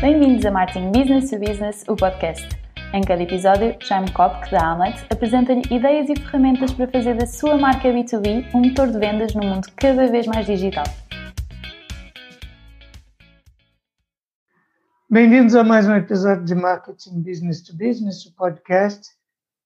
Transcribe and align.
Bem-vindos 0.00 0.46
a 0.46 0.52
Marketing 0.52 0.92
Business 0.92 1.28
to 1.28 1.40
Business, 1.40 1.84
o 1.88 1.96
podcast. 1.96 2.48
Em 2.94 3.00
cada 3.02 3.20
episódio, 3.20 3.76
Jaime 3.80 4.08
Kopk, 4.12 4.48
da 4.48 4.70
Amlet, 4.70 5.04
apresenta-lhe 5.10 5.62
ideias 5.74 6.08
e 6.08 6.14
ferramentas 6.14 6.72
para 6.72 6.86
fazer 6.86 7.16
da 7.16 7.26
sua 7.26 7.58
marca 7.58 7.88
B2B 7.88 8.54
um 8.54 8.60
motor 8.60 8.92
de 8.92 8.96
vendas 8.96 9.34
num 9.34 9.44
mundo 9.44 9.66
cada 9.74 10.06
vez 10.06 10.24
mais 10.28 10.46
digital. 10.46 10.84
Bem-vindos 15.10 15.56
a 15.56 15.64
mais 15.64 15.88
um 15.88 15.96
episódio 15.96 16.44
de 16.44 16.54
Marketing 16.54 17.20
Business 17.20 17.60
to 17.62 17.72
Business, 17.76 18.24
o 18.24 18.36
podcast. 18.36 19.08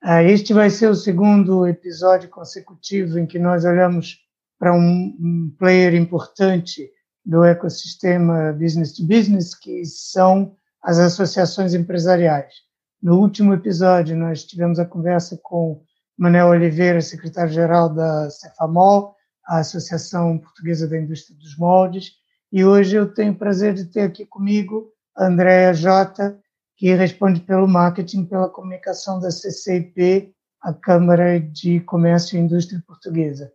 Ah, 0.03 0.23
este 0.23 0.55
vai 0.55 0.71
ser 0.71 0.89
o 0.89 0.95
segundo 0.95 1.67
episódio 1.67 2.31
consecutivo 2.31 3.19
em 3.19 3.27
que 3.27 3.39
nós 3.39 3.67
olhamos 3.67 4.17
para 4.59 4.73
um 4.73 5.55
player 5.59 5.95
importante 5.95 6.91
do 7.25 7.45
ecossistema 7.45 8.53
business 8.53 8.93
to 8.93 9.07
business, 9.07 9.55
que 9.55 9.85
são 9.85 10.57
as 10.83 10.99
associações 10.99 11.75
empresariais. 11.75 12.55
No 13.03 13.19
último 13.19 13.55
episódio, 13.55 14.17
nós 14.17 14.45
tivemos 14.45 14.79
a 14.79 14.85
conversa 14.85 15.39
com 15.43 15.83
Manuel 16.17 16.49
Oliveira, 16.49 17.01
secretário-geral 17.01 17.89
da 17.89 18.31
Cefamol, 18.31 19.17
a 19.47 19.59
Associação 19.59 20.39
Portuguesa 20.39 20.87
da 20.89 20.99
Indústria 20.99 21.37
dos 21.39 21.57
Moldes, 21.57 22.13
e 22.53 22.65
hoje 22.65 22.97
eu 22.97 23.13
tenho 23.13 23.33
o 23.33 23.39
prazer 23.39 23.75
de 23.75 23.87
ter 23.87 24.03
aqui 24.03 24.27
comigo 24.27 24.93
a 25.17 25.27
Andrea 25.27 25.73
Jota, 25.73 26.39
que 26.77 26.95
responde 26.95 27.41
pelo 27.41 27.67
marketing, 27.67 28.25
pela 28.25 28.49
comunicação 28.49 29.21
da 29.21 29.31
CCIP, 29.31 30.35
a 30.61 30.73
Câmara 30.73 31.41
de 31.41 31.81
Comércio 31.81 32.37
e 32.37 32.41
Indústria 32.41 32.83
Portuguesa. 32.87 33.53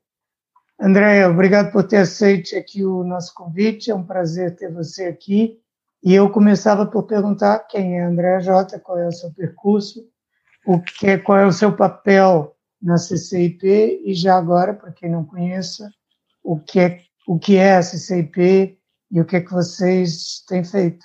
Andréia, 0.80 1.30
obrigado 1.30 1.72
por 1.72 1.84
ter 1.84 1.98
aceito 1.98 2.56
aqui 2.56 2.86
o 2.86 3.04
nosso 3.04 3.34
convite, 3.34 3.90
é 3.90 3.96
um 3.96 4.04
prazer 4.04 4.56
ter 4.56 4.72
você 4.72 5.06
aqui. 5.06 5.60
E 6.04 6.14
eu 6.14 6.30
começava 6.30 6.86
por 6.86 7.04
perguntar 7.04 7.60
quem 7.68 8.00
é 8.00 8.04
Andréia 8.04 8.40
Jota, 8.40 8.80
qual 8.80 9.00
é 9.00 9.08
o 9.08 9.12
seu 9.12 9.34
percurso, 9.34 10.08
o 10.66 10.80
que 10.80 11.08
é, 11.08 11.18
qual 11.18 11.40
é 11.40 11.46
o 11.46 11.52
seu 11.52 11.76
papel 11.76 12.56
na 12.80 12.98
CCIP 12.98 14.04
e 14.06 14.14
já 14.14 14.38
agora, 14.38 14.74
para 14.74 14.92
quem 14.92 15.10
não 15.10 15.26
conheça, 15.26 15.90
o 16.44 16.60
que 16.60 16.80
é, 16.80 17.02
o 17.28 17.40
que 17.40 17.58
é 17.58 17.76
a 17.76 17.82
CCIP 17.82 18.78
e 19.12 19.20
o 19.20 19.26
que 19.26 19.38
é 19.38 19.42
que 19.42 19.52
vocês 19.52 20.44
têm 20.48 20.64
feito. 20.64 21.04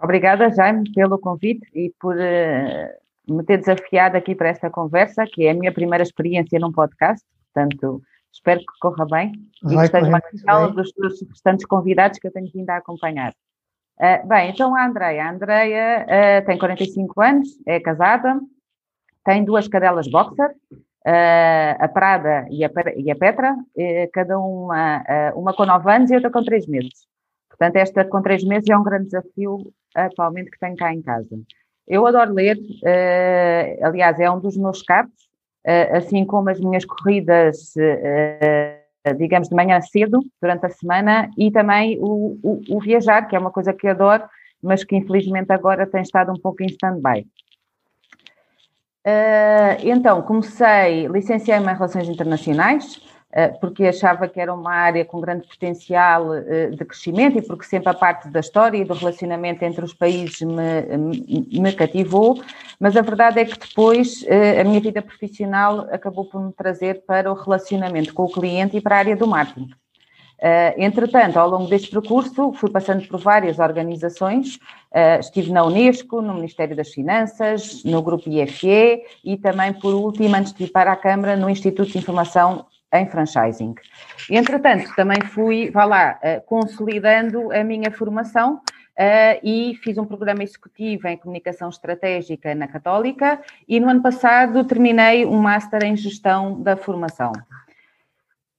Obrigada, 0.00 0.50
Jaime, 0.50 0.92
pelo 0.92 1.18
convite 1.18 1.66
e 1.74 1.92
por 1.98 2.14
uh, 2.14 3.34
me 3.34 3.42
ter 3.44 3.58
desafiado 3.58 4.16
aqui 4.16 4.34
para 4.34 4.50
esta 4.50 4.70
conversa, 4.70 5.24
que 5.26 5.46
é 5.46 5.50
a 5.50 5.54
minha 5.54 5.72
primeira 5.72 6.04
experiência 6.04 6.60
num 6.60 6.70
podcast. 6.70 7.26
Portanto, 7.56 8.02
espero 8.30 8.60
que 8.60 8.78
corra 8.78 9.06
bem 9.06 9.32
e 9.64 9.74
que 9.74 9.82
esteja 9.82 10.10
mais 10.10 10.74
dos, 10.74 10.92
dos 10.92 11.22
restantes 11.22 11.64
convidados 11.64 12.18
que 12.18 12.26
eu 12.26 12.32
tenho 12.32 12.50
vindo 12.52 12.68
a 12.68 12.76
acompanhar. 12.76 13.32
Uh, 13.98 14.28
bem, 14.28 14.50
então 14.50 14.76
a 14.76 14.86
Andreia. 14.86 15.24
A 15.24 15.30
Andreia 15.30 16.06
uh, 16.42 16.46
tem 16.46 16.58
45 16.58 17.22
anos, 17.22 17.48
é 17.66 17.80
casada, 17.80 18.38
tem 19.24 19.42
duas 19.42 19.66
cadelas 19.68 20.06
boxer, 20.06 20.50
uh, 20.70 21.76
a 21.78 21.88
Prada 21.88 22.46
e 22.50 22.62
a, 22.62 22.70
e 22.94 23.10
a 23.10 23.16
Petra, 23.16 23.56
cada 24.12 24.38
uma, 24.38 25.02
uma 25.34 25.54
com 25.54 25.64
9 25.64 25.90
anos 25.90 26.10
e 26.10 26.14
outra 26.14 26.30
com 26.30 26.44
3 26.44 26.66
meses. 26.66 27.06
Portanto, 27.48 27.76
esta 27.76 28.04
com 28.04 28.20
3 28.20 28.44
meses 28.44 28.68
é 28.68 28.76
um 28.76 28.84
grande 28.84 29.06
desafio 29.06 29.72
atualmente 29.94 30.50
que 30.50 30.58
tenho 30.58 30.76
cá 30.76 30.92
em 30.92 31.00
casa. 31.00 31.40
Eu 31.88 32.06
adoro 32.06 32.34
ler, 32.34 32.58
aliás, 33.82 34.20
é 34.20 34.30
um 34.30 34.40
dos 34.40 34.56
meus 34.58 34.82
eh, 34.90 35.25
assim 35.92 36.24
como 36.24 36.48
as 36.48 36.60
minhas 36.60 36.84
corridas, 36.84 37.74
eh, 37.76 38.80
digamos, 39.16 39.48
de 39.48 39.54
manhã 39.54 39.80
cedo, 39.80 40.20
durante 40.40 40.66
a 40.66 40.70
semana, 40.70 41.30
e 41.36 41.50
também 41.50 41.98
o, 42.00 42.38
o, 42.42 42.60
o 42.76 42.80
viajar, 42.80 43.28
que 43.28 43.36
é 43.36 43.38
uma 43.38 43.50
coisa 43.50 43.72
que 43.72 43.88
adoro, 43.88 44.24
mas 44.62 44.84
que 44.84 44.96
infelizmente 44.96 45.52
agora 45.52 45.86
tem 45.86 46.02
estado 46.02 46.32
um 46.32 46.40
pouco 46.40 46.62
em 46.62 46.66
stand-by. 46.66 47.26
Uh, 49.06 49.78
então, 49.84 50.20
comecei, 50.22 51.06
licenciei-me 51.06 51.70
em 51.70 51.74
Relações 51.74 52.08
Internacionais, 52.08 53.00
eh, 53.06 53.15
porque 53.60 53.84
achava 53.84 54.26
que 54.26 54.40
era 54.40 54.54
uma 54.54 54.72
área 54.72 55.04
com 55.04 55.20
grande 55.20 55.46
potencial 55.46 56.34
eh, 56.34 56.70
de 56.70 56.82
crescimento 56.86 57.36
e 57.36 57.42
porque 57.42 57.66
sempre 57.66 57.90
a 57.90 57.94
parte 57.94 58.30
da 58.30 58.40
história 58.40 58.78
e 58.78 58.84
do 58.84 58.94
relacionamento 58.94 59.62
entre 59.62 59.84
os 59.84 59.92
países 59.92 60.40
me, 60.40 61.60
me 61.60 61.70
cativou, 61.74 62.42
mas 62.80 62.96
a 62.96 63.02
verdade 63.02 63.38
é 63.38 63.44
que 63.44 63.58
depois 63.58 64.24
eh, 64.26 64.58
a 64.58 64.64
minha 64.64 64.80
vida 64.80 65.02
profissional 65.02 65.80
acabou 65.92 66.24
por 66.24 66.40
me 66.40 66.50
trazer 66.50 67.04
para 67.06 67.30
o 67.30 67.34
relacionamento 67.34 68.14
com 68.14 68.24
o 68.24 68.32
cliente 68.32 68.78
e 68.78 68.80
para 68.80 68.96
a 68.96 68.98
área 69.00 69.16
do 69.16 69.26
marketing. 69.26 69.68
entretanto, 70.78 71.38
ao 71.38 71.48
longo 71.50 71.68
deste 71.68 71.90
percurso, 71.90 72.52
fui 72.54 72.70
passando 72.70 73.06
por 73.06 73.20
várias 73.20 73.58
organizações, 73.58 74.58
estive 75.18 75.50
na 75.50 75.64
Unesco, 75.64 76.22
no 76.22 76.34
Ministério 76.34 76.76
das 76.76 76.90
Finanças, 76.90 77.82
no 77.84 78.00
Grupo 78.02 78.30
IFE 78.30 79.02
e 79.24 79.36
também, 79.36 79.72
por 79.72 79.94
último, 79.94 80.36
antes 80.36 80.52
de 80.52 80.64
ir 80.64 80.70
para 80.70 80.92
a 80.92 80.96
Câmara, 80.96 81.36
no 81.36 81.50
Instituto 81.50 81.92
de 81.92 81.98
Informação 81.98 82.66
em 82.92 83.06
franchising. 83.06 83.74
Entretanto, 84.30 84.94
também 84.94 85.20
fui, 85.20 85.70
vá 85.70 85.84
lá, 85.84 86.18
eh, 86.22 86.40
consolidando 86.40 87.52
a 87.52 87.62
minha 87.64 87.90
formação 87.90 88.60
Uh, 88.98 89.36
e 89.42 89.78
fiz 89.82 89.98
um 89.98 90.06
programa 90.06 90.42
executivo 90.42 91.06
em 91.06 91.18
comunicação 91.18 91.68
estratégica 91.68 92.54
na 92.54 92.66
Católica 92.66 93.38
e 93.68 93.78
no 93.78 93.90
ano 93.90 94.00
passado 94.00 94.64
terminei 94.64 95.26
um 95.26 95.36
Master 95.36 95.84
em 95.84 95.94
gestão 95.94 96.62
da 96.62 96.78
formação. 96.78 97.30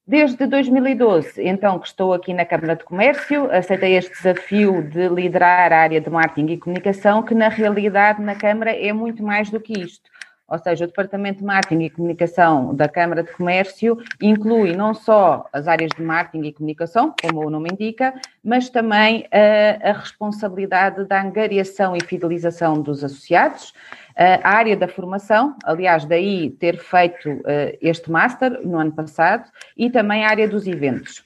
Desde 0.05 0.45
2012, 0.45 1.41
então, 1.41 1.79
que 1.79 1.87
estou 1.87 2.13
aqui 2.13 2.35
na 2.35 2.45
Câmara 2.45 2.75
de 2.75 2.83
Comércio, 2.85 3.51
aceitei 3.51 3.97
este 3.97 4.13
desafio 4.13 4.83
de 4.83 5.09
liderar 5.09 5.73
a 5.73 5.79
área 5.79 5.99
de 5.99 6.09
marketing 6.09 6.53
e 6.53 6.57
comunicação, 6.57 7.23
que 7.23 7.33
na 7.33 7.49
realidade 7.49 8.21
na 8.21 8.35
Câmara 8.35 8.71
é 8.71 8.93
muito 8.93 9.23
mais 9.23 9.49
do 9.49 9.59
que 9.59 9.73
isto. 9.73 10.09
Ou 10.47 10.57
seja, 10.57 10.85
o 10.85 10.87
Departamento 10.87 11.39
de 11.39 11.45
Marketing 11.45 11.83
e 11.83 11.89
Comunicação 11.89 12.73
da 12.73 12.87
Câmara 12.87 13.21
de 13.21 13.31
Comércio 13.33 13.97
inclui 14.21 14.75
não 14.75 14.93
só 14.93 15.45
as 15.51 15.67
áreas 15.67 15.91
de 15.91 16.01
marketing 16.01 16.47
e 16.47 16.53
comunicação, 16.53 17.13
como 17.21 17.45
o 17.45 17.49
nome 17.49 17.69
indica, 17.71 18.13
mas 18.43 18.69
também 18.69 19.27
a, 19.31 19.89
a 19.89 19.93
responsabilidade 19.93 21.03
da 21.05 21.21
angariação 21.21 21.95
e 21.95 22.03
fidelização 22.03 22.81
dos 22.81 23.03
associados, 23.03 23.73
a 24.17 24.49
área 24.49 24.75
da 24.75 24.87
formação, 24.87 25.55
aliás, 25.63 26.05
daí 26.05 26.49
ter 26.49 26.79
feito 26.79 27.29
uh, 27.29 27.77
este 27.79 28.09
Master 28.09 28.65
no 28.65 28.79
ano 28.79 28.91
passado, 28.91 29.47
e 29.77 29.91
também 29.91 30.25
a 30.25 30.29
área 30.29 30.47
dos 30.47 30.65
eventos. 30.65 31.23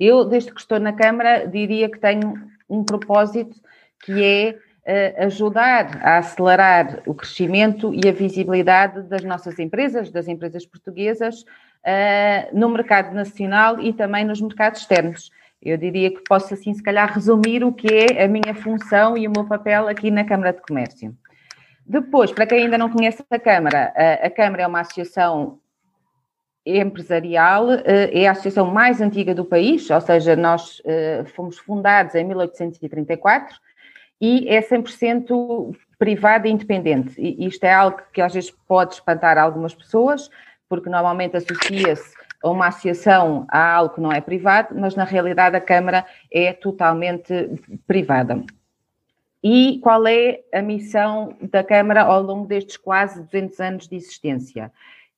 Eu, 0.00 0.24
desde 0.24 0.52
que 0.52 0.60
estou 0.60 0.80
na 0.80 0.92
Câmara, 0.92 1.46
diria 1.46 1.88
que 1.88 1.98
tenho 1.98 2.34
um 2.68 2.82
propósito 2.82 3.56
que 4.04 4.24
é 4.24 4.58
ajudar 5.18 6.00
a 6.02 6.18
acelerar 6.18 7.02
o 7.06 7.14
crescimento 7.14 7.92
e 7.92 8.08
a 8.08 8.12
visibilidade 8.12 9.02
das 9.02 9.22
nossas 9.22 9.58
empresas, 9.58 10.10
das 10.10 10.26
empresas 10.26 10.64
portuguesas, 10.64 11.44
no 12.52 12.68
mercado 12.70 13.14
nacional 13.14 13.80
e 13.80 13.92
também 13.92 14.24
nos 14.24 14.40
mercados 14.40 14.80
externos. 14.80 15.30
Eu 15.60 15.76
diria 15.76 16.10
que 16.10 16.22
posso, 16.26 16.54
assim, 16.54 16.72
se 16.72 16.82
calhar, 16.82 17.12
resumir 17.12 17.64
o 17.64 17.72
que 17.72 17.88
é 17.92 18.24
a 18.24 18.28
minha 18.28 18.54
função 18.54 19.16
e 19.16 19.26
o 19.26 19.30
meu 19.30 19.44
papel 19.44 19.88
aqui 19.88 20.10
na 20.10 20.24
Câmara 20.24 20.52
de 20.52 20.62
Comércio. 20.62 21.14
Depois, 21.84 22.32
para 22.32 22.46
quem 22.46 22.64
ainda 22.64 22.78
não 22.78 22.88
conhece 22.90 23.24
a 23.30 23.38
Câmara, 23.38 23.92
a 24.22 24.30
Câmara 24.30 24.62
é 24.62 24.66
uma 24.66 24.80
associação 24.80 25.58
empresarial, 26.64 27.66
é 27.84 28.26
a 28.28 28.32
associação 28.32 28.70
mais 28.70 29.00
antiga 29.00 29.34
do 29.34 29.44
país, 29.44 29.90
ou 29.90 30.00
seja, 30.00 30.36
nós 30.36 30.80
fomos 31.34 31.58
fundados 31.58 32.14
em 32.14 32.24
1834 32.24 33.56
e 34.20 34.48
é 34.48 34.60
100% 34.60 35.76
privada 35.98 36.48
e 36.48 36.50
independente. 36.50 37.20
E 37.20 37.46
isto 37.46 37.64
é 37.64 37.72
algo 37.72 38.00
que 38.12 38.20
às 38.20 38.34
vezes 38.34 38.50
pode 38.50 38.94
espantar 38.94 39.38
algumas 39.38 39.74
pessoas, 39.74 40.30
porque 40.68 40.88
normalmente 40.88 41.36
associa-se 41.36 42.14
a 42.42 42.50
uma 42.50 42.68
associação 42.68 43.46
a 43.48 43.74
algo 43.74 43.94
que 43.94 44.00
não 44.00 44.12
é 44.12 44.20
privado, 44.20 44.74
mas 44.78 44.94
na 44.94 45.04
realidade 45.04 45.56
a 45.56 45.60
Câmara 45.60 46.06
é 46.30 46.52
totalmente 46.52 47.32
privada. 47.86 48.44
E 49.42 49.78
qual 49.82 50.06
é 50.06 50.40
a 50.52 50.60
missão 50.60 51.36
da 51.40 51.62
Câmara 51.62 52.02
ao 52.02 52.22
longo 52.22 52.46
destes 52.46 52.76
quase 52.76 53.22
200 53.22 53.60
anos 53.60 53.88
de 53.88 53.96
existência? 53.96 54.72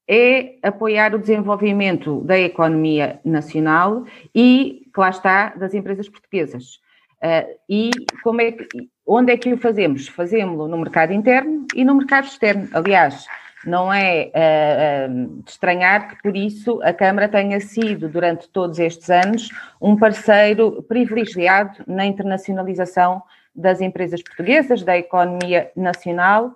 É 0.06 0.56
apoiar 0.62 1.14
o 1.14 1.18
desenvolvimento 1.18 2.20
da 2.22 2.38
economia 2.38 3.20
nacional 3.24 4.04
e, 4.34 4.88
que 4.92 5.00
lá 5.00 5.10
está, 5.10 5.50
das 5.50 5.72
empresas 5.72 6.08
portuguesas. 6.08 6.80
Uh, 7.22 7.58
e 7.68 7.90
como 8.22 8.40
é 8.40 8.52
que, 8.52 8.66
onde 9.06 9.32
é 9.32 9.36
que 9.36 9.52
o 9.52 9.58
fazemos? 9.58 10.08
Fazemos-lo 10.08 10.66
no 10.68 10.78
mercado 10.78 11.12
interno 11.12 11.66
e 11.74 11.84
no 11.84 11.94
mercado 11.94 12.24
externo. 12.24 12.68
Aliás, 12.72 13.26
não 13.64 13.92
é 13.92 14.30
uh, 14.34 15.42
de 15.42 15.50
estranhar 15.50 16.08
que 16.08 16.22
por 16.22 16.34
isso 16.34 16.80
a 16.82 16.92
Câmara 16.94 17.28
tenha 17.28 17.60
sido, 17.60 18.08
durante 18.08 18.48
todos 18.48 18.78
estes 18.78 19.10
anos, 19.10 19.50
um 19.80 19.96
parceiro 19.96 20.82
privilegiado 20.82 21.84
na 21.86 22.06
internacionalização 22.06 23.22
das 23.54 23.80
empresas 23.80 24.22
portuguesas, 24.22 24.82
da 24.82 24.96
economia 24.96 25.70
nacional. 25.76 26.54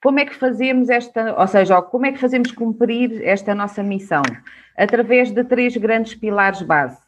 Como 0.00 0.20
é 0.20 0.26
que 0.26 0.34
fazemos 0.34 0.90
esta, 0.90 1.34
ou 1.40 1.46
seja, 1.48 1.82
como 1.82 2.06
é 2.06 2.12
que 2.12 2.18
fazemos 2.18 2.52
cumprir 2.52 3.26
esta 3.26 3.54
nossa 3.54 3.82
missão? 3.82 4.22
Através 4.76 5.32
de 5.32 5.42
três 5.42 5.76
grandes 5.76 6.14
pilares 6.14 6.62
base. 6.62 7.03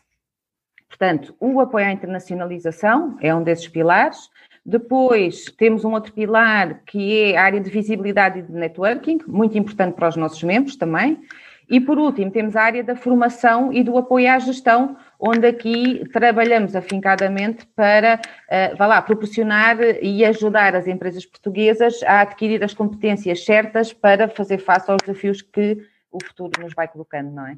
Portanto, 0.89 1.35
o 1.41 1.61
apoio 1.61 1.87
à 1.87 1.93
internacionalização 1.93 3.17
é 3.21 3.35
um 3.35 3.43
desses 3.43 3.69
pilares. 3.69 4.31
Depois 4.65 5.45
temos 5.57 5.85
um 5.85 5.93
outro 5.93 6.13
pilar 6.13 6.83
que 6.87 7.33
é 7.33 7.37
a 7.37 7.43
área 7.45 7.61
de 7.61 7.71
visibilidade 7.71 8.39
e 8.39 8.43
de 8.43 8.53
networking, 8.53 9.19
muito 9.27 9.57
importante 9.59 9.95
para 9.95 10.09
os 10.09 10.17
nossos 10.17 10.43
membros 10.43 10.77
também. 10.77 11.21
E 11.69 11.81
por 11.81 11.99
último, 11.99 12.31
temos 12.31 12.55
a 12.55 12.63
área 12.63 12.85
da 12.85 12.95
formação 12.95 13.73
e 13.73 13.83
do 13.83 13.99
apoio 13.99 14.31
à 14.31 14.39
gestão, 14.39 14.97
onde 15.19 15.47
aqui 15.47 16.05
trabalhamos 16.13 16.77
afincadamente 16.77 17.67
para, 17.75 18.21
uh, 18.49 18.77
vá 18.77 18.87
lá, 18.87 19.03
proporcionar 19.03 19.79
e 20.01 20.25
ajudar 20.25 20.77
as 20.77 20.87
empresas 20.87 21.27
portuguesas 21.27 22.03
a 22.05 22.21
adquirir 22.21 22.63
as 22.63 22.73
competências 22.73 23.45
certas 23.45 23.93
para 23.93 24.29
fazer 24.29 24.59
face 24.59 24.89
aos 24.91 24.99
desafios 25.05 25.43
que 25.43 25.79
o 26.11 26.19
futuro 26.25 26.53
nos 26.61 26.73
vai 26.73 26.87
colocando, 26.87 27.33
não 27.33 27.47
é? 27.47 27.57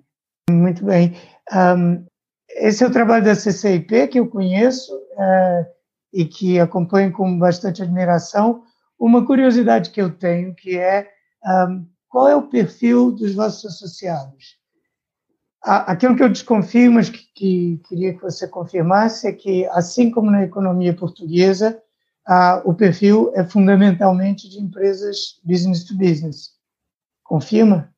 Muito 0.50 0.84
bem. 0.86 1.14
Um, 1.52 2.06
esse 2.66 2.84
é 2.84 2.86
o 2.86 2.92
trabalho 2.92 3.24
da 3.24 3.34
CCIP 3.34 4.08
que 4.08 4.20
eu 4.20 4.28
conheço. 4.28 4.94
Uh 4.94 5.78
e 6.12 6.24
que 6.24 6.58
acompanho 6.58 7.12
com 7.12 7.38
bastante 7.38 7.82
admiração. 7.82 8.62
Uma 8.98 9.24
curiosidade 9.24 9.90
que 9.90 10.00
eu 10.00 10.10
tenho, 10.10 10.54
que 10.54 10.76
é 10.78 11.08
um, 11.44 11.86
qual 12.08 12.28
é 12.28 12.34
o 12.34 12.48
perfil 12.48 13.12
dos 13.12 13.34
vossos 13.34 13.64
associados? 13.66 14.58
Aquilo 15.60 16.16
que 16.16 16.22
eu 16.22 16.28
desconfio, 16.28 16.92
mas 16.92 17.10
que, 17.10 17.18
que 17.34 17.80
queria 17.88 18.14
que 18.14 18.22
você 18.22 18.46
confirmasse, 18.46 19.26
é 19.26 19.32
que, 19.32 19.66
assim 19.66 20.10
como 20.10 20.30
na 20.30 20.44
economia 20.44 20.94
portuguesa, 20.94 21.80
o 22.64 22.72
perfil 22.74 23.32
é 23.34 23.44
fundamentalmente 23.44 24.48
de 24.48 24.60
empresas 24.60 25.40
business 25.44 25.84
to 25.84 25.96
business. 25.96 26.50
Confirma? 27.24 27.92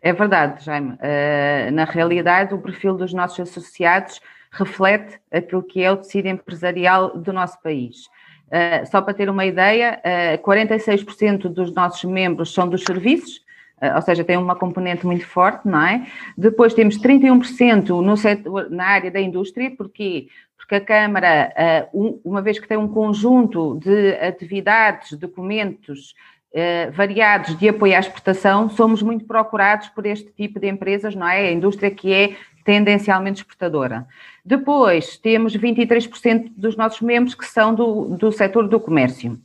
É 0.00 0.12
verdade, 0.12 0.64
Jaime. 0.64 0.92
Uh, 0.92 1.72
na 1.72 1.84
realidade, 1.84 2.54
o 2.54 2.58
perfil 2.58 2.94
dos 2.94 3.12
nossos 3.12 3.40
associados 3.40 4.20
reflete 4.50 5.18
aquilo 5.30 5.62
que 5.62 5.82
é 5.82 5.90
o 5.90 5.96
tecido 5.96 6.28
empresarial 6.28 7.16
do 7.16 7.32
nosso 7.32 7.60
país. 7.60 8.06
Uh, 8.46 8.86
só 8.90 9.02
para 9.02 9.12
ter 9.12 9.28
uma 9.28 9.44
ideia, 9.44 10.00
uh, 10.38 10.42
46% 10.42 11.48
dos 11.48 11.74
nossos 11.74 12.04
membros 12.04 12.54
são 12.54 12.68
dos 12.68 12.84
serviços, 12.84 13.46
ou 13.94 14.02
seja, 14.02 14.24
tem 14.24 14.36
uma 14.36 14.56
componente 14.56 15.06
muito 15.06 15.24
forte, 15.24 15.68
não 15.68 15.80
é? 15.80 16.04
Depois 16.36 16.74
temos 16.74 16.98
31% 16.98 18.02
no 18.02 18.16
setor, 18.16 18.68
na 18.68 18.84
área 18.84 19.08
da 19.08 19.20
indústria, 19.20 19.70
porque 19.76 20.26
porque 20.56 20.74
a 20.74 20.80
Câmara, 20.80 21.88
uma 22.24 22.42
vez 22.42 22.58
que 22.58 22.66
tem 22.66 22.76
um 22.76 22.88
conjunto 22.88 23.78
de 23.78 24.14
atividades, 24.16 25.16
documentos 25.16 26.12
variados 26.94 27.56
de 27.58 27.68
apoio 27.68 27.96
à 27.96 27.98
exportação, 27.98 28.70
somos 28.70 29.02
muito 29.02 29.24
procurados 29.24 29.88
por 29.88 30.06
este 30.06 30.30
tipo 30.32 30.58
de 30.58 30.68
empresas, 30.68 31.14
não 31.14 31.28
é? 31.28 31.48
A 31.48 31.52
indústria 31.52 31.90
que 31.90 32.12
é 32.12 32.36
tendencialmente 32.64 33.40
exportadora. 33.40 34.06
Depois, 34.44 35.16
temos 35.16 35.56
23% 35.56 36.52
dos 36.56 36.76
nossos 36.76 37.00
membros 37.00 37.34
que 37.34 37.46
são 37.46 37.74
do, 37.74 38.16
do 38.16 38.30
setor 38.30 38.68
do 38.68 38.78
comércio. 38.78 39.38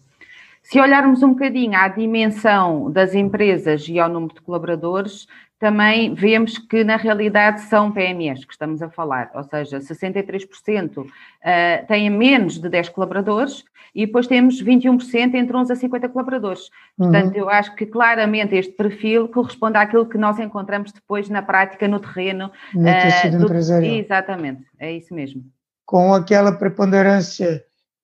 Se 0.62 0.80
olharmos 0.80 1.22
um 1.22 1.30
bocadinho 1.30 1.78
à 1.78 1.90
dimensão 1.90 2.90
das 2.90 3.14
empresas 3.14 3.88
e 3.88 4.00
ao 4.00 4.10
número 4.10 4.34
de 4.34 4.42
colaboradores, 4.42 5.28
também 5.64 6.14
vemos 6.14 6.58
que 6.58 6.84
na 6.84 6.98
realidade 6.98 7.62
são 7.62 7.90
PMEs 7.90 8.44
que 8.44 8.52
estamos 8.52 8.82
a 8.82 8.90
falar, 8.90 9.32
ou 9.34 9.44
seja, 9.46 9.80
63% 9.80 11.08
eh, 11.42 11.78
têm 11.88 12.10
menos 12.10 12.60
de 12.60 12.68
10 12.68 12.90
colaboradores 12.90 13.64
e 13.96 14.06
depois 14.06 14.28
temos 14.28 14.62
21% 14.62 15.36
entre 15.36 15.56
11 15.56 15.72
a 15.72 15.76
50 15.78 16.10
colaboradores. 16.10 16.64
Uhum. 16.98 17.10
Portanto, 17.10 17.38
eu 17.38 17.50
acho 17.50 17.74
que 17.76 17.86
claramente 17.86 18.54
este 18.58 18.74
perfil 18.74 19.30
corresponde 19.30 19.78
àquilo 19.78 20.06
que 20.06 20.18
nós 20.18 20.38
encontramos 20.38 20.92
depois 20.92 21.30
na 21.30 21.42
prática, 21.42 21.88
no 21.88 22.02
terreno. 22.02 22.52
No 22.74 22.84
tecido 22.84 23.38
uh, 23.38 23.40
do... 23.40 23.46
empresarial. 23.46 23.96
Exatamente, 23.96 24.66
é 24.78 24.92
isso 24.92 25.14
mesmo. 25.14 25.46
Com 25.86 26.14
aquela 26.14 26.52
preponderância 26.52 27.64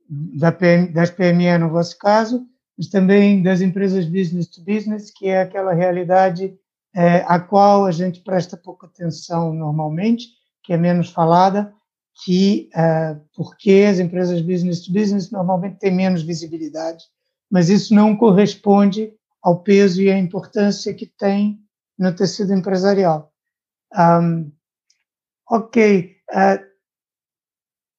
da 0.09 0.53
PM, 0.53 0.93
das 0.93 1.11
PME 1.11 1.57
no 1.57 1.69
vosso 1.69 1.99
caso, 1.99 2.45
mas 2.77 2.87
também 2.87 3.43
das 3.43 3.59
empresas 3.59 4.05
business 4.05 4.47
to 4.47 4.63
business, 4.63 5.11
que 5.11 5.27
é 5.27 5.41
aquela 5.41 5.73
realidade 5.73 6.57
é, 6.95 7.23
a 7.27 7.39
qual 7.39 7.85
a 7.85 7.91
gente 7.91 8.21
presta 8.21 8.57
pouca 8.57 8.87
atenção 8.87 9.53
normalmente, 9.53 10.27
que 10.63 10.73
é 10.73 10.77
menos 10.77 11.09
falada, 11.09 11.73
que 12.23 12.69
é, 12.75 13.17
porque 13.35 13.85
as 13.89 13.99
empresas 13.99 14.41
business 14.41 14.85
to 14.85 14.91
business 14.91 15.31
normalmente 15.31 15.79
têm 15.79 15.95
menos 15.95 16.23
visibilidade, 16.23 17.03
mas 17.49 17.69
isso 17.69 17.93
não 17.93 18.15
corresponde 18.15 19.13
ao 19.41 19.61
peso 19.61 20.01
e 20.01 20.11
à 20.11 20.17
importância 20.17 20.93
que 20.93 21.05
tem 21.05 21.59
no 21.97 22.13
tecido 22.15 22.53
empresarial. 22.53 23.31
Um, 23.97 24.51
ok, 25.49 26.15
uh, 26.31 26.69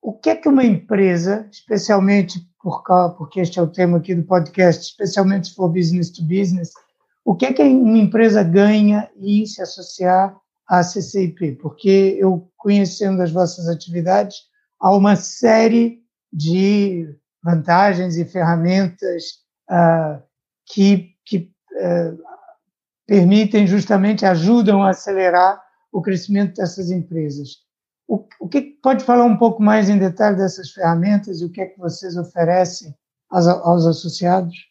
o 0.03 0.13
que 0.15 0.31
é 0.31 0.37
que 0.37 0.49
uma 0.49 0.65
empresa, 0.65 1.49
especialmente 1.51 2.41
por, 2.63 2.83
porque 3.17 3.41
este 3.41 3.59
é 3.59 3.63
o 3.63 3.71
tema 3.71 3.99
aqui 3.99 4.15
do 4.15 4.23
podcast, 4.23 4.83
especialmente 4.83 5.49
se 5.49 5.55
for 5.55 5.69
business 5.69 6.11
to 6.11 6.23
business, 6.23 6.73
o 7.31 7.37
que 7.37 7.47
é 7.47 7.53
que 7.53 7.63
uma 7.63 7.97
empresa 7.97 8.43
ganha 8.43 9.09
em 9.17 9.47
se 9.47 9.63
associar 9.63 10.37
à 10.67 10.83
CCIP? 10.83 11.53
Porque 11.63 12.17
eu, 12.19 12.51
conhecendo 12.57 13.23
as 13.23 13.31
vossas 13.31 13.69
atividades, 13.69 14.37
há 14.81 14.93
uma 14.97 15.15
série 15.15 16.03
de 16.33 17.07
vantagens 17.41 18.17
e 18.17 18.25
ferramentas 18.25 19.45
uh, 19.71 20.21
que, 20.67 21.15
que 21.25 21.53
uh, 21.77 22.19
permitem 23.07 23.65
justamente, 23.65 24.27
ajudam 24.27 24.83
a 24.83 24.91
acelerar 24.91 25.63
o 25.93 26.03
crescimento 26.03 26.57
dessas 26.57 26.91
empresas. 26.91 27.59
O, 28.09 28.27
o 28.41 28.49
que 28.49 28.61
pode 28.83 29.05
falar 29.05 29.25
um 29.25 29.37
pouco 29.37 29.63
mais 29.63 29.89
em 29.89 30.01
detalhe 30.01 30.37
dessas 30.37 30.73
ferramentas 30.73 31.41
e 31.41 31.45
o 31.45 31.53
que 31.53 31.61
é 31.61 31.67
que 31.67 31.79
vocês 31.79 32.17
oferecem 32.17 32.93
aos, 33.31 33.47
aos 33.47 33.87
associados? 33.87 34.69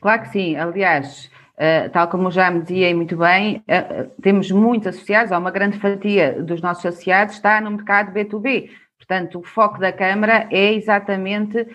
Claro 0.00 0.22
que 0.22 0.30
sim. 0.30 0.54
Aliás, 0.54 1.28
Uh, 1.62 1.88
tal 1.90 2.08
como 2.08 2.28
já 2.28 2.50
me 2.50 2.60
dizia 2.62 2.92
muito 2.92 3.16
bem, 3.16 3.58
uh, 3.68 4.10
temos 4.20 4.50
muitos 4.50 4.88
associados, 4.88 5.30
há 5.30 5.38
uma 5.38 5.52
grande 5.52 5.78
fatia 5.78 6.42
dos 6.42 6.60
nossos 6.60 6.84
associados 6.84 7.36
está 7.36 7.60
no 7.60 7.70
mercado 7.70 8.12
B2B. 8.12 8.68
Portanto, 8.98 9.38
o 9.38 9.44
foco 9.44 9.78
da 9.78 9.92
Câmara 9.92 10.48
é 10.50 10.74
exatamente 10.74 11.60
uh, 11.60 11.68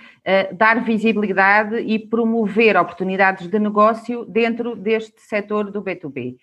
dar 0.53 0.83
visibilidade 0.83 1.77
e 1.77 1.97
promover 1.97 2.75
oportunidades 2.75 3.47
de 3.47 3.57
negócio 3.57 4.25
dentro 4.25 4.75
deste 4.75 5.21
setor 5.21 5.71
do 5.71 5.81
B2B. 5.81 6.35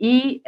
E 0.00 0.40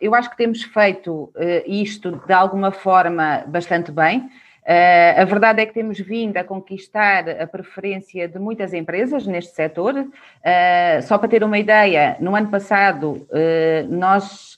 eu 0.00 0.16
acho 0.16 0.30
que 0.30 0.36
temos 0.36 0.64
feito 0.64 1.32
isto 1.64 2.20
de 2.26 2.32
alguma 2.32 2.72
forma 2.72 3.44
bastante 3.46 3.92
bem. 3.92 4.28
Uh, 4.60 5.20
a 5.20 5.24
verdade 5.24 5.62
é 5.62 5.66
que 5.66 5.72
temos 5.72 5.98
vindo 5.98 6.36
a 6.36 6.44
conquistar 6.44 7.28
a 7.28 7.46
preferência 7.46 8.28
de 8.28 8.38
muitas 8.38 8.74
empresas 8.74 9.26
neste 9.26 9.54
setor. 9.54 9.94
Uh, 9.96 11.02
só 11.02 11.16
para 11.16 11.28
ter 11.28 11.42
uma 11.42 11.58
ideia, 11.58 12.16
no 12.20 12.36
ano 12.36 12.48
passado 12.48 13.26
uh, 13.30 13.88
nós 13.88 14.56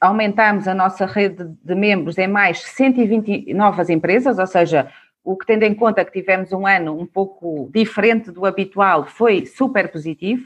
aumentámos 0.00 0.66
a 0.66 0.74
nossa 0.74 1.06
rede 1.06 1.44
de 1.62 1.74
membros 1.76 2.18
em 2.18 2.26
mais 2.26 2.60
120 2.62 3.54
novas 3.54 3.88
empresas, 3.88 4.40
ou 4.40 4.46
seja, 4.46 4.88
o 5.22 5.36
que 5.36 5.46
tendo 5.46 5.62
em 5.62 5.72
conta 5.72 6.04
que 6.04 6.10
tivemos 6.10 6.52
um 6.52 6.66
ano 6.66 6.98
um 6.98 7.06
pouco 7.06 7.70
diferente 7.72 8.32
do 8.32 8.44
habitual 8.44 9.06
foi 9.06 9.46
super 9.46 9.88
positivo. 9.88 10.44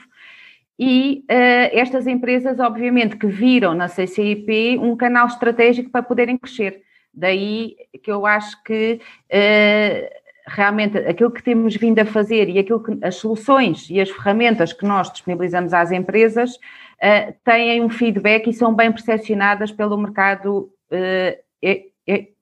E 0.79 1.25
estas 1.73 2.07
empresas, 2.07 2.61
obviamente, 2.61 3.17
que 3.17 3.27
viram 3.27 3.73
na 3.73 3.89
CCIP 3.89 4.77
um 4.79 4.95
canal 4.95 5.29
estratégico 5.29 5.89
para 5.89 6.03
poderem 6.03 6.37
crescer. 6.37 6.83
Daí 7.13 7.77
que 8.03 8.11
eu 8.11 8.27
acho 8.27 8.63
que 8.63 9.01
uh, 9.33 10.19
realmente 10.47 10.99
aquilo 10.99 11.31
que 11.31 11.43
temos 11.43 11.77
vindo 11.77 11.99
a 11.99 12.05
fazer 12.05 12.49
e 12.49 12.59
aquilo 12.59 12.83
que 12.83 12.99
as 13.03 13.17
soluções 13.17 13.89
e 13.91 14.01
as 14.01 14.11
ferramentas 14.11 14.73
que 14.73 14.87
nós 14.87 15.11
disponibilizamos 15.13 15.75
às 15.75 15.91
empresas 15.91 16.55
uh, 16.55 17.35
têm 17.45 17.83
um 17.83 17.91
feedback 17.91 18.49
e 18.49 18.53
são 18.53 18.75
bem 18.75 18.91
percepcionadas 18.91 19.73
pelo 19.73 19.97
mercado 19.97 20.71
uh, 20.93 21.49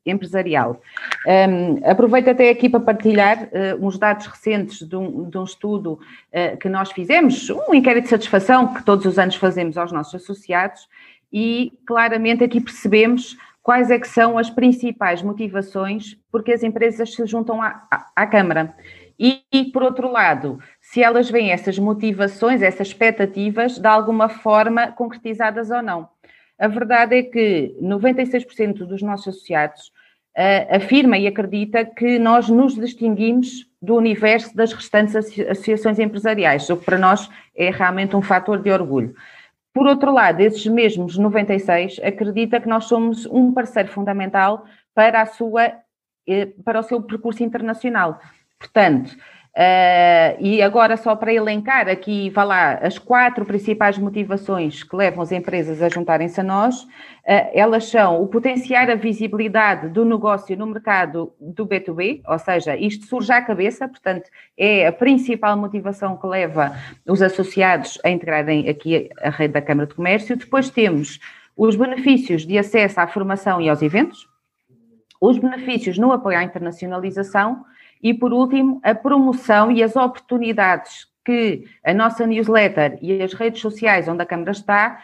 empresarial. 0.06 0.80
Um, 1.26 1.80
aproveito 1.84 2.28
até 2.28 2.48
aqui 2.48 2.68
para 2.68 2.80
partilhar 2.80 3.44
uh, 3.44 3.84
uns 3.84 3.98
dados 3.98 4.26
recentes 4.26 4.86
de 4.86 4.96
um, 4.96 5.28
de 5.28 5.36
um 5.36 5.44
estudo 5.44 5.94
uh, 5.94 6.56
que 6.58 6.68
nós 6.68 6.92
fizemos, 6.92 7.50
um 7.50 7.74
inquérito 7.74 8.04
de 8.04 8.10
satisfação 8.10 8.72
que 8.72 8.84
todos 8.84 9.04
os 9.04 9.18
anos 9.18 9.34
fazemos 9.34 9.76
aos 9.76 9.90
nossos 9.90 10.14
associados, 10.14 10.88
e 11.32 11.72
claramente 11.84 12.44
aqui 12.44 12.60
percebemos 12.60 13.36
quais 13.66 13.90
é 13.90 13.98
que 13.98 14.06
são 14.06 14.38
as 14.38 14.48
principais 14.48 15.22
motivações 15.22 16.16
porque 16.30 16.52
as 16.52 16.62
empresas 16.62 17.12
se 17.12 17.26
juntam 17.26 17.60
à, 17.60 17.84
à, 17.90 18.06
à 18.14 18.24
Câmara. 18.24 18.72
E, 19.18 19.40
e, 19.52 19.64
por 19.72 19.82
outro 19.82 20.08
lado, 20.08 20.60
se 20.80 21.02
elas 21.02 21.28
veem 21.28 21.50
essas 21.50 21.76
motivações, 21.76 22.62
essas 22.62 22.86
expectativas, 22.86 23.76
de 23.76 23.88
alguma 23.88 24.28
forma 24.28 24.92
concretizadas 24.92 25.68
ou 25.72 25.82
não. 25.82 26.08
A 26.56 26.68
verdade 26.68 27.16
é 27.16 27.22
que 27.24 27.76
96% 27.82 28.86
dos 28.86 29.02
nossos 29.02 29.34
associados 29.34 29.88
uh, 30.38 30.76
afirma 30.76 31.18
e 31.18 31.26
acredita 31.26 31.84
que 31.84 32.20
nós 32.20 32.48
nos 32.48 32.76
distinguimos 32.76 33.68
do 33.82 33.96
universo 33.96 34.54
das 34.54 34.72
restantes 34.72 35.16
associações 35.16 35.98
empresariais, 35.98 36.70
o 36.70 36.76
que 36.76 36.84
para 36.84 36.98
nós 36.98 37.28
é 37.56 37.70
realmente 37.70 38.14
um 38.14 38.22
fator 38.22 38.62
de 38.62 38.70
orgulho. 38.70 39.12
Por 39.76 39.86
outro 39.86 40.10
lado, 40.10 40.40
esses 40.40 40.66
mesmos 40.66 41.18
96 41.18 42.00
acredita 42.02 42.58
que 42.58 42.66
nós 42.66 42.86
somos 42.86 43.26
um 43.26 43.52
parceiro 43.52 43.90
fundamental 43.90 44.64
para 44.94 45.20
a 45.20 45.26
sua 45.26 45.70
eh, 46.26 46.46
para 46.64 46.80
o 46.80 46.82
seu 46.82 47.02
percurso 47.02 47.44
internacional. 47.44 48.18
Portanto, 48.58 49.14
Uh, 49.56 50.36
e 50.38 50.60
agora, 50.60 50.98
só 50.98 51.16
para 51.16 51.32
elencar 51.32 51.88
aqui, 51.88 52.28
vá 52.28 52.44
lá, 52.44 52.74
as 52.74 52.98
quatro 52.98 53.42
principais 53.46 53.96
motivações 53.96 54.82
que 54.82 54.94
levam 54.94 55.22
as 55.22 55.32
empresas 55.32 55.80
a 55.80 55.88
juntarem-se 55.88 56.38
a 56.38 56.44
nós, 56.44 56.82
uh, 56.82 56.88
elas 57.54 57.86
são 57.86 58.22
o 58.22 58.26
potenciar 58.26 58.90
a 58.90 58.94
visibilidade 58.94 59.88
do 59.88 60.04
negócio 60.04 60.54
no 60.58 60.66
mercado 60.66 61.32
do 61.40 61.66
B2B, 61.66 62.20
ou 62.28 62.38
seja, 62.38 62.76
isto 62.76 63.06
surge 63.06 63.32
à 63.32 63.40
cabeça, 63.40 63.88
portanto, 63.88 64.28
é 64.58 64.86
a 64.86 64.92
principal 64.92 65.56
motivação 65.56 66.18
que 66.18 66.26
leva 66.26 66.76
os 67.08 67.22
associados 67.22 67.98
a 68.04 68.10
integrarem 68.10 68.68
aqui 68.68 69.08
a 69.22 69.30
rede 69.30 69.54
da 69.54 69.62
Câmara 69.62 69.88
de 69.88 69.94
Comércio. 69.94 70.36
Depois 70.36 70.68
temos 70.68 71.18
os 71.56 71.76
benefícios 71.76 72.44
de 72.44 72.58
acesso 72.58 73.00
à 73.00 73.06
formação 73.06 73.58
e 73.58 73.70
aos 73.70 73.80
eventos, 73.80 74.28
os 75.18 75.38
benefícios 75.38 75.96
no 75.96 76.12
apoio 76.12 76.36
à 76.36 76.44
internacionalização 76.44 77.64
e, 78.06 78.14
por 78.14 78.32
último, 78.32 78.78
a 78.84 78.94
promoção 78.94 79.68
e 79.72 79.82
as 79.82 79.96
oportunidades 79.96 81.08
que 81.24 81.64
a 81.84 81.92
nossa 81.92 82.24
newsletter 82.24 83.00
e 83.02 83.20
as 83.20 83.32
redes 83.32 83.60
sociais 83.60 84.06
onde 84.06 84.22
a 84.22 84.26
Câmara 84.26 84.52
está 84.52 85.02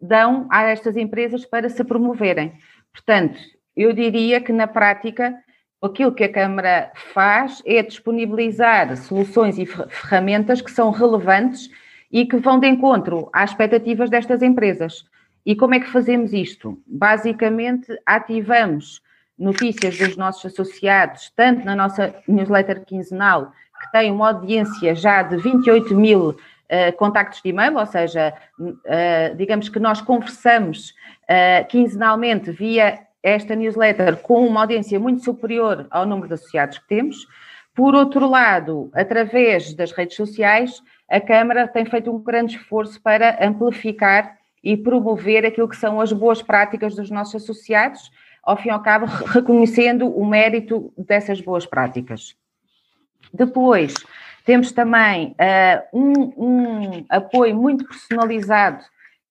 dão 0.00 0.46
a 0.48 0.62
estas 0.62 0.96
empresas 0.96 1.44
para 1.44 1.68
se 1.68 1.82
promoverem. 1.82 2.52
Portanto, 2.92 3.36
eu 3.76 3.92
diria 3.92 4.40
que 4.40 4.52
na 4.52 4.68
prática 4.68 5.34
aquilo 5.82 6.14
que 6.14 6.22
a 6.22 6.32
Câmara 6.32 6.92
faz 7.12 7.60
é 7.66 7.82
disponibilizar 7.82 8.96
soluções 8.96 9.58
e 9.58 9.66
ferramentas 9.66 10.60
que 10.62 10.70
são 10.70 10.92
relevantes 10.92 11.68
e 12.12 12.24
que 12.26 12.36
vão 12.36 12.60
de 12.60 12.68
encontro 12.68 13.28
às 13.32 13.50
expectativas 13.50 14.08
destas 14.08 14.40
empresas. 14.40 15.04
E 15.44 15.56
como 15.56 15.74
é 15.74 15.80
que 15.80 15.90
fazemos 15.90 16.32
isto? 16.32 16.80
Basicamente, 16.86 17.92
ativamos 18.06 19.02
notícias 19.40 19.96
dos 19.96 20.16
nossos 20.16 20.52
associados, 20.52 21.32
tanto 21.34 21.64
na 21.64 21.74
nossa 21.74 22.14
newsletter 22.28 22.84
quinzenal, 22.84 23.52
que 23.80 23.90
tem 23.90 24.12
uma 24.12 24.28
audiência 24.28 24.94
já 24.94 25.22
de 25.22 25.38
28 25.38 25.94
mil 25.96 26.28
uh, 26.28 26.36
contactos 26.98 27.40
de 27.42 27.48
e-mail, 27.48 27.78
ou 27.78 27.86
seja, 27.86 28.34
uh, 28.58 29.34
digamos 29.36 29.70
que 29.70 29.80
nós 29.80 30.02
conversamos 30.02 30.90
uh, 30.90 31.66
quinzenalmente 31.68 32.52
via 32.52 33.00
esta 33.22 33.56
newsletter 33.56 34.18
com 34.18 34.46
uma 34.46 34.60
audiência 34.60 35.00
muito 35.00 35.24
superior 35.24 35.86
ao 35.90 36.04
número 36.04 36.28
de 36.28 36.34
associados 36.34 36.78
que 36.78 36.88
temos. 36.88 37.26
Por 37.74 37.94
outro 37.94 38.28
lado, 38.28 38.90
através 38.92 39.72
das 39.72 39.90
redes 39.92 40.16
sociais, 40.16 40.82
a 41.08 41.20
Câmara 41.20 41.66
tem 41.66 41.86
feito 41.86 42.10
um 42.10 42.18
grande 42.18 42.56
esforço 42.56 43.00
para 43.00 43.38
amplificar 43.44 44.36
e 44.62 44.76
promover 44.76 45.46
aquilo 45.46 45.68
que 45.68 45.76
são 45.76 45.98
as 46.00 46.12
boas 46.12 46.42
práticas 46.42 46.94
dos 46.94 47.10
nossos 47.10 47.42
associados 47.42 48.10
ao 48.42 48.56
fim 48.56 48.68
e 48.68 48.72
ao 48.72 48.82
cabo, 48.82 49.06
reconhecendo 49.06 50.08
o 50.08 50.24
mérito 50.24 50.92
dessas 50.96 51.40
boas 51.40 51.66
práticas. 51.66 52.34
Depois, 53.32 53.94
temos 54.44 54.72
também 54.72 55.34
uh, 55.38 55.98
um, 55.98 56.12
um, 56.36 57.04
apoio 57.08 57.54
muito 57.54 57.86
personalizado 57.86 58.82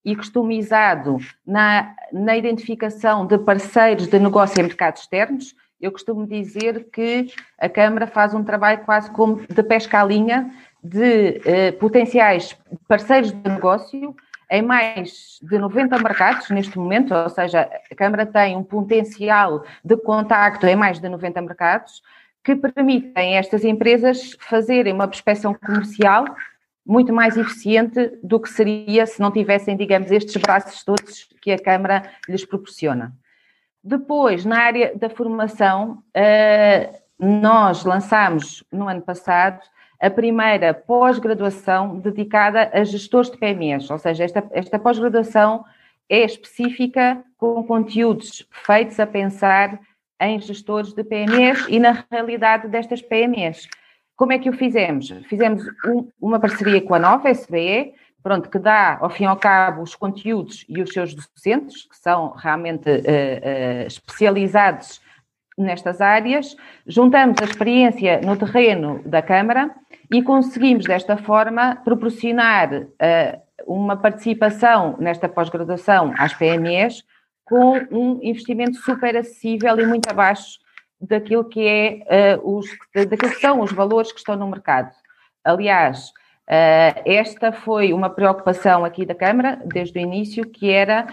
e 0.06 0.16
customizado 0.16 1.18
na, 1.46 1.94
na 2.13 2.38
identificação 2.38 3.25
de 3.25 3.38
parceiros 3.38 4.08
de 4.08 4.20
negócio 4.20 4.60
em 4.60 4.63
mercados 4.63 5.01
externos. 5.01 5.56
Eu 5.82 5.92
costumo 5.92 6.25
dizer 6.25 6.88
que 6.92 7.28
a 7.58 7.68
Câmara 7.68 8.08
faz 8.08 8.34
um 8.34 8.44
trabalho 8.44 8.84
quase 8.86 9.12
como 9.12 9.46
de 9.48 9.63
pesca 9.63 10.01
à 10.01 10.06
linha 10.06 10.50
de 10.84 11.39
uh, 11.39 11.78
potenciais 11.80 12.58
parceiros 12.88 13.32
de 13.32 13.50
negócio 13.50 14.16
em 14.50 14.62
mais 14.62 15.39
de 15.41 15.58
90 15.58 15.98
mercados 16.00 16.50
neste 16.50 16.77
momento, 16.77 17.13
ou 17.13 17.29
seja, 17.29 17.70
a 17.91 17.96
Câmara 17.96 18.25
tem 18.25 18.58
um 18.58 18.63
potencial 18.63 19.63
de 19.84 19.96
contacto 19.98 20.65
em 20.65 20.75
mais 20.75 21.00
de 21.00 21.08
90 21.08 21.41
mercados 21.41 22.01
que 22.44 22.56
permitem 22.56 23.36
a 23.36 23.39
estas 23.39 23.63
empresas 23.63 24.36
fazerem 24.39 24.94
uma 24.94 25.08
prospecção 25.08 25.53
comercial 25.53 26.25
muito 26.86 27.13
mais 27.13 27.38
eficiente 27.38 28.18
do 28.24 28.39
que 28.39 28.50
seria 28.50 29.06
se 29.06 29.22
não 29.22 29.32
tivessem, 29.32 29.77
digamos, 29.77 30.10
estes 30.10 30.41
braços 30.41 30.84
todos 30.84 31.29
que 31.39 31.51
a 31.51 31.60
Câmara 31.60 32.03
lhes 32.27 32.44
proporciona. 32.44 33.13
Depois, 33.84 34.44
na 34.44 34.60
área 34.60 34.96
da 34.96 35.10
formação, 35.10 36.01
eh, 36.13 36.89
nós 37.20 37.84
lançámos 37.84 38.63
no 38.72 38.88
ano 38.88 39.01
passado 39.01 39.62
a 40.00 40.10
primeira 40.10 40.74
pós-graduação 40.74 42.00
dedicada 42.00 42.70
a 42.74 42.84
gestores 42.84 43.29
de 43.29 43.38
PMEs, 43.38 43.89
ou 43.89 43.98
seja, 43.98 44.24
esta, 44.24 44.48
esta 44.51 44.79
pós-graduação 44.79 45.65
é 46.08 46.24
específica 46.24 47.22
com 47.38 47.63
conteúdos 47.63 48.48
feitos 48.65 49.00
a 49.00 49.06
pensar 49.06 49.79
em 50.22 50.39
gestores 50.39 50.94
de 50.94 51.03
PMEs 51.03 51.65
e 51.68 51.79
na 51.79 52.03
realidade 52.12 52.68
destas 52.68 53.01
PMEs. 53.01 53.68
Como 54.15 54.34
é 54.34 54.39
que 54.39 54.50
o 54.50 54.53
fizemos? 54.53 55.10
Fizemos 55.29 55.63
um, 55.86 56.10
uma 56.20 56.39
parceria 56.39 56.82
com 56.82 56.94
a 56.94 57.00
Nova 57.00 57.29
SBE, 57.29 57.94
pronto, 58.22 58.50
que 58.50 58.60
dá, 58.60 58.98
ao 59.00 59.10
fim 59.10 59.24
e 59.24 59.27
ao 59.27 59.38
cabo, 59.38 59.82
os 59.82 59.96
conteúdos 59.96 60.65
e 60.68 60.82
os 60.82 60.91
seus 60.91 61.13
docentes, 61.13 61.84
que 61.84 61.96
são 61.96 62.32
realmente 62.32 62.89
uh, 62.89 62.94
uh, 62.94 63.88
especializados 63.88 65.01
nestas 65.58 66.01
áreas, 66.01 66.56
juntamos 66.88 67.38
a 67.41 67.46
experiência 67.46 68.20
no 68.22 68.36
terreno 68.36 69.01
da 69.06 69.22
Câmara 69.22 69.70
e 70.12 70.24
conseguimos, 70.24 70.86
desta 70.86 71.18
forma, 71.18 71.75
proporcionar 71.84 72.74
uh, 72.74 73.42
uma 73.68 73.96
participação 73.96 74.96
nesta 75.00 75.30
pós-graduação 75.30 76.13
às 76.18 76.34
PMEs 76.34 77.04
com 77.46 77.78
um 77.92 78.20
investimento 78.22 78.78
super 78.78 79.16
acessível 79.16 79.80
e 79.80 79.86
muito 79.86 80.10
abaixo 80.10 80.60
daquilo 81.00 81.46
que, 81.46 81.62
é, 81.68 82.38
uh, 82.38 82.58
os, 82.58 82.68
daquilo 82.94 83.32
que 83.34 83.39
são 83.39 83.62
os 83.62 83.72
valores 83.72 84.12
que 84.12 84.20
estão 84.20 84.36
no 84.36 84.48
mercado. 84.48 84.92
Aliás, 85.44 86.10
uh, 86.10 87.01
esta 87.06 87.51
foi 87.51 87.94
uma 87.94 88.10
preocupação 88.10 88.84
aqui 88.84 89.06
da 89.06 89.16
Câmara, 89.16 89.62
desde 89.66 90.00
o 90.00 90.01
início, 90.01 90.44
que 90.50 90.72
era 90.72 91.08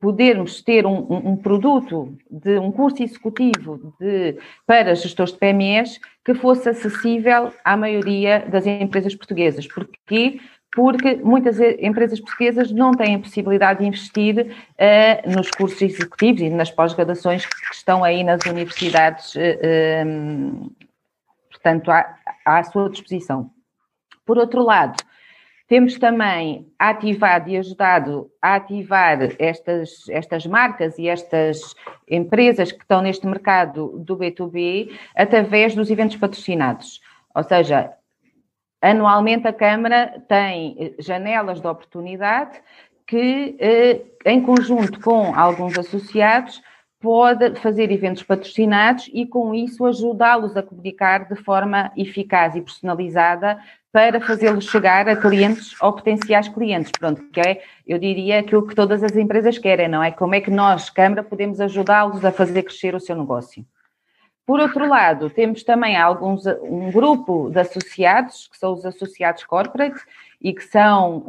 podermos 0.00 0.62
ter 0.62 0.86
um, 0.86 1.06
um, 1.10 1.36
produto 1.36 2.16
de 2.30 2.58
um 2.58 2.70
curso 2.70 3.02
executivo 3.02 3.94
de, 3.98 4.38
para 4.66 4.94
gestores 4.94 5.32
de 5.32 5.38
PMEs 5.38 5.98
que 6.24 6.34
fosse 6.34 6.68
acessível 6.68 7.52
à 7.64 7.76
maioria 7.76 8.46
das 8.48 8.66
empresas 8.66 9.14
portuguesas. 9.14 9.66
Porquê? 9.66 10.40
Porque 10.72 11.16
muitas 11.16 11.58
empresas 11.58 12.20
portuguesas 12.20 12.70
não 12.70 12.92
têm 12.92 13.16
a 13.16 13.18
possibilidade 13.18 13.80
de 13.80 13.86
investir 13.86 14.46
uh, 14.46 15.30
nos 15.30 15.50
cursos 15.50 15.80
executivos 15.80 16.42
e 16.42 16.50
nas 16.50 16.70
pós-graduações 16.70 17.44
que 17.46 17.74
estão 17.74 18.04
aí 18.04 18.22
nas 18.22 18.44
universidades, 18.44 19.34
uh, 19.34 19.38
eh, 19.40 20.04
um, 20.06 20.70
portanto, 21.50 21.90
à, 21.90 22.14
à 22.44 22.62
sua 22.62 22.90
disposição. 22.90 23.50
Por 24.26 24.36
outro 24.36 24.62
lado, 24.62 25.02
temos 25.68 25.98
também 25.98 26.66
ativado 26.78 27.50
e 27.50 27.58
ajudado 27.58 28.30
a 28.40 28.54
ativar 28.54 29.18
estas, 29.38 30.08
estas 30.08 30.46
marcas 30.46 30.98
e 30.98 31.06
estas 31.06 31.74
empresas 32.10 32.72
que 32.72 32.80
estão 32.80 33.02
neste 33.02 33.26
mercado 33.26 33.98
do 33.98 34.16
B2B 34.16 34.98
através 35.14 35.74
dos 35.74 35.90
eventos 35.90 36.16
patrocinados. 36.16 37.02
Ou 37.34 37.44
seja, 37.44 37.92
anualmente 38.80 39.46
a 39.46 39.52
Câmara 39.52 40.24
tem 40.26 40.94
janelas 40.98 41.60
de 41.60 41.66
oportunidade 41.66 42.58
que, 43.06 43.54
eh, 43.58 44.00
em 44.24 44.40
conjunto 44.40 44.98
com 45.00 45.34
alguns 45.34 45.78
associados, 45.78 46.62
pode 47.00 47.54
fazer 47.56 47.92
eventos 47.92 48.22
patrocinados 48.22 49.08
e, 49.12 49.24
com 49.24 49.54
isso, 49.54 49.84
ajudá-los 49.84 50.56
a 50.56 50.62
comunicar 50.62 51.28
de 51.28 51.36
forma 51.36 51.92
eficaz 51.96 52.56
e 52.56 52.60
personalizada 52.60 53.58
para 53.92 54.20
fazê-los 54.20 54.66
chegar 54.66 55.08
a 55.08 55.16
clientes 55.16 55.74
ou 55.80 55.92
potenciais 55.92 56.48
clientes. 56.48 56.92
Pronto, 56.98 57.22
que 57.30 57.40
é, 57.40 57.62
eu 57.86 57.98
diria, 57.98 58.40
aquilo 58.40 58.66
que 58.66 58.74
todas 58.74 59.02
as 59.02 59.16
empresas 59.16 59.58
querem, 59.58 59.88
não 59.88 60.02
é? 60.02 60.10
Como 60.10 60.34
é 60.34 60.40
que 60.40 60.50
nós, 60.50 60.90
Câmara, 60.90 61.22
podemos 61.22 61.60
ajudá-los 61.60 62.24
a 62.24 62.30
fazer 62.32 62.62
crescer 62.62 62.94
o 62.94 63.00
seu 63.00 63.16
negócio. 63.16 63.64
Por 64.46 64.60
outro 64.60 64.88
lado, 64.88 65.28
temos 65.28 65.62
também 65.62 65.94
alguns, 65.96 66.46
um 66.62 66.90
grupo 66.90 67.50
de 67.50 67.60
associados, 67.60 68.48
que 68.48 68.56
são 68.56 68.72
os 68.72 68.84
associados 68.84 69.44
corporate, 69.44 70.00
e 70.40 70.52
que 70.52 70.62
são 70.62 71.22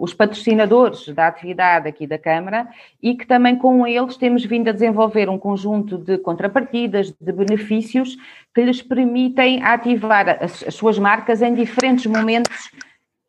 os 0.00 0.12
patrocinadores 0.12 1.08
da 1.08 1.28
atividade 1.28 1.88
aqui 1.88 2.06
da 2.06 2.18
Câmara, 2.18 2.68
e 3.00 3.14
que 3.14 3.26
também 3.26 3.56
com 3.56 3.86
eles 3.86 4.16
temos 4.16 4.44
vindo 4.44 4.68
a 4.68 4.72
desenvolver 4.72 5.28
um 5.28 5.38
conjunto 5.38 5.96
de 5.96 6.18
contrapartidas, 6.18 7.12
de 7.12 7.32
benefícios, 7.32 8.16
que 8.52 8.62
lhes 8.62 8.82
permitem 8.82 9.62
ativar 9.62 10.42
as, 10.42 10.64
as 10.64 10.74
suas 10.74 10.98
marcas 10.98 11.42
em 11.42 11.54
diferentes 11.54 12.06
momentos 12.06 12.70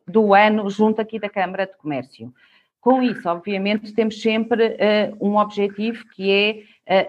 do 0.06 0.34
ano 0.34 0.68
junto 0.68 1.00
aqui 1.00 1.18
da 1.18 1.28
Câmara 1.28 1.66
de 1.66 1.76
Comércio. 1.76 2.32
Com 2.80 3.02
isso, 3.02 3.28
obviamente, 3.28 3.92
temos 3.92 4.20
sempre 4.20 4.66
uh, 4.68 5.16
um 5.20 5.36
objetivo 5.36 6.04
que 6.14 6.30
é 6.30 6.62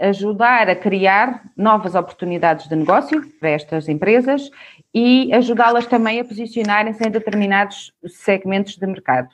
ajudar 0.10 0.70
a 0.70 0.76
criar 0.76 1.50
novas 1.56 1.96
oportunidades 1.96 2.68
de 2.68 2.76
negócio 2.76 3.26
para 3.40 3.50
estas 3.50 3.88
empresas 3.88 4.52
e 4.94 5.32
ajudá-las 5.34 5.88
também 5.88 6.20
a 6.20 6.26
posicionarem-se 6.26 7.08
em 7.08 7.10
determinados 7.10 7.94
segmentos 8.06 8.76
de 8.76 8.86
mercado. 8.86 9.30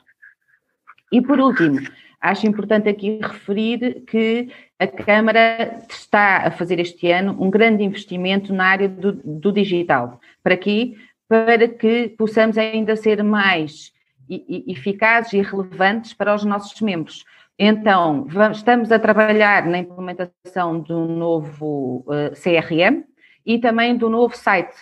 E 1.10 1.20
por 1.20 1.40
último, 1.40 1.80
acho 2.20 2.46
importante 2.46 2.88
aqui 2.88 3.18
referir 3.20 4.04
que 4.06 4.48
a 4.78 4.86
Câmara 4.86 5.80
está 5.88 6.46
a 6.46 6.50
fazer 6.50 6.78
este 6.78 7.10
ano 7.10 7.36
um 7.40 7.50
grande 7.50 7.82
investimento 7.82 8.52
na 8.52 8.66
área 8.66 8.88
do, 8.88 9.12
do 9.12 9.52
digital. 9.52 10.20
Para 10.44 10.56
quê? 10.56 10.94
Para 11.28 11.66
que 11.66 12.14
possamos 12.16 12.56
ainda 12.56 12.94
ser 12.94 13.22
mais 13.24 13.92
eficazes 14.28 15.32
e 15.32 15.42
relevantes 15.42 16.12
para 16.12 16.34
os 16.34 16.44
nossos 16.44 16.80
membros. 16.80 17.24
Então, 17.58 18.26
vamos, 18.28 18.58
estamos 18.58 18.92
a 18.92 18.98
trabalhar 18.98 19.64
na 19.66 19.78
implementação 19.78 20.80
do 20.80 21.06
novo 21.06 22.04
uh, 22.06 22.30
CRM 22.34 23.04
e 23.46 23.58
também 23.58 23.96
do 23.96 24.10
novo 24.10 24.36
site, 24.36 24.76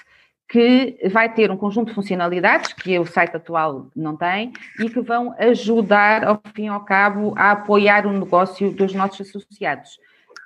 que 0.48 0.98
vai 1.10 1.32
ter 1.32 1.50
um 1.50 1.56
conjunto 1.56 1.88
de 1.88 1.94
funcionalidades 1.94 2.72
que 2.72 2.98
o 2.98 3.06
site 3.06 3.36
atual 3.36 3.88
não 3.94 4.16
tem 4.16 4.52
e 4.80 4.90
que 4.90 5.00
vão 5.00 5.34
ajudar, 5.38 6.24
ao 6.24 6.40
fim 6.54 6.64
e 6.64 6.68
ao 6.68 6.84
cabo, 6.84 7.32
a 7.36 7.52
apoiar 7.52 8.06
o 8.06 8.12
negócio 8.12 8.72
dos 8.72 8.92
nossos 8.92 9.28
associados. 9.28 9.98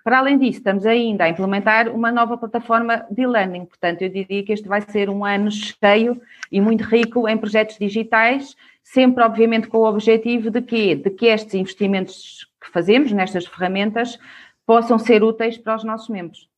Para 0.05 0.19
além 0.19 0.39
disso, 0.39 0.59
estamos 0.59 0.87
ainda 0.87 1.25
a 1.25 1.29
implementar 1.29 1.89
uma 1.89 2.11
nova 2.13 2.37
plataforma 2.37 3.07
de 3.11 3.27
learning, 3.27 3.67
portanto, 3.67 4.03
eu 4.03 4.09
diria 4.09 4.43
que 4.43 4.53
este 4.53 4.69
vai 4.69 4.81
ser 4.81 5.11
um 5.11 5.25
ano 5.25 5.51
cheio 5.51 6.21
e 6.51 6.61
muito 6.61 6.85
rico 6.85 7.29
em 7.29 7.37
projetos 7.37 7.77
digitais 7.79 8.55
sempre, 8.93 9.23
obviamente, 9.23 9.69
com 9.69 9.79
o 9.79 9.89
objetivo 9.89 10.51
de 10.51 10.63
que, 10.63 10.95
de 10.95 11.11
que 11.11 11.27
estes 11.27 11.55
investimentos 11.55 12.47
que 12.61 12.71
fazemos 12.71 13.13
nestas 13.13 13.47
ferramentas 13.47 14.19
possam 14.67 14.99
ser 14.99 15.23
úteis 15.23 15.59
para 15.59 15.77
os 15.77 15.85
nossos 15.85 16.09
membros. 16.09 16.49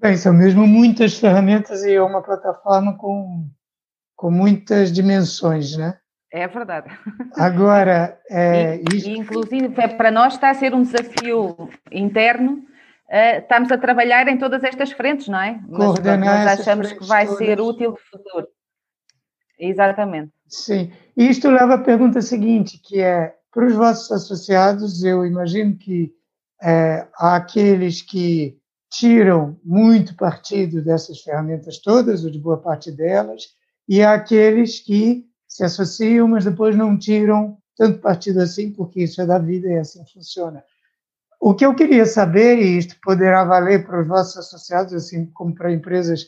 Bem, 0.00 0.16
são 0.16 0.32
mesmo 0.32 0.66
muitas 0.66 1.18
ferramentas 1.18 1.82
e 1.84 1.94
é 1.94 2.02
uma 2.02 2.22
plataforma 2.22 2.96
com, 2.96 3.48
com 4.16 4.30
muitas 4.30 4.92
dimensões, 4.92 5.76
né? 5.76 5.98
É 6.32 6.46
verdade. 6.48 6.88
Agora, 7.36 8.18
é, 8.30 8.76
e, 8.76 8.96
isto... 8.96 9.10
inclusive 9.10 9.74
é, 9.76 9.88
para 9.88 10.10
nós 10.10 10.34
está 10.34 10.50
a 10.50 10.54
ser 10.54 10.74
um 10.74 10.82
desafio 10.82 11.68
interno. 11.90 12.64
Uh, 13.08 13.38
estamos 13.38 13.70
a 13.70 13.76
trabalhar 13.76 14.26
em 14.28 14.38
todas 14.38 14.64
estas 14.64 14.90
frentes, 14.92 15.28
não 15.28 15.40
é? 15.40 15.60
Coordenar 15.68 16.18
Mas 16.18 16.44
nós 16.44 16.60
achamos 16.60 16.92
que 16.92 17.04
vai 17.04 17.26
todas. 17.26 17.38
ser 17.38 17.60
útil 17.60 17.90
no 17.90 17.96
futuro. 17.96 18.48
Exatamente. 19.58 20.32
Sim. 20.52 20.92
Isto 21.16 21.50
leva 21.50 21.74
à 21.74 21.78
pergunta 21.78 22.20
seguinte, 22.20 22.78
que 22.78 23.00
é, 23.00 23.34
para 23.50 23.66
os 23.66 23.74
vossos 23.74 24.12
associados, 24.12 25.02
eu 25.02 25.24
imagino 25.24 25.78
que 25.78 26.14
é, 26.62 27.08
há 27.16 27.36
aqueles 27.36 28.02
que 28.02 28.58
tiram 28.90 29.58
muito 29.64 30.14
partido 30.14 30.84
dessas 30.84 31.22
ferramentas 31.22 31.78
todas, 31.78 32.22
ou 32.22 32.30
de 32.30 32.38
boa 32.38 32.58
parte 32.58 32.92
delas, 32.92 33.44
e 33.88 34.02
há 34.02 34.12
aqueles 34.12 34.78
que 34.78 35.24
se 35.48 35.64
associam, 35.64 36.28
mas 36.28 36.44
depois 36.44 36.76
não 36.76 36.98
tiram 36.98 37.56
tanto 37.74 38.00
partido 38.00 38.42
assim, 38.42 38.70
porque 38.72 39.04
isso 39.04 39.22
é 39.22 39.26
da 39.26 39.38
vida 39.38 39.68
e 39.68 39.78
assim 39.78 40.04
funciona. 40.12 40.62
O 41.40 41.54
que 41.54 41.64
eu 41.64 41.74
queria 41.74 42.04
saber, 42.04 42.58
e 42.58 42.76
isto 42.76 42.94
poderá 43.02 43.42
valer 43.42 43.86
para 43.86 44.02
os 44.02 44.06
vossos 44.06 44.36
associados, 44.36 44.92
assim 44.92 45.24
como 45.32 45.54
para 45.54 45.72
empresas 45.72 46.26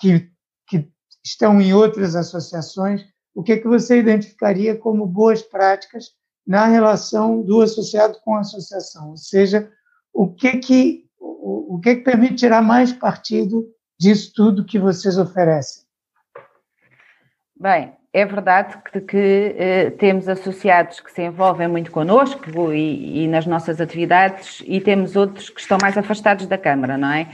que, 0.00 0.30
que 0.66 0.90
estão 1.22 1.60
em 1.60 1.74
outras 1.74 2.16
associações, 2.16 3.04
o 3.36 3.42
que, 3.42 3.58
que 3.58 3.68
você 3.68 3.98
identificaria 3.98 4.74
como 4.74 5.06
boas 5.06 5.42
práticas 5.42 6.06
na 6.46 6.64
relação 6.64 7.42
do 7.42 7.60
associado 7.60 8.18
com 8.24 8.34
a 8.34 8.40
associação? 8.40 9.10
Ou 9.10 9.16
seja, 9.18 9.70
o 10.10 10.32
que 10.32 10.56
que, 10.56 11.04
o, 11.20 11.74
o 11.76 11.80
que, 11.80 11.96
que 11.96 12.02
permite 12.02 12.36
tirar 12.36 12.62
mais 12.62 12.94
partido 12.94 13.68
disso 14.00 14.32
tudo 14.34 14.64
que 14.64 14.78
vocês 14.78 15.18
oferecem? 15.18 15.84
Bem, 17.60 17.92
é 18.10 18.24
verdade 18.24 18.78
que, 18.90 19.00
que 19.02 19.54
eh, 19.58 19.90
temos 19.90 20.30
associados 20.30 21.00
que 21.00 21.12
se 21.12 21.22
envolvem 21.22 21.68
muito 21.68 21.90
connosco 21.90 22.72
e, 22.72 23.24
e, 23.24 23.28
nas 23.28 23.44
nossas 23.44 23.82
atividades 23.82 24.62
e 24.66 24.80
temos 24.80 25.14
outros 25.14 25.50
que 25.50 25.60
estão 25.60 25.76
mais 25.82 25.98
afastados 25.98 26.46
da 26.46 26.56
Câmara, 26.56 26.96
não 26.96 27.12
é? 27.12 27.28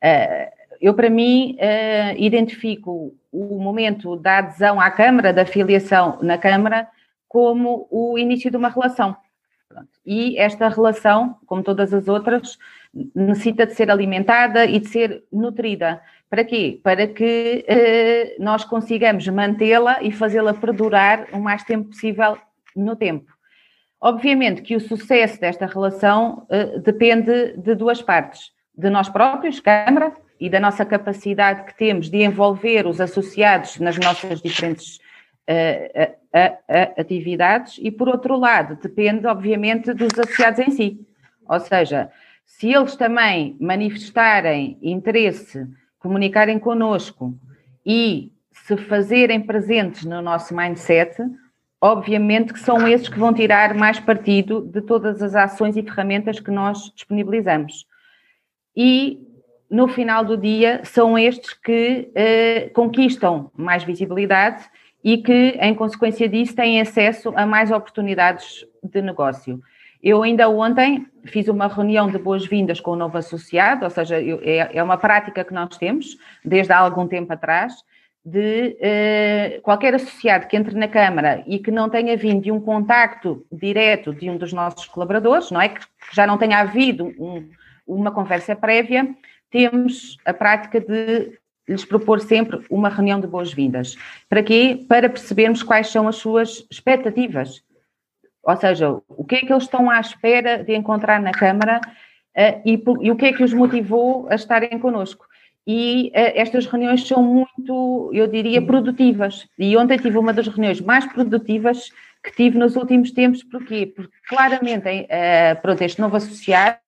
Eh, 0.00 0.52
eu, 0.80 0.94
para 0.94 1.10
mim, 1.10 1.56
uh, 1.56 2.16
identifico 2.16 3.12
o 3.32 3.58
momento 3.60 4.16
da 4.16 4.38
adesão 4.38 4.80
à 4.80 4.90
Câmara, 4.90 5.32
da 5.32 5.44
filiação 5.44 6.18
na 6.22 6.38
Câmara, 6.38 6.88
como 7.28 7.86
o 7.90 8.18
início 8.18 8.50
de 8.50 8.56
uma 8.56 8.68
relação. 8.68 9.16
E 10.04 10.38
esta 10.38 10.68
relação, 10.68 11.36
como 11.46 11.62
todas 11.62 11.92
as 11.92 12.08
outras, 12.08 12.58
necessita 13.14 13.66
de 13.66 13.74
ser 13.74 13.90
alimentada 13.90 14.64
e 14.64 14.80
de 14.80 14.88
ser 14.88 15.24
nutrida. 15.30 16.00
Para 16.30 16.44
quê? 16.44 16.80
Para 16.82 17.06
que 17.06 17.64
uh, 17.68 18.42
nós 18.42 18.64
consigamos 18.64 19.26
mantê-la 19.28 20.02
e 20.02 20.10
fazê-la 20.10 20.54
perdurar 20.54 21.26
o 21.32 21.38
mais 21.38 21.62
tempo 21.64 21.90
possível 21.90 22.38
no 22.74 22.96
tempo. 22.96 23.30
Obviamente 24.00 24.62
que 24.62 24.76
o 24.76 24.80
sucesso 24.80 25.40
desta 25.40 25.66
relação 25.66 26.46
uh, 26.50 26.80
depende 26.80 27.56
de 27.56 27.74
duas 27.74 28.00
partes: 28.00 28.52
de 28.78 28.88
nós 28.88 29.08
próprios, 29.08 29.58
Câmara, 29.58 30.12
e 30.38 30.48
da 30.48 30.60
nossa 30.60 30.86
capacidade 30.86 31.64
que 31.64 31.76
temos 31.76 32.08
de 32.08 32.18
envolver 32.18 32.86
os 32.86 33.00
associados 33.00 33.80
nas 33.80 33.98
nossas 33.98 34.40
diferentes 34.40 35.00
uh, 35.48 36.12
uh, 36.12 37.00
atividades, 37.00 37.80
e 37.82 37.90
por 37.90 38.08
outro 38.08 38.38
lado, 38.38 38.78
depende, 38.80 39.26
obviamente, 39.26 39.92
dos 39.92 40.16
associados 40.16 40.60
em 40.60 40.70
si. 40.70 41.00
Ou 41.48 41.58
seja, 41.58 42.08
se 42.46 42.72
eles 42.72 42.94
também 42.94 43.56
manifestarem 43.60 44.78
interesse, 44.80 45.66
comunicarem 45.98 46.58
connosco 46.58 47.36
e 47.84 48.32
se 48.52 48.76
fazerem 48.76 49.40
presentes 49.40 50.04
no 50.04 50.22
nosso 50.22 50.54
mindset, 50.54 51.16
obviamente 51.80 52.52
que 52.52 52.60
são 52.60 52.86
esses 52.86 53.08
que 53.08 53.18
vão 53.18 53.34
tirar 53.34 53.74
mais 53.74 53.98
partido 53.98 54.60
de 54.60 54.82
todas 54.82 55.20
as 55.20 55.34
ações 55.34 55.76
e 55.76 55.82
ferramentas 55.82 56.38
que 56.38 56.50
nós 56.50 56.92
disponibilizamos. 56.94 57.87
E 58.80 59.18
no 59.68 59.88
final 59.88 60.24
do 60.24 60.36
dia, 60.36 60.80
são 60.84 61.18
estes 61.18 61.52
que 61.52 62.12
uh, 62.12 62.72
conquistam 62.72 63.50
mais 63.56 63.82
visibilidade 63.82 64.62
e 65.02 65.18
que, 65.18 65.58
em 65.60 65.74
consequência 65.74 66.28
disso, 66.28 66.54
têm 66.54 66.80
acesso 66.80 67.32
a 67.34 67.44
mais 67.44 67.72
oportunidades 67.72 68.64
de 68.80 69.02
negócio. 69.02 69.60
Eu 70.00 70.22
ainda 70.22 70.48
ontem 70.48 71.08
fiz 71.24 71.48
uma 71.48 71.66
reunião 71.66 72.08
de 72.08 72.18
boas-vindas 72.18 72.78
com 72.78 72.92
o 72.92 72.96
novo 72.96 73.18
associado, 73.18 73.84
ou 73.84 73.90
seja, 73.90 74.20
eu, 74.20 74.40
é, 74.44 74.70
é, 74.72 74.82
uma 74.82 74.96
prática 74.96 75.44
que 75.44 75.52
nós 75.52 75.76
temos 75.76 76.16
desde 76.44 76.72
há 76.72 76.78
algum 76.78 77.08
tempo 77.08 77.32
atrás, 77.32 77.74
de 78.24 78.76
uh, 78.78 79.62
qualquer 79.62 79.94
associado 79.94 80.46
que 80.46 80.56
entre 80.56 80.76
na 80.76 80.86
Câmara 80.86 81.42
e 81.46 81.58
que 81.58 81.70
não 81.70 81.88
tenha 81.88 82.16
vindo 82.16 82.42
de 82.42 82.52
um 82.52 82.60
contacto 82.60 83.44
direto 83.50 84.14
de 84.14 84.30
um 84.30 84.36
dos 84.36 84.52
nossos 84.52 84.86
colaboradores, 84.86 85.50
não 85.50 85.60
é? 85.60 85.70
Que 85.70 85.80
já 86.12 86.26
não 86.26 86.38
tenha 86.38 86.60
havido 86.60 87.06
um, 87.18 87.48
uma 87.88 88.12
conversa 88.12 88.54
prévia, 88.54 89.08
temos 89.50 90.18
a 90.24 90.34
prática 90.34 90.80
de 90.80 91.38
lhes 91.68 91.84
propor 91.84 92.20
sempre 92.20 92.60
uma 92.70 92.88
reunião 92.88 93.20
de 93.20 93.26
boas-vindas. 93.26 93.96
Para 94.28 94.42
quê? 94.42 94.84
Para 94.88 95.08
percebermos 95.08 95.62
quais 95.62 95.88
são 95.88 96.08
as 96.08 96.16
suas 96.16 96.66
expectativas. 96.70 97.62
Ou 98.42 98.56
seja, 98.56 98.96
o 99.08 99.24
que 99.24 99.36
é 99.36 99.40
que 99.40 99.52
eles 99.52 99.64
estão 99.64 99.90
à 99.90 100.00
espera 100.00 100.64
de 100.64 100.74
encontrar 100.74 101.20
na 101.20 101.32
Câmara 101.32 101.80
uh, 101.84 102.62
e, 102.64 102.82
e, 103.02 103.10
o 103.10 103.16
que 103.16 103.26
é 103.26 103.32
que 103.32 103.44
os 103.44 103.52
motivou 103.52 104.26
a 104.30 104.34
estarem 104.34 104.78
connosco. 104.78 105.26
E 105.66 106.08
uh, 106.08 106.32
estas 106.34 106.64
reuniões 106.64 107.06
são 107.06 107.22
muito, 107.22 108.10
eu 108.14 108.26
diria, 108.26 108.62
produtivas. 108.62 109.46
E 109.58 109.76
ontem 109.76 109.98
tive 109.98 110.16
uma 110.16 110.32
das 110.32 110.48
reuniões 110.48 110.80
mais 110.80 111.04
produtivas 111.04 111.90
que 112.24 112.32
tive 112.32 112.58
nos 112.58 112.76
últimos 112.76 113.10
tempos. 113.10 113.42
Porquê? 113.42 113.92
Porque 113.94 114.16
claramente, 114.26 114.88
uh, 114.88 115.60
pronto, 115.60 115.82
este 115.82 116.00
novo 116.00 116.16
associado 116.16 116.78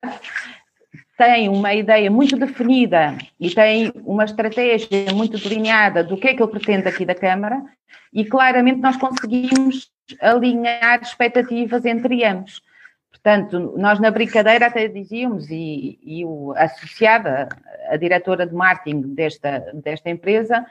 tem 1.21 1.51
uma 1.51 1.75
ideia 1.75 2.11
muito 2.11 2.35
definida 2.35 3.15
e 3.39 3.51
tem 3.51 3.93
uma 4.07 4.25
estratégia 4.25 5.13
muito 5.15 5.37
delineada 5.37 6.03
do 6.03 6.17
que 6.17 6.29
é 6.29 6.35
que 6.35 6.43
ele 6.43 6.51
pretende 6.51 6.89
aqui 6.89 7.05
da 7.05 7.15
Câmara 7.15 7.63
e 8.11 8.25
claramente 8.25 8.81
nós 8.81 8.97
conseguimos 8.97 9.91
alinhar 10.19 11.03
expectativas 11.03 11.85
entre 11.85 12.25
ambos. 12.25 12.63
Portanto, 13.11 13.75
nós 13.77 14.01
na 14.01 14.11
brincadeira 14.11 14.69
até 14.69 14.89
dizíamos, 14.89 15.51
e, 15.51 15.99
e 16.03 16.25
o 16.25 16.55
associada, 16.57 17.51
a 17.91 17.99
diretora 17.99 18.47
de 18.47 18.55
marketing 18.55 19.15
desta, 19.15 19.59
desta 19.75 20.09
empresa, 20.09 20.65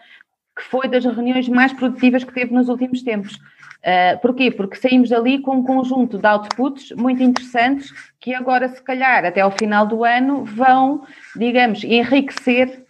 que 0.57 0.63
foi 0.63 0.87
das 0.87 1.05
reuniões 1.05 1.47
mais 1.47 1.71
produtivas 1.73 2.23
que 2.23 2.33
teve 2.33 2.51
nos 2.51 2.69
últimos 2.69 3.03
tempos. 3.03 3.39
Uh, 3.79 4.19
porquê? 4.19 4.51
Porque 4.51 4.75
saímos 4.75 5.09
dali 5.09 5.39
com 5.39 5.57
um 5.57 5.63
conjunto 5.63 6.17
de 6.17 6.27
outputs 6.27 6.91
muito 6.91 7.23
interessantes 7.23 7.93
que 8.19 8.33
agora, 8.33 8.67
se 8.67 8.81
calhar, 8.83 9.23
até 9.23 9.39
ao 9.39 9.51
final 9.51 9.87
do 9.87 10.03
ano, 10.03 10.43
vão, 10.43 11.05
digamos, 11.35 11.83
enriquecer 11.85 12.85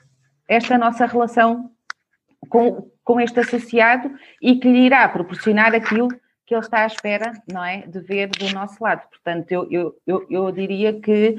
esta 0.48 0.78
nossa 0.80 1.06
relação 1.06 1.70
com, 2.50 2.90
com 3.04 3.22
este 3.22 3.40
associado 3.40 4.12
e 4.42 4.56
que 4.56 4.68
lhe 4.68 4.86
irá 4.86 5.08
proporcionar 5.08 5.76
aquilo 5.76 6.10
que 6.48 6.56
ele 6.56 6.62
está 6.62 6.82
à 6.82 6.88
espera, 6.88 7.34
não 7.48 7.64
é, 7.64 7.84
de 7.86 8.00
ver 8.00 8.30
do 8.30 8.52
nosso 8.52 8.84
lado. 8.84 9.08
Portanto, 9.10 9.52
eu, 9.52 9.68
eu, 9.70 9.96
eu, 10.08 10.26
eu 10.28 10.52
diria 10.52 11.00
que 11.00 11.38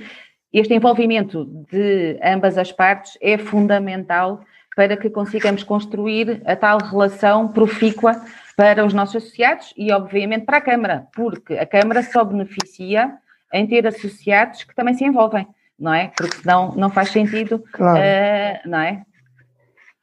este 0.53 0.73
envolvimento 0.75 1.45
de 1.69 2.17
ambas 2.23 2.57
as 2.57 2.71
partes 2.71 3.19
é 3.21 3.37
fundamental 3.37 4.45
para 4.77 4.97
que 4.97 5.11
consigamos 5.11 5.65
construir 5.65 6.41
a 6.45 6.55
tal 6.55 6.79
relação 6.79 7.49
profícua 7.49 8.13
para 8.57 8.85
os 8.85 8.93
nossos 8.93 9.17
associados 9.17 9.73
e, 9.77 9.93
obviamente, 9.93 10.45
para 10.45 10.59
a 10.59 10.61
Câmara, 10.61 11.07
porque 11.15 11.55
a 11.55 11.67
Câmara 11.67 12.03
só 12.03 12.25
beneficia 12.25 13.13
em 13.53 13.67
ter 13.67 13.87
associados 13.87 14.65
que 14.65 14.75
também 14.75 14.95
se 14.95 15.05
envolvem, 15.05 15.47
não 15.79 15.93
é? 15.93 16.13
Porque 16.17 16.37
senão 16.37 16.75
não 16.77 16.91
faz 16.91 17.11
sentido, 17.11 17.63
claro. 17.73 17.99
uh, 17.99 18.69
não 18.69 18.81
é? 18.81 19.03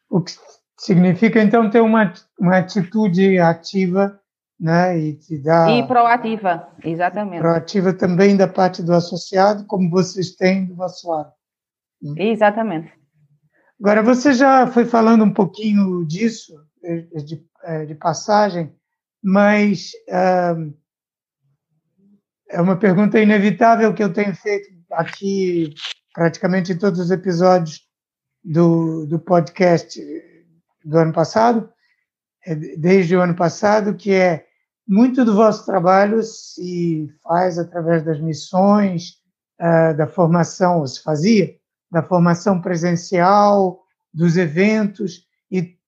O 0.10 0.22
que 0.22 0.32
significa, 0.78 1.42
então, 1.42 1.70
ter 1.70 1.82
uma, 1.82 2.14
uma 2.40 2.58
atitude 2.58 3.40
ativa 3.40 4.20
né? 4.60 4.98
E 4.98 5.14
te 5.14 5.38
dá. 5.38 5.70
E 5.70 5.86
proativa, 5.86 6.68
exatamente. 6.84 7.42
Proativa 7.42 7.94
também 7.94 8.36
da 8.36 8.48
parte 8.48 8.82
do 8.82 8.94
associado, 8.94 9.66
como 9.66 9.90
vocês 9.90 10.36
têm 10.36 10.66
do 10.66 10.76
vosso 10.76 11.10
lado. 11.10 11.32
Exatamente. 12.18 12.92
Agora, 13.80 14.02
você 14.02 14.34
já 14.34 14.66
foi 14.68 14.86
falando 14.86 15.24
um 15.24 15.34
pouquinho 15.34 16.06
disso, 16.06 16.54
eh, 16.84 17.06
de, 17.24 17.44
de 17.86 17.96
passagem, 17.96 18.74
mas 19.24 19.92
uh, 20.10 20.74
é 22.50 22.62
uma 22.62 22.78
pergunta 22.78 23.20
inevitável 23.20 23.94
que 23.94 24.04
eu 24.04 24.14
tenho 24.14 24.36
feito 24.36 24.70
aqui 24.92 25.74
praticamente 26.14 26.72
em 26.72 26.78
todos 26.78 27.00
os 27.00 27.12
episódios 27.12 27.82
do, 28.44 29.06
do 29.06 29.20
podcast 29.20 30.02
do 30.84 30.98
ano 30.98 31.12
passado, 31.12 31.70
eh, 32.46 32.56
desde 32.78 33.16
o 33.16 33.22
ano 33.22 33.36
passado, 33.36 33.96
que 33.96 34.14
é 34.14 34.46
muito 34.88 35.26
do 35.26 35.36
vosso 35.36 35.66
trabalho 35.66 36.24
se 36.24 37.14
faz 37.22 37.60
através 37.60 38.04
das 38.04 38.22
missões, 38.22 39.18
uh, 39.60 39.96
da 39.98 40.08
formação, 40.08 40.80
ou 40.80 40.88
se 40.88 41.04
fazia, 41.04 41.54
da 41.92 42.02
formação 42.02 42.62
presencial, 42.62 43.82
dos 44.14 44.38
eventos, 44.38 45.27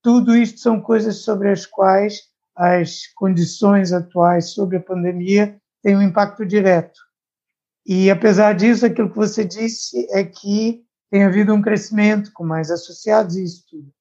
tudo 0.02 0.36
isto 0.36 0.60
são 0.60 0.82
coisas 0.82 1.18
sobre 1.18 1.50
as 1.50 1.66
quais 1.66 2.30
as 2.56 3.08
condições 3.16 3.94
atuais 3.94 4.52
sobre 4.52 4.78
a 4.78 4.82
pandemia 4.82 5.58
têm 5.82 5.96
um 5.96 6.02
impacto 6.02 6.46
direto. 6.46 7.00
E, 7.86 8.12
apesar 8.12 8.54
disso, 8.54 8.86
aquilo 8.86 9.10
que 9.10 9.16
você 9.16 9.46
disse 9.46 10.06
é 10.12 10.24
que 10.24 10.84
tem 11.10 11.24
havido 11.24 11.54
um 11.54 11.62
crescimento 11.62 12.32
com 12.34 12.44
mais 12.44 12.70
associados 12.70 13.36
e 13.36 13.44
isso 13.44 13.66
tudo. 13.70 13.92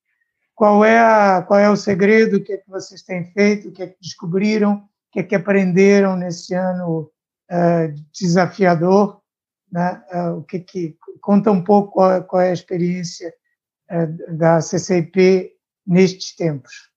Qual 0.54 0.84
é, 0.84 0.98
a, 0.98 1.42
qual 1.42 1.60
é 1.60 1.70
o 1.70 1.76
segredo? 1.76 2.36
O 2.36 2.42
que 2.42 2.54
é 2.54 2.56
que 2.56 2.68
vocês 2.68 3.02
têm 3.02 3.24
feito? 3.32 3.68
O 3.68 3.72
que 3.72 3.82
é 3.82 3.86
que 3.86 3.96
descobriram? 4.00 4.74
O 4.74 5.12
que 5.12 5.20
é 5.20 5.22
que 5.22 5.34
aprenderam 5.34 6.16
nesse 6.16 6.52
ano 6.52 7.10
uh, 7.50 7.94
desafiador? 8.12 9.20
Né? 9.70 10.02
Uh, 10.12 10.38
o 10.38 10.42
que 10.42 10.56
é 10.56 10.60
que 10.60 10.96
conta 11.20 11.50
um 11.52 11.62
pouco 11.62 11.92
qual, 11.92 12.12
é, 12.12 12.20
qual 12.20 12.42
é 12.42 12.50
a 12.50 12.54
experiência 12.54 13.32
uh, 13.90 14.36
da 14.36 14.60
CCIP 14.60 15.52
nestes 15.88 16.36
tempos? 16.36 16.90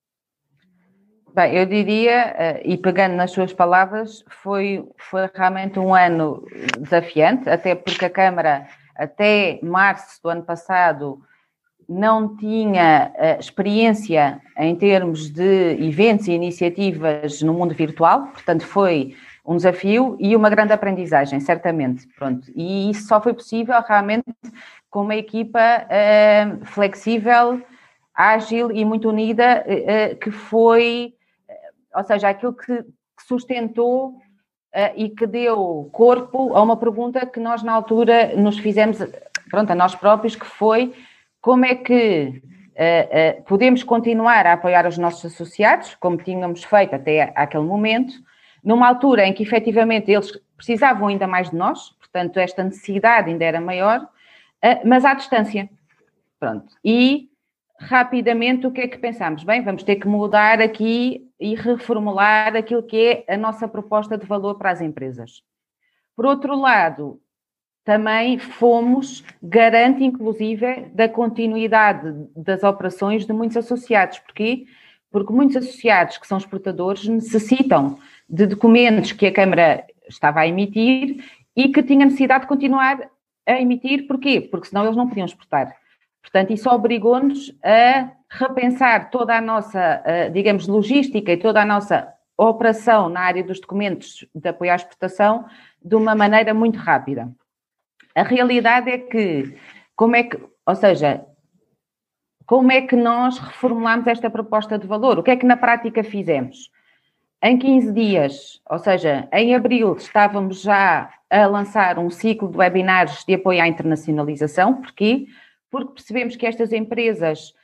Bem, 1.33 1.55
eu 1.55 1.65
diria, 1.65 2.59
e 2.65 2.77
pegando 2.77 3.15
nas 3.15 3.31
suas 3.31 3.53
palavras, 3.53 4.21
foi, 4.27 4.85
foi 4.97 5.29
realmente 5.33 5.79
um 5.79 5.95
ano 5.95 6.45
desafiante, 6.77 7.49
até 7.49 7.73
porque 7.73 8.03
a 8.03 8.09
Câmara, 8.09 8.67
até 8.97 9.57
março 9.63 10.21
do 10.21 10.29
ano 10.29 10.43
passado, 10.43 11.21
não 11.91 12.35
tinha 12.37 13.11
uh, 13.15 13.39
experiência 13.39 14.41
em 14.57 14.75
termos 14.75 15.29
de 15.29 15.77
eventos 15.79 16.27
e 16.27 16.31
iniciativas 16.31 17.41
no 17.41 17.53
mundo 17.53 17.73
virtual, 17.73 18.27
portanto 18.27 18.65
foi 18.65 19.15
um 19.45 19.55
desafio 19.55 20.15
e 20.19 20.35
uma 20.35 20.49
grande 20.49 20.71
aprendizagem, 20.71 21.39
certamente. 21.39 22.07
Pronto. 22.15 22.49
E 22.55 22.89
isso 22.89 23.07
só 23.07 23.19
foi 23.19 23.33
possível 23.33 23.75
realmente 23.85 24.23
com 24.89 25.01
uma 25.01 25.15
equipa 25.15 25.59
uh, 25.59 26.65
flexível, 26.65 27.61
ágil 28.21 28.71
e 28.71 28.83
muito 28.85 29.09
unida, 29.09 29.65
uh, 29.65 30.15
que 30.17 30.31
foi, 30.31 31.13
ou 31.95 32.03
seja, 32.03 32.29
aquilo 32.29 32.53
que, 32.53 32.83
sustentou 33.27 34.15
e 34.95 35.09
que 35.09 35.27
deu 35.27 35.89
corpo 35.91 36.55
a 36.55 36.61
uma 36.61 36.75
pergunta 36.75 37.23
que 37.25 37.39
nós 37.39 37.61
na 37.61 37.71
altura 37.71 38.35
nos 38.35 38.57
fizemos, 38.57 38.97
pronto, 39.49 39.69
a 39.71 39.75
nós 39.75 39.93
próprios, 39.93 40.35
que 40.35 40.45
foi 40.45 40.93
como 41.39 41.63
é 41.63 41.75
que 41.75 42.41
podemos 43.45 43.83
continuar 43.83 44.47
a 44.47 44.53
apoiar 44.53 44.87
os 44.87 44.97
nossos 44.97 45.31
associados, 45.31 45.93
como 45.95 46.17
tínhamos 46.17 46.63
feito 46.63 46.95
até 46.95 47.31
aquele 47.35 47.63
momento, 47.63 48.13
numa 48.63 48.87
altura 48.87 49.25
em 49.25 49.33
que 49.33 49.43
efetivamente 49.43 50.11
eles 50.11 50.31
precisavam 50.57 51.07
ainda 51.07 51.27
mais 51.27 51.51
de 51.51 51.55
nós, 51.55 51.91
portanto, 51.91 52.37
esta 52.37 52.63
necessidade 52.63 53.29
ainda 53.29 53.45
era 53.45 53.61
maior, 53.61 54.07
mas 54.83 55.05
à 55.05 55.13
distância. 55.13 55.69
Pronto. 56.39 56.73
E 56.83 57.30
rapidamente 57.81 58.67
o 58.67 58.71
que 58.71 58.81
é 58.81 58.87
que 58.87 58.97
pensamos? 58.97 59.43
Bem, 59.43 59.63
vamos 59.63 59.83
ter 59.83 59.95
que 59.95 60.07
mudar 60.07 60.61
aqui 60.61 61.27
e 61.39 61.55
reformular 61.55 62.55
aquilo 62.55 62.83
que 62.83 63.25
é 63.27 63.33
a 63.33 63.37
nossa 63.37 63.67
proposta 63.67 64.17
de 64.17 64.25
valor 64.25 64.55
para 64.55 64.71
as 64.71 64.81
empresas. 64.81 65.41
Por 66.15 66.25
outro 66.25 66.55
lado, 66.55 67.19
também 67.83 68.37
fomos 68.37 69.23
garante, 69.41 70.03
inclusive, 70.03 70.85
da 70.93 71.09
continuidade 71.09 72.13
das 72.35 72.63
operações 72.63 73.25
de 73.25 73.33
muitos 73.33 73.57
associados. 73.57 74.19
Porquê? 74.19 74.65
Porque 75.09 75.33
muitos 75.33 75.57
associados 75.57 76.19
que 76.19 76.27
são 76.27 76.37
exportadores 76.37 77.07
necessitam 77.07 77.97
de 78.29 78.45
documentos 78.45 79.11
que 79.11 79.25
a 79.25 79.33
Câmara 79.33 79.85
estava 80.07 80.41
a 80.41 80.47
emitir 80.47 81.23
e 81.55 81.69
que 81.69 81.81
tinha 81.81 82.05
necessidade 82.05 82.43
de 82.43 82.47
continuar 82.47 83.09
a 83.47 83.59
emitir. 83.59 84.05
Porquê? 84.07 84.39
Porque 84.39 84.67
senão 84.67 84.83
eles 84.83 84.95
não 84.95 85.07
podiam 85.07 85.25
exportar. 85.25 85.75
Portanto, 86.21 86.53
isso 86.53 86.69
obrigou-nos 86.69 87.51
a 87.63 88.11
repensar 88.29 89.09
toda 89.09 89.35
a 89.35 89.41
nossa, 89.41 90.03
digamos, 90.31 90.67
logística 90.67 91.31
e 91.31 91.37
toda 91.37 91.61
a 91.61 91.65
nossa 91.65 92.07
operação 92.37 93.09
na 93.09 93.21
área 93.21 93.43
dos 93.43 93.59
documentos 93.59 94.25
de 94.33 94.49
apoio 94.49 94.71
à 94.71 94.75
exportação 94.75 95.45
de 95.83 95.95
uma 95.95 96.15
maneira 96.15 96.53
muito 96.53 96.77
rápida. 96.79 97.31
A 98.15 98.23
realidade 98.23 98.89
é 98.89 98.97
que, 98.97 99.57
como 99.95 100.15
é 100.15 100.23
que, 100.23 100.39
ou 100.65 100.75
seja, 100.75 101.25
como 102.45 102.71
é 102.71 102.81
que 102.81 102.95
nós 102.95 103.37
reformulamos 103.37 104.07
esta 104.07 104.29
proposta 104.29 104.77
de 104.77 104.87
valor? 104.87 105.19
O 105.19 105.23
que 105.23 105.31
é 105.31 105.35
que 105.35 105.45
na 105.45 105.55
prática 105.57 106.03
fizemos? 106.03 106.69
Em 107.43 107.57
15 107.57 107.93
dias, 107.93 108.61
ou 108.69 108.77
seja, 108.77 109.27
em 109.33 109.55
abril, 109.55 109.95
estávamos 109.95 110.61
já 110.61 111.11
a 111.29 111.45
lançar 111.47 111.97
um 111.97 112.09
ciclo 112.09 112.49
de 112.49 112.57
webinars 112.57 113.23
de 113.25 113.33
apoio 113.33 113.61
à 113.61 113.67
internacionalização. 113.67 114.81
Porquê? 114.81 115.27
Porque 115.71 115.93
percebemos 115.93 116.35
que 116.35 116.45
estas 116.45 116.71
empresas 116.71 117.55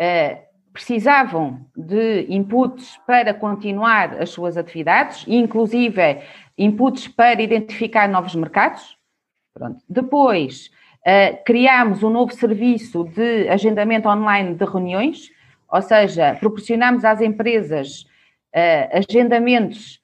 uh, 0.00 0.36
precisavam 0.72 1.64
de 1.76 2.26
inputs 2.28 2.98
para 3.06 3.32
continuar 3.32 4.20
as 4.20 4.30
suas 4.30 4.56
atividades, 4.56 5.24
inclusive 5.28 6.20
inputs 6.58 7.06
para 7.06 7.40
identificar 7.40 8.08
novos 8.08 8.34
mercados. 8.34 8.98
Pronto. 9.54 9.82
Depois, 9.88 10.70
uh, 11.06 11.42
criámos 11.44 12.02
um 12.02 12.10
novo 12.10 12.34
serviço 12.34 13.04
de 13.04 13.48
agendamento 13.48 14.08
online 14.08 14.54
de 14.54 14.64
reuniões, 14.64 15.30
ou 15.68 15.80
seja, 15.80 16.36
proporcionamos 16.40 17.04
às 17.04 17.20
empresas 17.20 18.02
uh, 18.54 18.98
agendamentos 19.08 20.01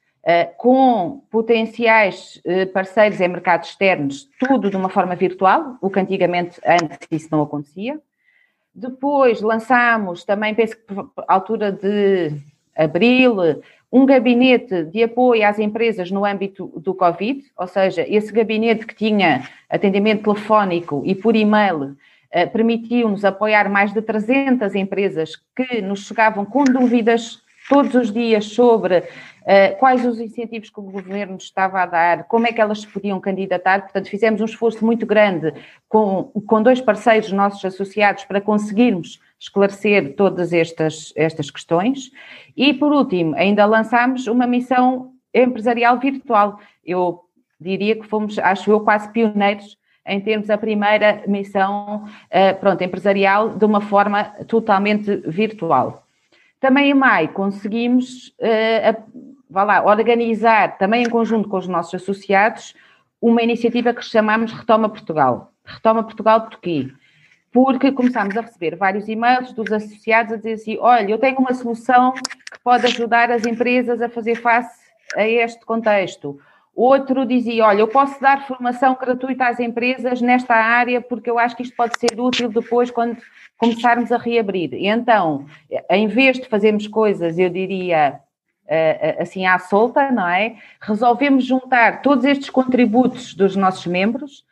com 0.57 1.21
potenciais 1.31 2.41
parceiros 2.73 3.19
em 3.19 3.27
mercados 3.27 3.69
externos, 3.69 4.29
tudo 4.39 4.69
de 4.69 4.75
uma 4.75 4.89
forma 4.89 5.15
virtual, 5.15 5.77
o 5.81 5.89
que 5.89 5.99
antigamente 5.99 6.59
antes 6.65 7.07
isso 7.09 7.29
não 7.31 7.41
acontecia. 7.41 7.99
Depois 8.73 9.41
lançámos 9.41 10.23
também, 10.23 10.53
penso 10.53 10.75
que 10.75 10.93
à 11.27 11.33
altura 11.33 11.71
de 11.71 12.33
abril, 12.75 13.35
um 13.91 14.05
gabinete 14.05 14.83
de 14.85 15.03
apoio 15.03 15.45
às 15.47 15.59
empresas 15.59 16.11
no 16.11 16.23
âmbito 16.23 16.67
do 16.77 16.93
Covid, 16.93 17.43
ou 17.57 17.67
seja, 17.67 18.05
esse 18.07 18.31
gabinete 18.31 18.85
que 18.85 18.95
tinha 18.95 19.49
atendimento 19.69 20.23
telefónico 20.23 21.01
e 21.05 21.15
por 21.15 21.35
e-mail 21.35 21.97
eh, 22.31 22.45
permitiu-nos 22.45 23.25
apoiar 23.25 23.69
mais 23.69 23.91
de 23.91 24.01
300 24.01 24.75
empresas 24.75 25.31
que 25.55 25.81
nos 25.81 26.05
chegavam 26.05 26.45
com 26.45 26.63
dúvidas 26.63 27.41
todos 27.67 27.95
os 27.95 28.13
dias 28.13 28.45
sobre 28.45 29.03
quais 29.79 30.05
os 30.05 30.19
incentivos 30.19 30.69
que 30.69 30.79
o 30.79 30.83
governo 30.83 31.37
estava 31.37 31.81
a 31.81 31.85
dar, 31.85 32.23
como 32.25 32.45
é 32.45 32.51
que 32.51 32.61
elas 32.61 32.81
se 32.81 32.87
podiam 32.87 33.19
candidatar. 33.19 33.81
Portanto, 33.81 34.09
fizemos 34.09 34.41
um 34.41 34.45
esforço 34.45 34.85
muito 34.85 35.05
grande 35.05 35.53
com, 35.87 36.25
com 36.45 36.61
dois 36.61 36.79
parceiros 36.79 37.31
nossos 37.31 37.63
associados 37.65 38.25
para 38.25 38.39
conseguirmos 38.39 39.19
esclarecer 39.39 40.15
todas 40.15 40.53
estas, 40.53 41.13
estas 41.15 41.49
questões. 41.49 42.11
E, 42.55 42.73
por 42.73 42.91
último, 42.91 43.33
ainda 43.35 43.65
lançámos 43.65 44.27
uma 44.27 44.45
missão 44.45 45.13
empresarial 45.33 45.97
virtual. 45.97 46.59
Eu 46.85 47.21
diria 47.59 47.95
que 47.95 48.05
fomos, 48.05 48.37
acho 48.37 48.69
eu, 48.69 48.81
quase 48.81 49.11
pioneiros 49.11 49.77
em 50.05 50.19
termos 50.19 50.49
a 50.49 50.57
primeira 50.57 51.23
missão 51.27 52.05
uh, 52.05 52.59
pronto, 52.59 52.83
empresarial 52.83 53.49
de 53.49 53.65
uma 53.65 53.81
forma 53.81 54.23
totalmente 54.47 55.17
virtual. 55.27 56.03
Também 56.59 56.91
em 56.91 56.93
maio 56.93 57.29
conseguimos 57.29 58.29
uh, 58.39 59.38
vá 59.49 59.63
lá, 59.63 59.83
organizar, 59.83 60.77
também 60.77 61.03
em 61.03 61.09
conjunto 61.09 61.49
com 61.49 61.57
os 61.57 61.67
nossos 61.67 62.01
associados, 62.01 62.75
uma 63.21 63.41
iniciativa 63.41 63.93
que 63.93 64.03
chamamos 64.03 64.51
Retoma 64.51 64.89
Portugal. 64.89 65.51
Retoma 65.65 66.03
Portugal 66.03 66.41
porquê? 66.41 66.89
porque 67.51 67.91
começámos 67.91 68.37
a 68.37 68.41
receber 68.41 68.75
vários 68.75 69.07
e-mails 69.07 69.53
dos 69.53 69.71
associados 69.71 70.33
a 70.33 70.37
dizer 70.37 70.53
assim: 70.53 70.77
olha, 70.79 71.11
eu 71.11 71.17
tenho 71.17 71.39
uma 71.39 71.53
solução 71.53 72.13
que 72.13 72.59
pode 72.63 72.85
ajudar 72.85 73.31
as 73.31 73.45
empresas 73.45 74.01
a 74.01 74.09
fazer 74.09 74.35
face 74.35 74.79
a 75.15 75.27
este 75.27 75.65
contexto. 75.65 76.39
Outro 76.75 77.25
dizia: 77.25 77.65
Olha, 77.65 77.79
eu 77.79 77.87
posso 77.87 78.21
dar 78.21 78.47
formação 78.47 78.95
gratuita 78.99 79.47
às 79.47 79.59
empresas 79.59 80.21
nesta 80.21 80.55
área 80.55 81.01
porque 81.01 81.29
eu 81.29 81.39
acho 81.39 81.55
que 81.55 81.63
isto 81.63 81.75
pode 81.75 81.99
ser 81.99 82.19
útil 82.19 82.49
depois 82.49 82.91
quando 82.91 83.17
começarmos 83.57 84.11
a 84.11 84.17
reabrir. 84.17 84.73
E 84.73 84.87
então, 84.87 85.45
em 85.89 86.07
vez 86.07 86.37
de 86.39 86.47
fazermos 86.47 86.87
coisas, 86.87 87.37
eu 87.37 87.49
diria 87.49 88.19
assim 89.19 89.45
à 89.45 89.57
solta, 89.57 90.11
não 90.11 90.27
é? 90.27 90.57
Resolvemos 90.79 91.45
juntar 91.45 92.01
todos 92.01 92.23
estes 92.25 92.49
contributos 92.49 93.33
dos 93.33 93.55
nossos 93.55 93.85
membros 93.87 94.43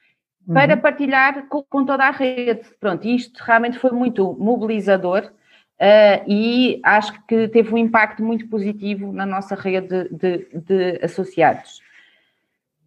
para 0.52 0.76
uhum. 0.76 0.82
partilhar 0.82 1.48
com, 1.48 1.64
com, 1.64 1.86
toda 1.86 2.06
a 2.06 2.12
rede. 2.12 2.62
Pronto, 2.80 3.06
isto 3.06 3.40
realmente 3.44 3.78
foi 3.78 3.92
muito 3.92 4.36
mobilizador 4.40 5.26
uh, 5.26 6.24
e 6.26 6.80
acho 6.84 7.14
que 7.26 7.48
teve 7.50 7.74
um 7.74 7.78
impacto 7.78 8.24
muito 8.24 8.48
positivo 8.48 9.12
na 9.12 9.26
nossa 9.26 9.56
rede 9.56 10.10
de, 10.10 10.48
de, 10.54 11.00
associados. 11.04 11.82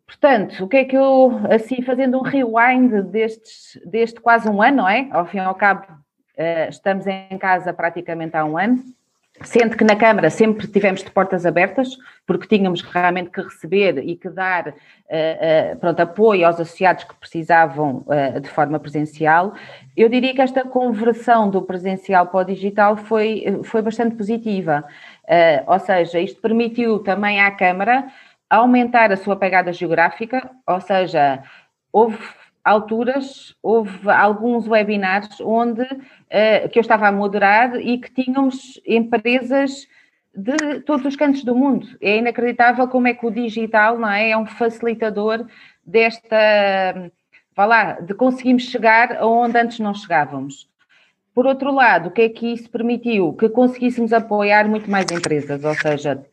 Portanto, 0.07 0.65
o 0.65 0.69
que 0.69 0.79
é 0.79 0.85
que 0.85 0.97
eu, 0.97 1.41
assim, 1.51 1.83
fazendo 1.83 2.19
um 2.19 2.23
rewind 2.23 3.03
destes, 3.11 3.81
deste 3.85 4.21
quase 4.21 4.49
um 4.49 4.61
ano, 4.61 4.79
não 4.79 4.89
é? 4.89 5.09
Ao 5.13 5.25
fim 5.27 5.37
e 5.37 5.41
ao 5.41 5.55
cabo, 5.55 5.87
uh, 5.93 6.69
estamos 6.69 7.07
em 7.07 7.39
casa 7.39 7.73
praticamente 7.73 8.37
há 8.37 8.45
um 8.45 8.59
ano. 8.59 8.83
Sendo 9.43 9.75
que 9.75 9.85
na 9.85 9.97
Câmara 9.97 10.29
sempre 10.29 10.67
tivemos 10.67 11.03
de 11.03 11.11
portas 11.11 11.47
abertas, 11.47 11.89
porque 12.27 12.47
tínhamos 12.47 12.83
realmente 12.83 13.31
que 13.31 13.41
receber 13.41 13.97
e 13.99 14.15
que 14.15 14.29
dar 14.29 14.69
uh, 14.69 14.73
uh, 14.73 15.79
pronto, 15.79 16.01
apoio 16.01 16.47
aos 16.47 16.61
associados 16.61 17.05
que 17.05 17.15
precisavam 17.15 18.05
uh, 18.07 18.39
de 18.39 18.49
forma 18.51 18.79
presencial. 18.79 19.55
Eu 19.97 20.11
diria 20.11 20.35
que 20.35 20.43
esta 20.43 20.63
conversão 20.63 21.49
do 21.49 21.63
presencial 21.63 22.27
para 22.27 22.41
o 22.41 22.45
digital 22.45 22.99
foi, 22.99 23.61
foi 23.65 23.81
bastante 23.81 24.15
positiva. 24.15 24.85
ou 25.67 25.79
seja, 25.79 26.21
isto 26.21 26.41
permitiu 26.41 26.99
também 26.99 27.41
à 27.41 27.51
Câmara 27.51 28.09
aumentar 28.49 29.11
a 29.11 29.17
sua 29.17 29.37
pegada 29.37 29.73
geográfica, 29.73 30.51
ou 30.67 30.81
seja, 30.81 31.43
houve 31.93 32.19
alturas, 32.65 33.55
houve 33.63 34.11
alguns 34.11 34.67
webinars 34.67 35.41
onde 35.41 35.83
uh, 35.83 36.69
que 36.71 36.79
eu 36.79 36.83
estava 36.83 37.09
a 37.09 37.13
moderar 37.13 37.81
e 37.81 37.99
que 37.99 38.13
tínhamos 38.13 38.81
empresas 38.87 39.87
de 40.35 40.81
todos 40.81 41.05
os 41.07 41.17
cantos 41.17 41.43
do 41.45 41.55
mundo. 41.55 41.87
É 42.01 42.19
inacreditável 42.19 42.87
como 42.89 43.09
é 43.09 43.15
que 43.15 43.27
o 43.27 43.31
digital 43.31 43.99
não 43.99 44.11
é, 44.11 44.31
é 44.31 44.37
um 44.37 44.47
facilitador 44.47 45.47
desta, 45.85 47.11
vá 47.55 47.65
lá, 47.65 47.93
de 48.01 48.15
conseguirmos 48.15 48.65
chegar 48.65 49.17
aonde 49.17 49.59
antes 49.59 49.79
não 49.81 49.95
chegávamos. 49.95 50.69
Por 51.35 51.47
outro 51.47 51.73
lado, 51.73 52.09
o 52.09 52.11
que 52.11 52.23
é 52.23 52.29
que 52.29 52.53
isso 52.53 52.71
permitiu? 52.71 53.33
Que 53.35 53.49
conseguíssemos 53.49 54.13
apoiar 54.13 54.69
muito 54.69 54.91
mais 54.91 55.07
empresas, 55.11 55.65
ou 55.65 55.75
seja, 55.75 56.25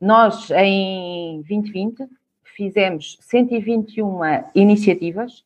nós 0.00 0.50
em 0.50 1.42
2020 1.42 2.08
fizemos 2.56 3.18
121 3.20 4.20
iniciativas 4.54 5.44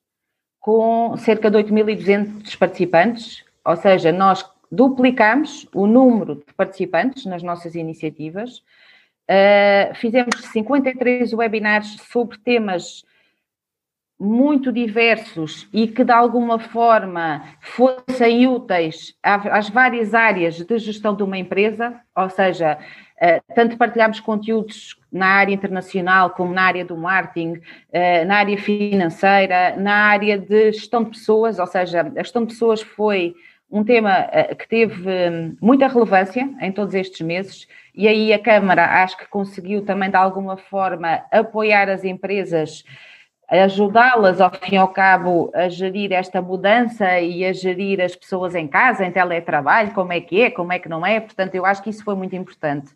com 0.64 1.14
cerca 1.18 1.50
de 1.50 1.59
8.200 1.59 2.57
participantes, 2.57 3.44
ou 3.62 3.77
seja, 3.77 4.11
nós 4.11 4.50
duplicamos 4.72 5.68
o 5.74 5.87
número 5.87 6.37
de 6.37 6.55
participantes 6.57 7.27
nas 7.27 7.42
nossas 7.42 7.74
iniciativas, 7.74 8.62
uh, 9.29 9.94
fizemos 9.94 10.37
53 10.40 11.35
webinars 11.35 11.98
sobre 12.11 12.38
temas 12.38 13.05
muito 14.18 14.72
diversos 14.72 15.68
e 15.70 15.87
que 15.87 16.03
de 16.03 16.12
alguma 16.12 16.59
forma 16.59 17.44
fossem 17.61 18.46
úteis 18.46 19.14
às 19.22 19.68
várias 19.68 20.14
áreas 20.14 20.57
de 20.62 20.79
gestão 20.79 21.14
de 21.14 21.22
uma 21.22 21.37
empresa, 21.37 22.00
ou 22.16 22.31
seja, 22.31 22.79
tanto 23.55 23.77
partilhámos 23.77 24.20
conteúdos 24.20 24.98
na 25.11 25.27
área 25.27 25.55
internacional 25.55 26.31
como 26.31 26.53
na 26.53 26.62
área 26.62 26.85
do 26.85 26.96
marketing, 26.96 27.61
eh, 27.92 28.24
na 28.24 28.38
área 28.38 28.59
financeira, 28.59 29.77
na 29.77 29.94
área 29.94 30.37
de 30.37 30.72
gestão 30.72 31.05
de 31.05 31.11
pessoas, 31.11 31.59
ou 31.59 31.66
seja, 31.66 32.12
a 32.16 32.22
gestão 32.22 32.42
de 32.42 32.53
pessoas 32.53 32.83
foi 32.83 33.35
um 33.70 33.85
tema 33.85 34.29
eh, 34.33 34.55
que 34.55 34.68
teve 34.68 35.09
hum, 35.31 35.57
muita 35.61 35.87
relevância 35.87 36.48
em 36.61 36.72
todos 36.72 36.94
estes 36.94 37.20
meses 37.20 37.68
e 37.94 38.09
aí 38.09 38.33
a 38.33 38.38
Câmara 38.38 39.03
acho 39.03 39.16
que 39.16 39.29
conseguiu 39.29 39.85
também 39.85 40.11
de 40.11 40.16
alguma 40.16 40.57
forma 40.57 41.22
apoiar 41.31 41.88
as 41.88 42.03
empresas 42.05 42.85
ajudá-las, 43.48 44.40
ao 44.40 44.50
fim 44.50 44.74
e 44.74 44.79
ao 44.79 44.88
cabo, 44.88 45.50
a 45.55 45.68
gerir 45.68 46.12
esta 46.12 46.40
mudança 46.40 47.20
e 47.20 47.44
a 47.44 47.53
gerir 47.53 48.00
as 48.00 48.16
pessoas 48.16 48.55
em 48.55 48.66
casa, 48.66 49.05
em 49.05 49.12
teletrabalho, 49.12 49.92
como 49.92 50.12
é 50.12 50.20
que 50.20 50.42
é, 50.42 50.50
como 50.50 50.72
é 50.72 50.79
que 50.79 50.88
não 50.88 51.05
é. 51.07 51.20
Portanto, 51.20 51.55
eu 51.55 51.64
acho 51.64 51.83
que 51.83 51.90
isso 51.90 52.03
foi 52.03 52.14
muito 52.14 52.35
importante. 52.35 52.90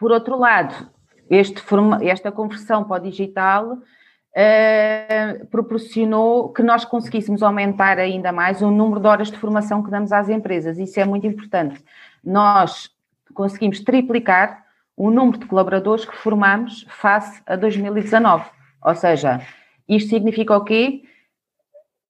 Por 0.00 0.10
outro 0.10 0.38
lado, 0.38 0.88
este, 1.28 1.62
esta 2.00 2.32
conversão 2.32 2.82
para 2.84 3.02
o 3.02 3.04
digital 3.10 3.74
uh, 3.74 5.46
proporcionou 5.48 6.48
que 6.48 6.62
nós 6.62 6.86
conseguíssemos 6.86 7.42
aumentar 7.42 7.98
ainda 7.98 8.32
mais 8.32 8.62
o 8.62 8.70
número 8.70 8.98
de 8.98 9.06
horas 9.06 9.30
de 9.30 9.36
formação 9.36 9.82
que 9.82 9.90
damos 9.90 10.10
às 10.10 10.30
empresas. 10.30 10.78
Isso 10.78 10.98
é 10.98 11.04
muito 11.04 11.26
importante. 11.26 11.84
Nós 12.24 12.90
conseguimos 13.34 13.80
triplicar 13.80 14.64
o 14.96 15.10
número 15.10 15.38
de 15.38 15.44
colaboradores 15.44 16.06
que 16.06 16.16
formamos 16.16 16.86
face 16.88 17.42
a 17.46 17.54
2019. 17.54 18.48
Ou 18.82 18.94
seja, 18.94 19.42
isto 19.86 20.08
significa 20.08 20.56
o 20.56 20.64
quê? 20.64 21.02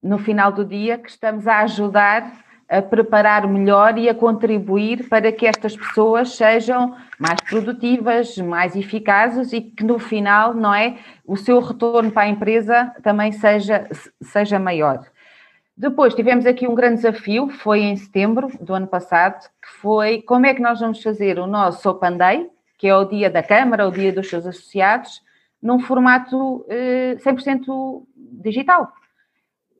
No 0.01 0.17
final 0.17 0.53
do 0.53 0.63
dia, 0.63 0.97
que 0.97 1.09
estamos 1.09 1.45
a 1.45 1.59
ajudar 1.59 2.40
a 2.71 2.81
preparar 2.81 3.45
melhor 3.49 3.97
e 3.97 4.07
a 4.07 4.15
contribuir 4.15 5.09
para 5.09 5.29
que 5.29 5.45
estas 5.45 5.75
pessoas 5.75 6.37
sejam 6.37 6.95
mais 7.19 7.41
produtivas, 7.41 8.37
mais 8.37 8.77
eficazes 8.77 9.51
e 9.51 9.59
que 9.59 9.83
no 9.83 9.99
final, 9.99 10.53
não 10.53 10.73
é, 10.73 10.97
o 11.27 11.35
seu 11.35 11.59
retorno 11.59 12.09
para 12.09 12.23
a 12.23 12.29
empresa 12.29 12.95
também 13.03 13.33
seja, 13.33 13.89
seja 14.21 14.57
maior. 14.57 15.05
Depois 15.75 16.15
tivemos 16.15 16.45
aqui 16.45 16.65
um 16.65 16.73
grande 16.73 16.95
desafio, 16.95 17.49
foi 17.49 17.81
em 17.81 17.95
setembro 17.97 18.47
do 18.61 18.73
ano 18.73 18.87
passado, 18.87 19.49
que 19.61 19.69
foi 19.81 20.21
como 20.21 20.45
é 20.45 20.53
que 20.53 20.61
nós 20.61 20.79
vamos 20.79 21.03
fazer 21.03 21.39
o 21.39 21.47
nosso 21.47 21.89
Open 21.89 22.15
Day, 22.17 22.49
que 22.77 22.87
é 22.87 22.95
o 22.95 23.03
dia 23.03 23.29
da 23.29 23.43
Câmara, 23.43 23.85
o 23.85 23.91
dia 23.91 24.13
dos 24.13 24.29
seus 24.29 24.47
associados, 24.47 25.21
num 25.61 25.79
formato 25.79 26.65
eh, 26.69 27.17
100% 27.17 28.03
digital. 28.15 28.93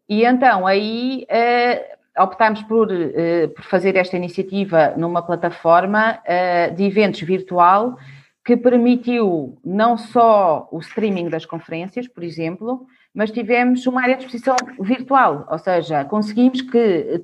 E 0.10 0.26
então 0.26 0.68
aí 0.68 1.26
eh, 1.30 1.98
optámos 2.18 2.62
por, 2.64 2.92
uh, 2.92 3.50
por, 3.56 3.64
fazer 3.64 3.96
esta 3.96 4.18
iniciativa 4.18 4.94
numa 4.98 5.22
plataforma 5.22 6.20
uh, 6.20 6.76
de 6.76 6.84
eventos 6.84 7.22
virtual 7.22 7.98
que 8.44 8.58
permitiu 8.58 9.58
não 9.64 9.98
só 9.98 10.68
o 10.72 10.80
streaming 10.80 11.30
das 11.30 11.46
conferências, 11.46 12.08
por 12.08 12.24
exemplo, 12.24 12.88
mas 13.14 13.32
tivemos 13.32 13.86
uma 13.86 14.02
área 14.02 14.16
de 14.16 14.24
exposição 14.24 14.56
virtual, 14.80 15.48
ou 15.50 15.60
seja, 15.60 16.04
conseguimos 16.06 16.62
que 16.62 16.78
eh, 16.78 17.22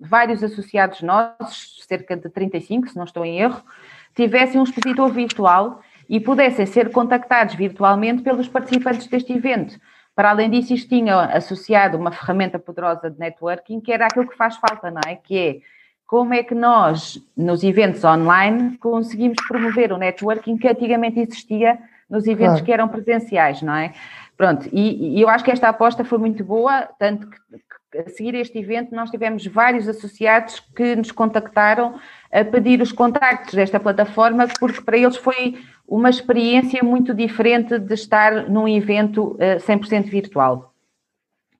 vários 0.00 0.42
associados 0.42 1.02
nossos, 1.02 1.84
cerca 1.86 2.16
de 2.16 2.28
35, 2.28 2.88
se 2.88 2.96
não 2.96 3.04
estou 3.04 3.24
em 3.24 3.38
erro, 3.38 3.62
tivessem 4.14 4.60
um 4.60 4.64
expositor 4.64 5.12
virtual 5.12 5.80
e 6.08 6.18
pudessem 6.18 6.66
ser 6.66 6.90
contactados 6.90 7.54
virtualmente 7.54 8.22
pelos 8.22 8.48
participantes 8.48 9.06
deste 9.06 9.32
evento. 9.32 9.78
Para 10.18 10.30
além 10.30 10.50
disso, 10.50 10.74
isto 10.74 10.88
tinha 10.88 11.16
associado 11.26 11.96
uma 11.96 12.10
ferramenta 12.10 12.58
poderosa 12.58 13.08
de 13.08 13.16
networking, 13.20 13.78
que 13.78 13.92
era 13.92 14.06
aquilo 14.06 14.26
que 14.26 14.36
faz 14.36 14.56
falta, 14.56 14.90
não 14.90 15.00
é? 15.06 15.14
Que 15.14 15.38
é 15.38 15.58
como 16.08 16.34
é 16.34 16.42
que 16.42 16.56
nós, 16.56 17.24
nos 17.36 17.62
eventos 17.62 18.02
online, 18.02 18.76
conseguimos 18.78 19.36
promover 19.46 19.92
o 19.92 19.96
networking 19.96 20.58
que 20.58 20.66
antigamente 20.66 21.20
existia 21.20 21.78
nos 22.10 22.26
eventos 22.26 22.54
claro. 22.54 22.64
que 22.64 22.72
eram 22.72 22.88
presenciais, 22.88 23.62
não 23.62 23.76
é? 23.76 23.92
Pronto, 24.36 24.68
e, 24.72 25.18
e, 25.18 25.22
eu 25.22 25.28
acho 25.28 25.44
que 25.44 25.52
esta 25.52 25.68
aposta 25.68 26.04
foi 26.04 26.18
muito 26.18 26.42
boa, 26.42 26.88
tanto 26.98 27.30
que, 27.30 27.38
que 27.92 27.98
a 27.98 28.08
seguir 28.08 28.34
este 28.34 28.58
evento 28.58 28.92
nós 28.92 29.10
tivemos 29.12 29.46
vários 29.46 29.88
associados 29.88 30.58
que 30.74 30.96
nos 30.96 31.12
contactaram 31.12 31.94
a 32.30 32.44
pedir 32.44 32.80
os 32.82 32.92
contactos 32.92 33.54
desta 33.54 33.80
plataforma, 33.80 34.46
porque 34.60 34.80
para 34.80 34.98
eles 34.98 35.16
foi 35.16 35.58
uma 35.86 36.10
experiência 36.10 36.82
muito 36.82 37.14
diferente 37.14 37.78
de 37.78 37.94
estar 37.94 38.48
num 38.48 38.68
evento 38.68 39.36
100% 39.38 39.92
eh, 39.92 40.10
virtual. 40.10 40.74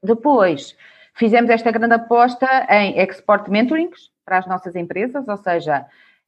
Depois, 0.03 0.77
fizemos 1.15 1.51
esta 1.51 1.71
grande 1.71 1.95
aposta 1.95 2.67
em 2.69 2.99
export 3.01 3.51
mentorings 3.51 4.11
para 4.25 4.39
as 4.39 4.47
nossas 4.47 4.77
empresas, 4.77 5.27
ou 5.27 5.37
seja, 5.39 5.87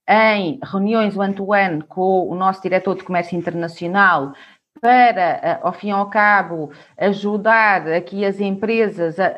em 0.08 0.58
reuniões 0.62 1.16
one-to-one 1.16 1.80
-one 1.80 1.82
com 1.86 2.28
o 2.28 2.34
nosso 2.34 2.62
diretor 2.62 2.96
de 2.96 3.04
comércio 3.04 3.36
internacional 3.36 4.32
para, 4.80 5.40
eh, 5.42 5.58
ao 5.62 5.72
fim 5.72 5.88
e 5.88 5.92
ao 5.92 6.08
cabo, 6.08 6.70
ajudar 6.96 7.86
aqui 7.88 8.24
as 8.24 8.40
empresas 8.40 9.18
a, 9.18 9.30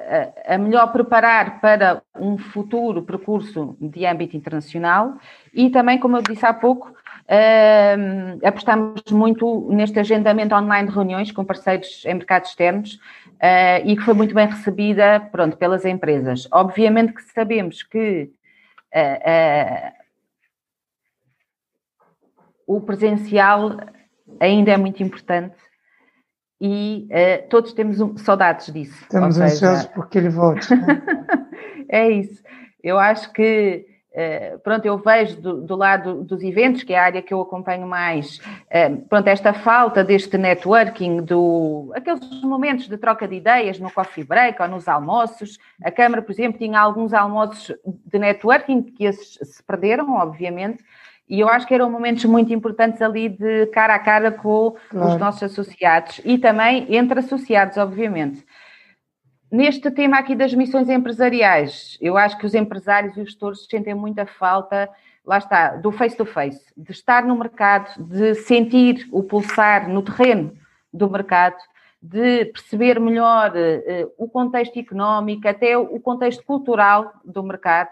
a, 0.47 0.59
melhor 0.59 0.93
preparar 0.93 1.61
para 1.61 2.03
um 2.19 2.39
futuro 2.39 3.03
percurso 3.03 3.77
de 3.81 4.07
âmbito 4.07 4.37
internacional 4.37 5.15
e 5.53 5.71
também, 5.71 5.99
como 5.99 6.17
eu 6.17 6.23
disse 6.23 6.47
há 6.47 6.55
pouco, 6.55 6.93
Uh, 7.23 8.45
apostamos 8.47 9.01
muito 9.11 9.69
neste 9.71 9.99
agendamento 9.99 10.55
online 10.55 10.89
de 10.89 10.95
reuniões 10.95 11.31
com 11.31 11.45
parceiros 11.45 12.05
em 12.05 12.15
mercados 12.15 12.51
externos, 12.51 12.99
uh, 13.43 13.87
e 13.87 13.97
que 13.97 14.03
foi 14.03 14.15
muito 14.15 14.35
bem 14.35 14.47
recebida, 14.47 15.21
pronto, 15.33 15.57
pelas 15.57 15.85
empresas. 15.85 16.49
Obviamente 16.53 17.13
que 17.13 17.23
sabemos 17.23 17.83
que 17.83 18.31
uh, 18.95 19.93
o 22.67 22.81
presencial 22.81 23.77
ainda 24.41 24.73
é 24.73 24.77
muito 24.77 25.03
importante 25.03 25.57
e 26.61 27.09
todos 27.51 27.73
temos 27.73 28.01
um, 28.01 28.17
saudades 28.17 28.73
disso. 28.73 29.03
Estamos 29.03 29.35
seja... 29.35 29.47
ansiosos 29.47 29.87
porque 29.87 30.19
ele 30.19 30.29
volte. 30.29 30.73
Né? 30.75 31.03
é 31.89 32.11
isso. 32.11 32.41
Eu 32.83 32.99
acho 32.99 33.33
que 33.33 33.87
Uh, 34.13 34.59
pronto, 34.59 34.85
eu 34.85 34.99
vejo 34.99 35.41
do, 35.41 35.63
do, 35.63 35.75
lado 35.75 36.23
dos 36.23 36.43
eventos, 36.43 36.83
que 36.83 36.93
é 36.93 36.99
a 36.99 37.05
área 37.05 37.23
que 37.23 37.33
eu 37.33 37.41
acompanho 37.41 37.87
mais, 37.87 38.41
uh, 38.67 39.01
pronto, 39.09 39.27
esta 39.27 39.55
falta 39.55 40.05
deste 40.05 40.37
networking, 40.37 41.23
do, 41.23 41.91
aqueles 41.95 42.43
momentos 42.43 42.89
de 42.89 42.99
troca 42.99 43.27
de 43.27 43.37
ideias 43.37 43.79
no 43.79 43.91
coffee 43.91 44.23
break 44.23 44.61
ou 44.61 44.69
nos 44.69 44.87
almoços. 44.87 45.59
A 45.83 45.91
Câmara, 45.91 46.21
por 46.21 46.31
exemplo, 46.31 46.59
tinha 46.59 46.79
alguns 46.79 47.15
almoços 47.15 47.75
de 47.87 48.19
networking 48.19 48.83
que 48.83 49.05
esses 49.05 49.39
se 49.43 49.63
perderam, 49.63 50.13
obviamente, 50.13 50.85
e 51.29 51.41
eu 51.41 51.49
acho 51.49 51.67
que 51.67 51.75
eram 51.75 51.91
momentos 51.91 52.25
muito 52.25 52.53
importantes 52.53 53.01
ali 53.01 53.29
de 53.29 53.67
cara 53.67 53.95
a 53.95 53.99
cara 53.99 54.31
com 54.31 54.77
claro. 54.91 55.09
os 55.09 55.17
nossos 55.17 55.43
associados 55.45 56.21
e 56.25 56.37
também 56.39 56.95
entre 56.95 57.21
associados, 57.21 57.77
obviamente. 57.77 58.45
Neste 59.51 59.91
tema 59.91 60.19
aqui 60.19 60.35
das 60.35 60.55
missões 60.55 60.89
empresariais, 60.89 61.99
eu 62.01 62.17
acho 62.17 62.39
que 62.39 62.47
os 62.47 62.55
empresários 62.55 63.17
e 63.17 63.21
os 63.21 63.29
gestores 63.29 63.67
sentem 63.69 63.95
muita 63.95 64.25
falta, 64.25 64.89
lá 65.25 65.39
está, 65.39 65.77
do 65.77 65.93
face-to-face, 65.93 66.59
-face, 66.59 66.73
de 66.75 66.91
estar 66.91 67.25
no 67.25 67.37
mercado, 67.37 68.03
de 68.03 68.35
sentir 68.35 69.07
o 69.13 69.23
pulsar 69.23 69.89
no 69.89 70.03
terreno 70.03 70.53
do 70.93 71.09
mercado, 71.09 71.57
de 72.01 72.47
perceber 72.47 72.99
melhor 72.99 73.53
uh, 73.53 74.13
o 74.19 74.29
contexto 74.29 74.79
económico, 74.79 75.47
até 75.47 75.77
o 75.79 76.01
contexto 76.01 76.43
cultural 76.45 77.13
do 77.25 77.43
mercado, 77.43 77.91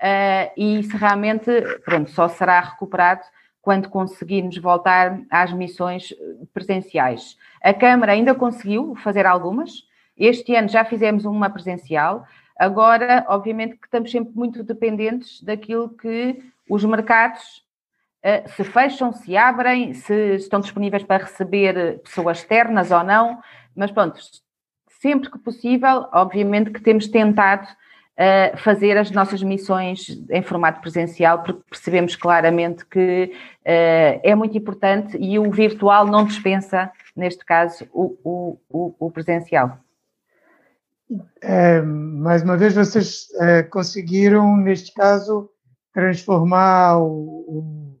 uh, 0.00 0.52
e 0.56 0.80
isso 0.80 0.96
realmente, 0.96 1.50
pronto, 1.84 2.10
só 2.10 2.28
será 2.28 2.60
recuperado 2.60 3.22
quando 3.60 3.88
conseguirmos 3.88 4.58
voltar 4.58 5.20
às 5.30 5.52
missões 5.52 6.14
presenciais. 6.52 7.36
A 7.62 7.72
Câmara 7.72 8.12
ainda 8.12 8.34
conseguiu 8.34 8.94
fazer 8.96 9.24
algumas, 9.24 9.70
este 10.16 10.54
ano 10.54 10.68
já 10.68 10.84
fizemos 10.84 11.24
uma 11.24 11.48
presencial, 11.48 12.26
agora, 12.58 13.24
obviamente, 13.28 13.76
que 13.76 13.86
estamos 13.86 14.10
sempre 14.10 14.34
muito 14.34 14.62
dependentes 14.62 15.42
daquilo 15.42 15.88
que 15.88 16.42
os 16.68 16.84
mercados 16.84 17.64
uh, 18.22 18.48
se 18.50 18.64
fecham, 18.64 19.12
se 19.12 19.36
abrem, 19.36 19.94
se 19.94 20.34
estão 20.36 20.60
disponíveis 20.60 21.02
para 21.02 21.24
receber 21.24 22.00
pessoas 22.00 22.38
externas 22.38 22.90
ou 22.90 23.02
não, 23.02 23.40
mas 23.74 23.90
pronto, 23.90 24.20
sempre 24.88 25.30
que 25.30 25.38
possível, 25.38 26.06
obviamente 26.12 26.70
que 26.70 26.80
temos 26.80 27.08
tentado 27.08 27.66
fazer 28.58 28.96
as 28.96 29.10
nossas 29.10 29.42
missões 29.42 30.06
em 30.30 30.42
formato 30.42 30.80
presencial, 30.80 31.42
porque 31.42 31.62
percebemos 31.68 32.14
claramente 32.14 32.86
que 32.86 33.32
uh, 33.32 34.20
é 34.22 34.34
muito 34.36 34.56
importante 34.56 35.16
e 35.18 35.36
o 35.38 35.50
virtual 35.50 36.06
não 36.06 36.24
dispensa, 36.24 36.92
neste 37.16 37.44
caso, 37.44 37.84
o, 37.92 38.16
o, 38.22 38.58
o, 38.70 39.06
o 39.06 39.10
presencial. 39.10 39.78
É, 41.42 41.80
mais 41.82 42.42
uma 42.42 42.56
vez, 42.56 42.74
vocês 42.74 43.26
é, 43.40 43.62
conseguiram, 43.62 44.56
neste 44.56 44.92
caso, 44.94 45.50
transformar 45.92 46.98
o, 46.98 47.98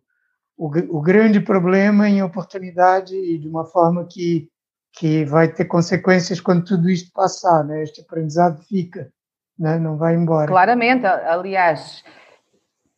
o, 0.56 0.66
o, 0.66 1.00
grande 1.00 1.40
problema 1.40 2.08
em 2.08 2.22
oportunidade 2.22 3.14
e 3.14 3.38
de 3.38 3.46
uma 3.46 3.64
forma 3.64 4.06
que, 4.06 4.48
que 4.92 5.24
vai 5.24 5.52
ter 5.52 5.66
consequências 5.66 6.40
quando 6.40 6.64
tudo 6.64 6.88
isto 6.88 7.12
passar, 7.12 7.64
né? 7.64 7.82
Este 7.82 8.00
aprendizado 8.00 8.62
fica, 8.64 9.12
né? 9.58 9.78
não 9.78 9.96
vai 9.96 10.14
embora. 10.14 10.46
Claramente, 10.46 11.06
aliás, 11.06 12.04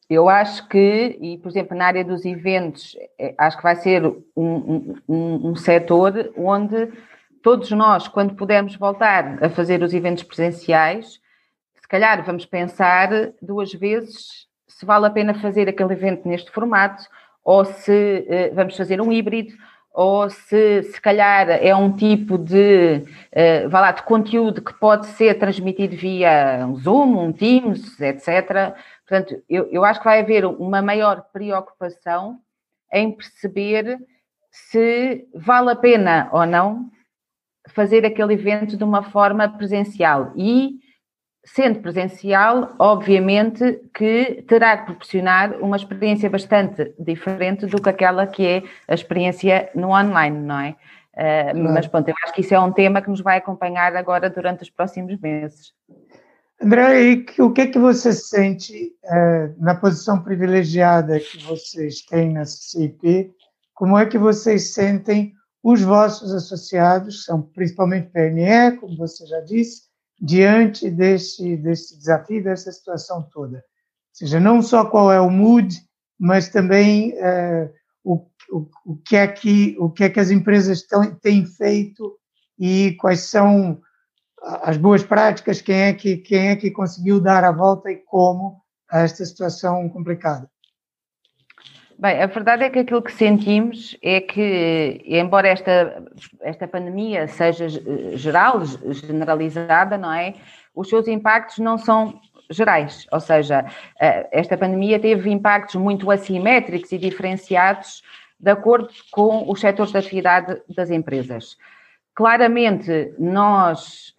eu 0.09 0.29
acho 0.29 0.69
que, 0.69 1.19
e 1.21 1.39
por 1.39 1.49
exemplo, 1.49 1.77
na 1.77 1.87
área 1.87 2.05
dos 2.05 2.25
eventos, 2.25 2.97
é, 3.19 3.35
acho 3.39 3.57
que 3.57 3.63
vai 3.63 3.77
ser 3.77 4.05
um, 4.37 4.97
um, 5.09 5.51
um, 5.51 5.57
setor 5.57 6.33
onde 6.37 6.93
todos 7.43 7.71
nós, 7.71 8.09
quando 8.09 8.35
pudermos 8.35 8.77
voltar 8.77 9.43
a 9.43 9.49
fazer 9.49 9.83
os 9.83 9.93
eventos 9.95 10.23
presenciais, 10.23 11.21
se 11.75 11.89
calhar 11.89 12.25
vamos 12.25 12.47
pensar 12.47 13.09
duas 13.41 13.73
vezes 13.73 14.47
se 14.77 14.85
vale 14.85 15.07
a 15.07 15.11
pena 15.11 15.33
fazer 15.35 15.69
aquele 15.69 15.93
evento 15.95 16.29
neste 16.29 16.51
formato 16.51 17.03
ou 17.43 17.65
se 17.65 18.27
uh, 18.29 18.55
vamos 18.55 18.77
fazer 18.77 19.01
um 19.01 19.11
híbrido 19.11 19.55
ou 19.97 20.29
se 20.29 20.83
se 20.83 21.01
calhar 21.01 21.49
é 21.49 21.75
um 21.75 21.91
tipo 21.91 22.37
de, 22.37 23.03
uh, 23.33 23.73
lá, 23.73 23.93
de 23.93 24.03
conteúdo 24.03 24.61
que 24.61 24.75
pode 24.75 25.07
ser 25.07 25.39
transmitido 25.39 25.97
via 25.97 26.67
um 26.69 26.77
Zoom, 26.77 27.19
um 27.19 27.33
Teams, 27.33 27.99
etc. 27.99 28.75
Portanto, 29.09 29.43
eu, 29.49 29.67
eu 29.73 29.87
acho 29.87 29.99
que 29.99 30.05
vai 30.05 30.21
haver 30.21 30.45
uma 30.45 30.83
maior 30.83 31.25
preocupação 31.33 32.39
em 32.93 33.11
perceber 33.11 33.99
se 34.51 35.27
vale 35.35 35.71
a 35.71 35.77
pena 35.77 36.29
ou 36.31 36.45
não 36.45 36.91
fazer 37.69 38.05
aquele 38.05 38.35
evento 38.35 38.77
de 38.77 38.85
uma 38.85 39.03
forma 39.03 39.49
presencial 39.49 40.31
e 40.37 40.79
sendo 41.47 41.79
presencial, 41.79 42.75
obviamente 42.79 43.81
que 43.95 44.45
terá 44.49 44.77
que 44.77 44.87
proporcionar 44.87 45.57
uma 45.63 45.77
experiência 45.77 46.29
bastante 46.29 46.93
diferente 46.99 47.67
do 47.67 47.81
que 47.81 47.89
aquela 47.89 48.27
que 48.27 48.45
é 48.45 48.63
a 48.89 48.95
experiência 48.95 49.71
no 49.75 49.91
online, 49.91 50.39
não 50.39 50.61
é? 50.61 50.71
Uh, 51.15 51.53
claro. 51.53 51.73
Mas 51.73 51.87
pronto, 51.87 52.09
eu 52.09 52.15
acho 52.25 52.35
que 52.35 52.41
isso 52.41 52.55
é 52.55 52.61
um 52.61 52.73
tema 52.73 53.01
que 53.01 53.09
nos 53.09 53.21
vai 53.21 53.39
acompanhar 53.39 53.97
agora 53.97 54.29
durante 54.29 54.65
os 54.65 54.71
próximos 54.71 55.19
meses. 55.21 55.73
André, 56.61 57.25
o 57.39 57.53
que 57.53 57.61
é 57.61 57.67
que 57.67 57.79
você 57.79 58.13
sente 58.13 58.93
uh, 59.05 59.55
na 59.63 59.75
posição 59.75 60.23
privilegiada 60.23 61.21
que 61.21 61.43
vocês 61.45 62.03
têm 62.03 62.33
na 62.33 62.45
CIP? 62.45 63.31
Como 63.73 63.97
é 63.97 64.05
que 64.05 64.19
vocês 64.19 64.75
sentem 64.75 65.33
os 65.63 65.83
vossos 65.83 66.33
associados, 66.35 67.25
são 67.25 67.43
principalmente 67.43 68.11
PME, 68.11 68.79
como 68.79 68.97
você 68.97 69.27
já 69.27 69.41
disse, 69.41 69.83
diante 70.21 70.91
desse, 70.91 71.57
desse 71.57 71.99
desafio, 71.99 72.43
dessa 72.43 72.73
situação 72.73 73.23
toda. 73.33 73.57
Ou 73.57 73.63
seja, 74.13 74.41
não 74.41 74.63
só 74.63 74.85
qual 74.85 75.13
é 75.13 75.21
o 75.21 75.31
mood, 75.31 75.75
mas 76.19 76.49
também 76.49 77.13
é, 77.19 77.71
o, 78.03 78.27
o, 78.51 78.69
o, 78.85 78.97
que 78.97 79.17
é 79.17 79.27
que, 79.27 79.77
o 79.79 79.91
que 79.91 80.05
é 80.05 80.11
que 80.11 80.21
as 80.21 80.31
empresas 80.31 80.83
tão, 80.83 81.15
têm 81.17 81.45
feito 81.45 82.17
e 82.59 82.97
quais 82.99 83.21
são 83.21 83.81
as 84.43 84.77
boas 84.77 85.03
práticas, 85.03 85.61
quem 85.61 85.83
é, 85.83 85.93
que, 85.93 86.17
quem 86.19 86.49
é 86.49 86.57
que 86.57 86.71
conseguiu 86.71 87.21
dar 87.21 87.45
a 87.45 87.53
volta 87.53 87.91
e 87.91 87.97
como 87.97 88.63
a 88.91 89.01
esta 89.01 89.25
situação 89.25 89.89
complicada. 89.89 90.49
Bem, 91.99 92.23
a 92.23 92.27
verdade 92.27 92.65
é 92.65 92.71
que 92.71 92.81
aquilo 92.81 93.01
que 93.01 93.13
sentimos 93.13 93.97
é 94.03 94.21
que, 94.21 95.01
embora 95.07 95.49
esta, 95.49 96.05
esta 96.43 96.69
pandemia 96.69 97.27
seja 97.27 97.69
geral, 98.15 98.61
generalizada, 98.91 99.97
não 99.97 100.13
é? 100.13 100.35
Os 100.75 100.91
seus 100.91 101.09
impactos 101.09 101.59
não 101.59 101.79
são 101.79 102.21
gerais, 102.51 103.07
ou 103.11 103.19
seja, 103.19 103.65
eh, 103.99 104.29
esta 104.31 104.59
pandemia 104.59 105.01
teve 105.01 105.31
impactos 105.31 105.77
muito 105.77 106.11
assimétricos 106.11 106.93
e 106.93 106.99
diferenciados 106.99 108.03
de 108.39 108.51
acordo 108.51 108.91
com 109.11 109.51
os 109.51 109.59
setores 109.59 109.91
de 109.91 109.99
atividade 109.99 110.61
das 110.69 110.91
empresas. 110.91 111.57
Claramente, 112.15 113.15
nós 113.19 114.15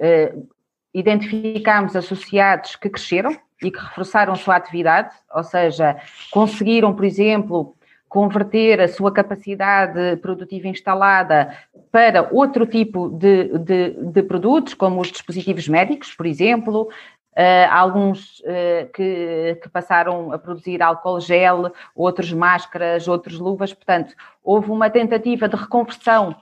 identificamos 0.94 1.96
associados 1.96 2.76
que 2.76 2.90
cresceram, 2.90 3.38
e 3.62 3.72
que 3.72 3.80
reforçaram 3.80 4.36
sua 4.36 4.56
atividade, 4.56 5.16
ou 5.34 5.44
seja, 5.44 5.98
conseguiram, 6.32 6.94
por 6.94 7.06
exemplo, 7.06 7.76
converter 8.08 8.80
a 8.80 8.88
sua 8.88 9.12
capacidade 9.12 10.18
produtiva 10.18 10.68
instalada 10.68 11.58
para 11.92 12.30
outro 12.32 12.66
tipo 12.66 13.10
de, 13.10 13.58
de, 13.60 13.90
de 14.12 14.24
produtos, 14.24 14.74
como 14.74 15.02
os 15.02 15.12
dispositivos 15.12 15.68
médicos, 15.68 16.14
por 16.14 16.26
exemplo, 16.26 16.84
uh, 16.84 17.72
alguns 17.72 18.40
uh, 18.42 18.90
que, 18.94 19.60
que, 19.62 19.70
passaram 19.70 20.32
a 20.32 20.38
produzir 20.38 20.82
álcool 20.82 21.20
gel, 21.20 21.72
outros 21.96 22.32
máscaras, 22.32 23.08
outros 23.08 23.40
luvas, 23.40 23.74
portanto, 23.74 24.14
houve 24.44 24.72
uma 24.72 24.90
tentativa 24.90 25.50
de 25.50 25.56
reconversão 25.56 26.36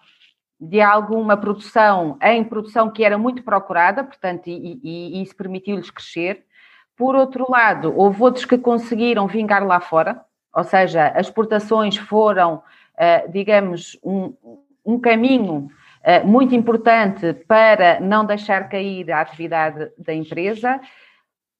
de 0.59 0.81
alguma 0.81 1.35
produção 1.35 2.17
em 2.21 2.43
produção 2.43 2.89
que 2.89 3.03
era 3.03 3.17
muito 3.17 3.43
procurada, 3.43 4.03
portanto, 4.03 4.47
e, 4.47 4.79
e, 4.83 5.19
e 5.19 5.21
isso 5.21 5.35
permitiu-lhes 5.35 5.89
crescer. 5.89 6.45
Por 6.95 7.15
outro 7.15 7.45
lado, 7.49 7.93
houve 7.95 8.21
outros 8.21 8.45
que 8.45 8.57
conseguiram 8.57 9.27
vingar 9.27 9.65
lá 9.65 9.79
fora, 9.79 10.21
ou 10.53 10.63
seja, 10.63 11.07
as 11.09 11.27
exportações 11.27 11.97
foram, 11.97 12.63
eh, 12.97 13.27
digamos, 13.27 13.99
um, 14.01 14.33
um 14.85 14.97
caminho 14.97 15.67
eh, 16.01 16.23
muito 16.23 16.55
importante 16.55 17.33
para 17.33 17.99
não 17.99 18.25
deixar 18.25 18.69
cair 18.69 19.11
a 19.11 19.19
atividade 19.19 19.91
da 19.97 20.13
empresa, 20.13 20.79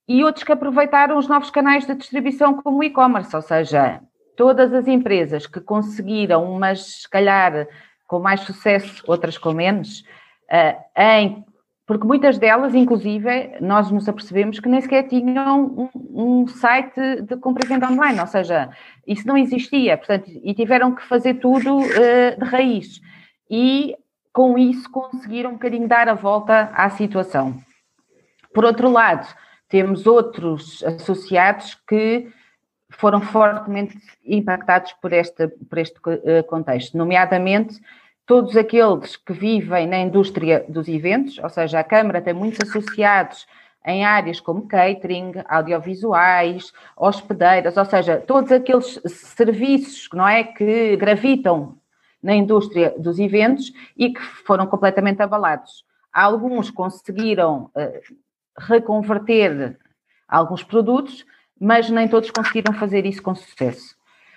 e 0.08 0.24
outros 0.24 0.46
que 0.46 0.52
aproveitaram 0.54 1.18
os 1.18 1.28
novos 1.28 1.50
canais 1.50 1.86
de 1.86 1.96
distribuição 1.96 2.54
como 2.62 2.78
o 2.78 2.84
e-commerce, 2.84 3.36
ou 3.36 3.41
seja, 3.41 4.00
todas 4.38 4.74
as 4.74 4.88
empresas 4.88 5.48
que 5.48 5.60
conseguiram, 5.60 6.54
mas 6.54 7.02
se 7.02 7.10
calhar 7.10 7.68
com 8.08 8.20
mais 8.20 8.41
sucesso, 8.41 9.03
outras 9.08 9.38
com 9.38 9.53
menos, 9.53 10.03
eh, 10.49 10.78
em 10.97 11.45
porque 11.88 12.08
muitas 12.08 12.39
delas, 12.39 12.74
inclusive, 12.74 13.58
nós 13.62 13.91
nos 13.91 14.10
apercebemos 14.10 14.60
que 14.60 14.68
nem 14.68 14.82
sequer 14.82 15.08
tinham 15.08 15.89
um, 15.93 16.41
um, 16.41 16.47
site 16.47 17.22
de 17.22 17.38
compra 17.38 17.64
e 17.64 17.70
venda 17.70 17.88
online, 17.88 18.20
ou 18.20 18.26
seja, 18.26 18.72
isso 19.06 19.28
não 19.28 19.38
existia, 19.38 19.95
portanto, 19.95 20.26
e 20.28 20.53
tiveram 20.56 20.95
que 20.95 21.03
fazer 21.03 21.36
tudo 21.36 21.78
uh, 21.78 22.39
de 22.39 22.45
raiz. 22.45 22.99
E 23.47 23.95
com 24.34 24.58
isso 24.58 24.89
conseguiram 24.89 25.51
um 25.51 25.53
bocadinho 25.53 25.88
dar 25.88 26.10
a 26.10 26.16
volta 26.16 26.72
à 26.74 26.89
situação. 26.89 27.56
Por 28.51 28.66
outro 28.66 28.89
lado, 28.89 29.28
temos 29.70 30.08
outros 30.08 30.84
associados 30.84 31.76
que 31.88 32.28
foram 32.90 33.22
fortemente 33.22 33.98
impactados 34.24 34.94
por 34.94 35.12
este, 35.12 35.48
por 35.48 35.78
este 35.78 36.00
uh, 36.00 36.44
contexto, 36.48 36.98
nomeadamente 36.98 37.80
todos 38.26 38.58
aqueles 38.58 39.16
que 39.16 39.34
vivem 39.34 39.88
na 39.88 40.00
indústria 40.00 40.66
dos 40.68 40.88
eventos, 40.88 41.38
ou 41.38 41.50
seja, 41.50 41.80
a 41.80 41.84
Câmara 41.84 42.22
tem 42.22 42.34
muitos 42.34 42.68
associados 42.68 43.46
em 43.86 44.04
áreas 44.04 44.40
como 44.40 44.68
catering, 44.68 45.34
audiovisuais, 45.48 46.74
hospedeiras, 46.98 47.78
ou 47.78 47.86
seja, 47.86 48.18
todos 48.18 48.52
aqueles 48.52 49.00
serviços 49.06 50.10
não 50.12 50.28
é, 50.28 50.44
que 50.44 50.96
gravitam 50.98 51.78
na 52.22 52.34
indústria 52.34 52.96
dos 52.98 53.20
eventos 53.20 53.72
e 53.96 54.12
que 54.12 54.20
foram 54.20 54.66
completamente 54.66 55.22
abalados. 55.22 55.86
Alguns 56.12 56.72
conseguiram 56.72 57.70
uh, 57.76 58.16
reconverter 58.58 59.78
alguns 60.28 60.64
produtos, 60.64 61.24
mas 61.66 61.89
nem 61.89 62.07
todos 62.07 62.30
conseguiram 62.30 62.76
fazer 62.76 63.07
isso 63.07 63.24
com 63.24 63.34
sucesso. 63.34 63.95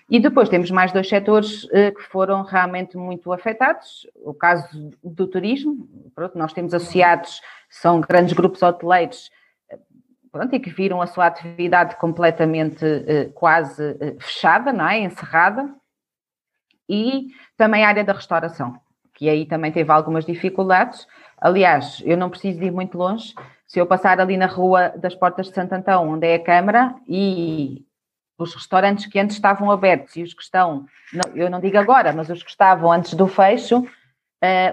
E 0.08 0.18
depois 0.18 0.48
temos 0.48 0.70
mais 0.70 0.92
dois 0.92 1.06
setores 1.06 1.64
uh, 1.64 1.94
que 1.94 2.02
foram 2.04 2.42
realmente 2.42 2.96
muito 2.96 3.30
afetados. 3.30 4.06
O 4.24 4.32
caso 4.32 4.90
do 5.04 5.26
turismo, 5.26 5.86
pronto, 6.14 6.38
nós 6.38 6.54
temos 6.54 6.72
associados, 6.72 7.42
são 7.68 8.00
grandes 8.00 8.32
grupos 8.32 8.62
hoteleiros, 8.62 9.30
eh, 9.70 9.78
pronto, 10.32 10.56
e 10.56 10.58
que 10.58 10.70
viram 10.70 11.02
a 11.02 11.06
sua 11.06 11.26
atividade 11.26 11.96
completamente 11.96 12.82
uh, 12.82 13.30
quase 13.34 13.82
uh, 13.82 14.16
fechada, 14.18 14.72
não 14.72 14.88
é? 14.88 15.00
encerrada. 15.00 15.68
E 16.88 17.26
também 17.58 17.84
a 17.84 17.88
área 17.88 18.04
da 18.04 18.14
restauração, 18.14 18.80
que 19.12 19.28
aí 19.28 19.44
também 19.44 19.70
teve 19.70 19.92
algumas 19.92 20.24
dificuldades. 20.24 21.06
Aliás, 21.38 22.02
eu 22.06 22.16
não 22.16 22.30
preciso 22.30 22.64
ir 22.64 22.72
muito 22.72 22.96
longe. 22.96 23.34
Se 23.68 23.78
eu 23.78 23.86
passar 23.86 24.18
ali 24.18 24.36
na 24.36 24.46
rua 24.46 24.88
das 24.96 25.14
Portas 25.14 25.48
de 25.48 25.54
Santo 25.54 25.74
Antão, 25.74 26.08
onde 26.08 26.26
é 26.26 26.36
a 26.36 26.42
Câmara, 26.42 26.94
e 27.06 27.84
os 28.38 28.54
restaurantes 28.54 29.06
que 29.06 29.18
antes 29.18 29.36
estavam 29.36 29.70
abertos 29.70 30.16
e 30.16 30.22
os 30.22 30.32
que 30.32 30.42
estão, 30.42 30.86
eu 31.34 31.50
não 31.50 31.60
digo 31.60 31.76
agora, 31.76 32.12
mas 32.12 32.30
os 32.30 32.42
que 32.42 32.50
estavam 32.50 32.90
antes 32.90 33.12
do 33.14 33.26
fecho, 33.26 33.80
uh, 33.80 33.86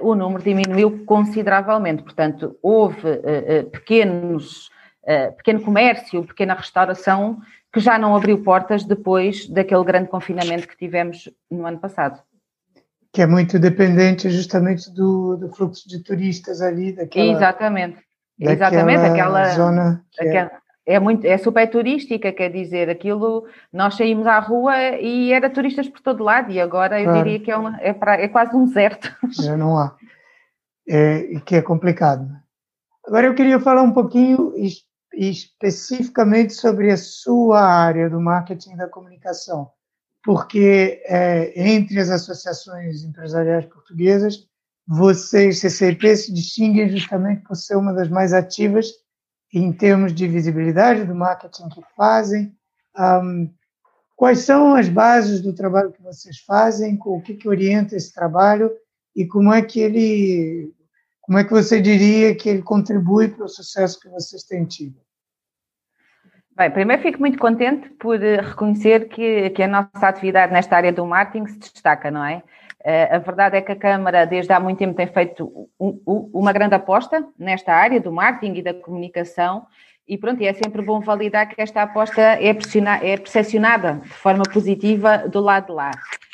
o 0.01 0.15
número 0.15 0.41
diminuiu 0.41 1.03
consideravelmente. 1.05 2.03
Portanto, 2.03 2.57
houve 2.61 3.07
uh, 3.07 3.61
uh, 3.61 3.69
pequenos, 3.71 4.69
pequeno 5.37 5.61
comércio, 5.61 6.23
pequena 6.23 6.55
restauração 6.55 7.39
que 7.71 7.79
já 7.79 7.99
não 7.99 8.15
abriu 8.15 8.41
portas 8.41 8.83
depois 8.83 9.47
daquele 9.47 9.83
grande 9.83 10.09
confinamento 10.09 10.67
que 10.67 10.75
tivemos 10.77 11.29
no 11.51 11.67
ano 11.67 11.77
passado. 11.77 12.19
Que 13.13 13.21
é 13.21 13.27
muito 13.27 13.59
dependente 13.59 14.29
justamente 14.31 14.91
do, 14.91 15.37
do 15.37 15.49
fluxo 15.53 15.87
de 15.87 16.01
turistas 16.01 16.59
ali, 16.59 16.91
daquela. 16.91 17.33
Exatamente. 17.33 18.04
Exatamente, 18.39 19.05
aquela 19.05 19.45
zona. 19.49 20.05
É 20.19 20.27
aquela, 20.27 20.51
é 20.51 20.65
é 20.85 20.99
muito, 20.99 21.25
é 21.25 21.37
super 21.37 21.67
turística, 21.67 22.31
quer 22.31 22.51
dizer, 22.51 22.89
aquilo, 22.89 23.47
nós 23.73 23.95
saímos 23.95 24.27
à 24.27 24.37
rua 24.37 24.77
e 24.99 25.33
era 25.33 25.49
turistas 25.49 25.89
por 25.89 25.99
todo 25.99 26.23
lado 26.23 26.51
e 26.51 26.61
agora 26.61 26.99
eu 26.99 27.05
claro. 27.05 27.23
diria 27.23 27.39
que 27.39 27.49
é, 27.49 27.57
uma, 27.57 27.77
é, 27.81 27.91
pra, 27.91 28.21
é, 28.21 28.27
quase 28.27 28.55
um 28.55 28.65
deserto. 28.65 29.11
Já 29.41 29.57
não 29.57 29.77
há, 29.77 29.95
é, 30.87 31.39
que 31.43 31.55
é 31.55 31.61
complicado. 31.61 32.29
Agora 33.05 33.25
eu 33.25 33.33
queria 33.33 33.59
falar 33.59 33.81
um 33.81 33.93
pouquinho 33.93 34.53
especificamente 35.11 36.53
sobre 36.53 36.91
a 36.91 36.97
sua 36.97 37.61
área 37.61 38.07
do 38.07 38.21
marketing 38.21 38.75
da 38.75 38.87
comunicação, 38.87 39.71
porque 40.23 41.01
é, 41.05 41.51
entre 41.55 41.99
as 41.99 42.11
associações 42.11 43.03
empresariais 43.03 43.65
portuguesas, 43.65 44.47
vocês, 44.87 45.59
CCIP, 45.59 46.15
se 46.15 46.33
distinguem 46.33 46.89
justamente 46.89 47.41
por 47.41 47.55
ser 47.55 47.75
uma 47.75 47.93
das 47.93 48.09
mais 48.09 48.33
ativas 48.33 48.87
em 49.53 49.71
termos 49.71 50.13
de 50.13 50.27
visibilidade 50.27 51.05
do 51.05 51.15
marketing 51.15 51.69
que 51.69 51.81
fazem? 51.95 52.55
Um, 52.97 53.51
quais 54.15 54.39
são 54.39 54.75
as 54.75 54.87
bases 54.87 55.41
do 55.41 55.53
trabalho 55.53 55.91
que 55.91 56.03
vocês 56.03 56.39
fazem? 56.39 56.99
O 57.03 57.21
que, 57.21 57.33
que 57.33 57.49
orienta 57.49 57.95
esse 57.95 58.13
trabalho 58.13 58.71
e 59.15 59.25
como 59.25 59.51
é 59.51 59.61
que 59.61 59.79
ele, 59.79 60.71
como 61.21 61.37
é 61.37 61.43
que 61.43 61.51
você 61.51 61.81
diria 61.81 62.35
que 62.35 62.47
ele 62.47 62.61
contribui 62.61 63.29
para 63.29 63.45
o 63.45 63.49
sucesso 63.49 63.99
que 63.99 64.09
vocês 64.09 64.43
têm 64.43 64.65
tido? 64.65 64.99
Bem, 66.55 66.71
primeiro 66.71 67.01
fico 67.01 67.19
muito 67.19 67.37
contente 67.37 67.89
por 67.99 68.17
reconhecer 68.17 69.09
que, 69.09 69.49
que 69.49 69.63
a 69.63 69.67
nossa 69.67 70.07
atividade 70.07 70.53
nesta 70.53 70.77
área 70.77 70.93
do 70.93 71.05
marketing 71.05 71.47
se 71.47 71.59
destaca, 71.59 72.09
não 72.09 72.23
é? 72.23 72.41
Eh, 72.87 73.15
a 73.15 73.17
verdade 73.17 73.57
é 73.57 73.61
que 73.61 73.71
a 73.71 73.75
Câmara, 73.75 74.25
desde 74.25 74.53
há 74.53 74.59
muito 74.59 74.77
tempo, 74.77 74.93
tem 74.93 75.07
feito 75.07 75.67
uma 75.79 76.53
grande 76.53 76.75
aposta 76.75 77.27
nesta 77.37 77.73
área 77.73 77.99
do 77.99 78.11
marketing 78.11 78.59
e 78.59 78.61
da 78.61 78.75
comunicação, 78.75 79.65
e 80.07 80.15
pronto, 80.19 80.39
é 80.43 80.53
sempre 80.53 80.83
bom 80.83 80.99
validar 80.99 81.49
que 81.49 81.59
esta 81.59 81.81
aposta 81.81 82.21
é, 82.21 82.49
é 83.01 83.17
percepcionada 83.17 83.93
de 84.03 84.09
forma 84.09 84.43
positiva 84.43 85.17
do 85.27 85.39
lado 85.39 85.67
de 85.67 85.71
lá. 85.71 85.89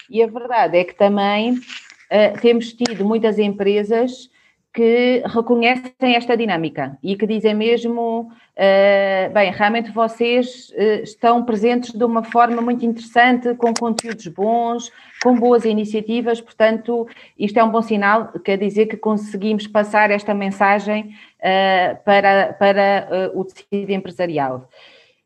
E 0.10 0.22
a 0.22 0.28
verdade 0.28 0.78
é 0.78 0.84
que 0.84 0.93
também 0.93 1.54
uh, 1.54 2.41
temos 2.41 2.74
tido 2.74 3.06
muitas 3.06 3.39
empresas 3.39 4.30
que 4.74 5.22
reconhecem 5.26 6.15
esta 6.15 6.38
dinâmica 6.38 6.97
e 7.03 7.17
que 7.17 7.28
dizem 7.28 7.53
mesmo, 7.53 8.32
uh, 8.32 9.34
bem, 9.34 9.51
realmente 9.51 9.91
vocês 9.91 10.69
uh, 10.69 11.03
estão 11.03 11.43
presentes 11.43 11.91
de 11.91 12.03
uma 12.05 12.24
forma 12.24 12.61
muito 12.61 12.86
interessante, 12.86 13.53
com 13.55 13.74
conteúdos 13.74 14.28
bons, 14.28 14.89
com 15.22 15.36
boas 15.36 15.65
iniciativas, 15.65 16.39
portanto, 16.39 17.05
isto 17.38 17.59
é 17.59 17.63
um 17.63 17.69
bom 17.69 17.82
sinal, 17.82 18.30
quer 18.45 18.57
dizer 18.57 18.86
que 18.86 18.95
conseguimos 18.95 19.67
passar 19.67 20.09
esta 20.09 20.34
mensagem 20.34 21.15
uh, 21.39 22.03
para, 22.05 22.53
para 22.53 23.32
o 23.36 23.43
tecido 23.43 23.91
empresarial. 23.91 24.69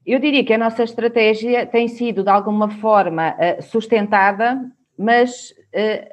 Eu 0.04 0.20
diria 0.20 0.44
que 0.44 0.54
a 0.54 0.58
nossa 0.58 0.84
estratégia 0.84 1.68
tem 1.68 1.88
sido, 1.88 2.24
de 2.24 2.30
alguma 2.30 2.70
forma, 2.70 3.36
sustentada, 3.62 4.62
mas 4.96 5.52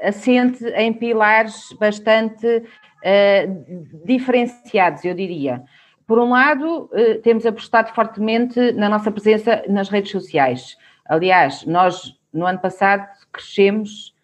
assente 0.03 0.64
em 0.64 0.95
pilares 0.95 1.76
bastante 1.78 2.64
uh, 3.03 4.05
diferenciados, 4.05 5.05
eu 5.05 5.15
diria. 5.15 5.63
Por 6.07 6.19
um 6.19 6.31
lado, 6.31 6.91
uh, 6.93 7.21
temos 7.23 7.45
apostado 7.47 7.93
fortemente 7.93 8.73
na 8.73 8.89
nossa 8.89 9.11
presença 9.11 9.63
nas 9.69 9.89
redes 9.89 10.11
sociais. 10.11 10.77
Aliás, 11.05 11.65
nós 11.67 12.19
no 12.33 12.47
ano 12.47 12.59
passado 12.59 13.07
crescemos, 13.33 14.15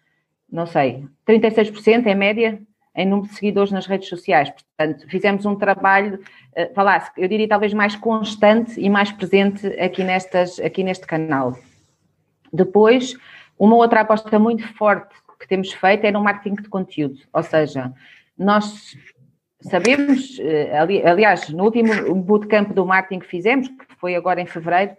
não 0.51 0.65
sei, 0.65 1.05
36% 1.27 2.07
em 2.07 2.15
média 2.15 2.61
em 2.95 3.05
número 3.05 3.29
de 3.29 3.35
seguidores 3.35 3.71
nas 3.71 3.85
redes 3.85 4.09
sociais. 4.09 4.49
Portanto, 4.49 5.07
fizemos 5.07 5.45
um 5.45 5.55
trabalho, 5.55 6.19
uh, 6.57 6.73
falar, 6.73 7.11
eu 7.17 7.27
diria 7.27 7.47
talvez 7.47 7.73
mais 7.73 7.95
constante 7.95 8.79
e 8.79 8.89
mais 8.89 9.11
presente 9.11 9.67
aqui, 9.79 10.03
nestas, 10.03 10.59
aqui 10.59 10.83
neste 10.83 11.05
canal. 11.05 11.57
Depois, 12.51 13.15
uma 13.57 13.75
outra 13.75 14.01
aposta 14.01 14.39
muito 14.39 14.67
forte 14.73 15.13
que 15.39 15.47
temos 15.47 15.71
feito 15.71 16.03
é 16.05 16.11
no 16.11 16.21
marketing 16.21 16.61
de 16.61 16.69
conteúdo, 16.69 17.19
ou 17.31 17.41
seja, 17.41 17.93
nós 18.39 18.95
sabemos, 19.61 20.39
eh, 20.39 20.71
aliás, 21.05 21.49
no 21.49 21.65
último 21.65 22.15
bootcamp 22.15 22.71
do 22.73 22.85
marketing 22.85 23.19
que 23.19 23.27
fizemos, 23.27 23.67
que 23.67 23.95
foi 23.99 24.15
agora 24.15 24.41
em 24.41 24.45
fevereiro, 24.45 24.95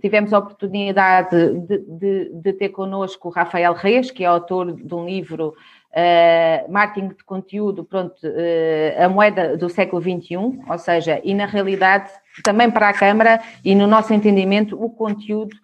tivemos 0.00 0.32
a 0.32 0.38
oportunidade 0.38 1.58
de, 1.60 1.78
de, 1.78 2.30
de 2.32 2.52
ter 2.52 2.68
connosco 2.70 3.28
o 3.28 3.30
Rafael 3.30 3.72
Reis, 3.72 4.10
que 4.10 4.24
é 4.24 4.26
autor 4.26 4.72
de 4.72 4.94
um 4.94 5.06
livro 5.06 5.54
uh, 5.90 6.72
Marketing 6.72 7.08
de 7.08 7.24
Conteúdo, 7.24 7.84
pronto, 7.84 8.14
uh, 8.24 9.04
a 9.04 9.08
moeda 9.08 9.56
do 9.56 9.68
século 9.68 10.00
XXI, 10.00 10.36
ou 10.68 10.78
seja, 10.78 11.20
e 11.24 11.34
na 11.34 11.46
realidade, 11.46 12.10
também 12.44 12.70
para 12.70 12.88
a 12.88 12.94
Câmara 12.94 13.40
e 13.64 13.74
no 13.74 13.86
nosso 13.86 14.12
entendimento, 14.14 14.80
o 14.80 14.90
conteúdo 14.90 15.56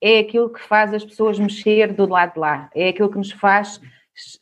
é 0.00 0.20
aquilo 0.20 0.50
que 0.50 0.60
faz 0.60 0.92
as 0.94 1.04
pessoas 1.04 1.38
mexer 1.38 1.92
do 1.92 2.06
lado 2.06 2.34
de 2.34 2.38
lá, 2.38 2.70
é 2.74 2.88
aquilo 2.88 3.10
que 3.10 3.18
nos 3.18 3.32
faz 3.32 3.80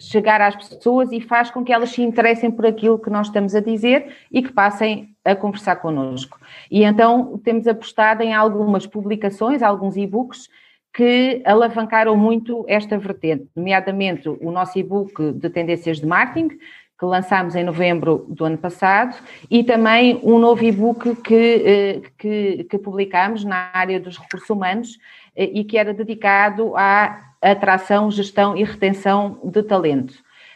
chegar 0.01 0.41
às 0.41 0.55
pessoas 0.55 1.11
e 1.11 1.21
faz 1.21 1.51
com 1.51 1.65
que 1.65 1.73
elas 1.73 1.91
se 1.91 2.01
interessem 2.01 2.51
por 2.51 2.65
aquilo 2.65 2.99
que 2.99 3.11
nós 3.11 3.27
estamos 3.27 3.55
a 3.55 3.61
dizer 3.61 4.15
e 4.31 4.41
que 4.41 4.53
passem 4.53 5.15
a 5.25 5.35
conversar 5.35 5.77
connosco. 5.77 6.39
E 6.71 6.85
então 6.85 7.39
temos 7.43 7.67
apostado 7.67 8.23
em 8.23 8.33
algumas 8.33 8.87
publicações, 8.87 9.63
alguns 9.63 9.97
e-books 9.97 10.49
que 10.93 11.43
alavancaram 11.45 12.17
muito 12.17 12.65
esta 12.69 12.97
vertente, 12.97 13.49
nomeadamente 13.57 14.29
o 14.29 14.53
nosso 14.53 14.79
e-book 14.79 15.33
de 15.33 15.51
tendências 15.51 15.99
de 15.99 16.07
marketing, 16.07 16.57
que 16.97 17.05
lançámos 17.05 17.57
em 17.57 17.65
novembro 17.65 18.25
do 18.29 18.45
ano 18.45 18.57
passado, 18.57 19.17
e 19.51 19.65
também 19.65 20.21
um 20.23 20.39
novo 20.39 20.63
e-book 20.63 21.17
que, 21.17 21.35
eh, 21.35 22.03
que, 22.17 22.65
que 22.71 22.79
publicámos 22.79 23.45
na 23.45 23.71
área 23.73 23.99
dos 23.99 24.17
recursos 24.17 24.49
humanos 24.49 24.97
e 25.37 25.65
que 25.65 25.77
era 25.77 25.93
dedicado 25.93 26.77
à 26.77 27.35
atração, 27.43 28.11
gestão 28.11 28.57
e 28.57 28.65
retenção 28.65 29.41
de 29.45 29.63
talento. 29.63 30.15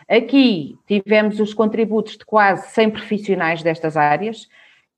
Aqui 0.09 0.79
tivemos 0.87 1.39
os 1.39 1.53
contributos 1.53 2.17
de 2.17 2.25
quase 2.25 2.69
100 2.71 2.91
profissionais 2.91 3.63
destas 3.63 3.97
áreas, 3.97 4.49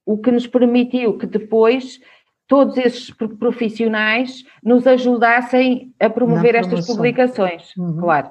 o 0.06 0.16
que 0.16 0.30
nos 0.30 0.46
permitiu 0.46 1.18
que 1.18 1.26
depois 1.26 2.00
todos 2.46 2.76
esses 2.76 3.10
profissionais 3.10 4.44
nos 4.62 4.86
ajudassem 4.86 5.92
a 5.98 6.08
promover 6.08 6.54
estas 6.54 6.86
publicações. 6.86 7.76
Uhum. 7.76 8.00
Claro. 8.00 8.30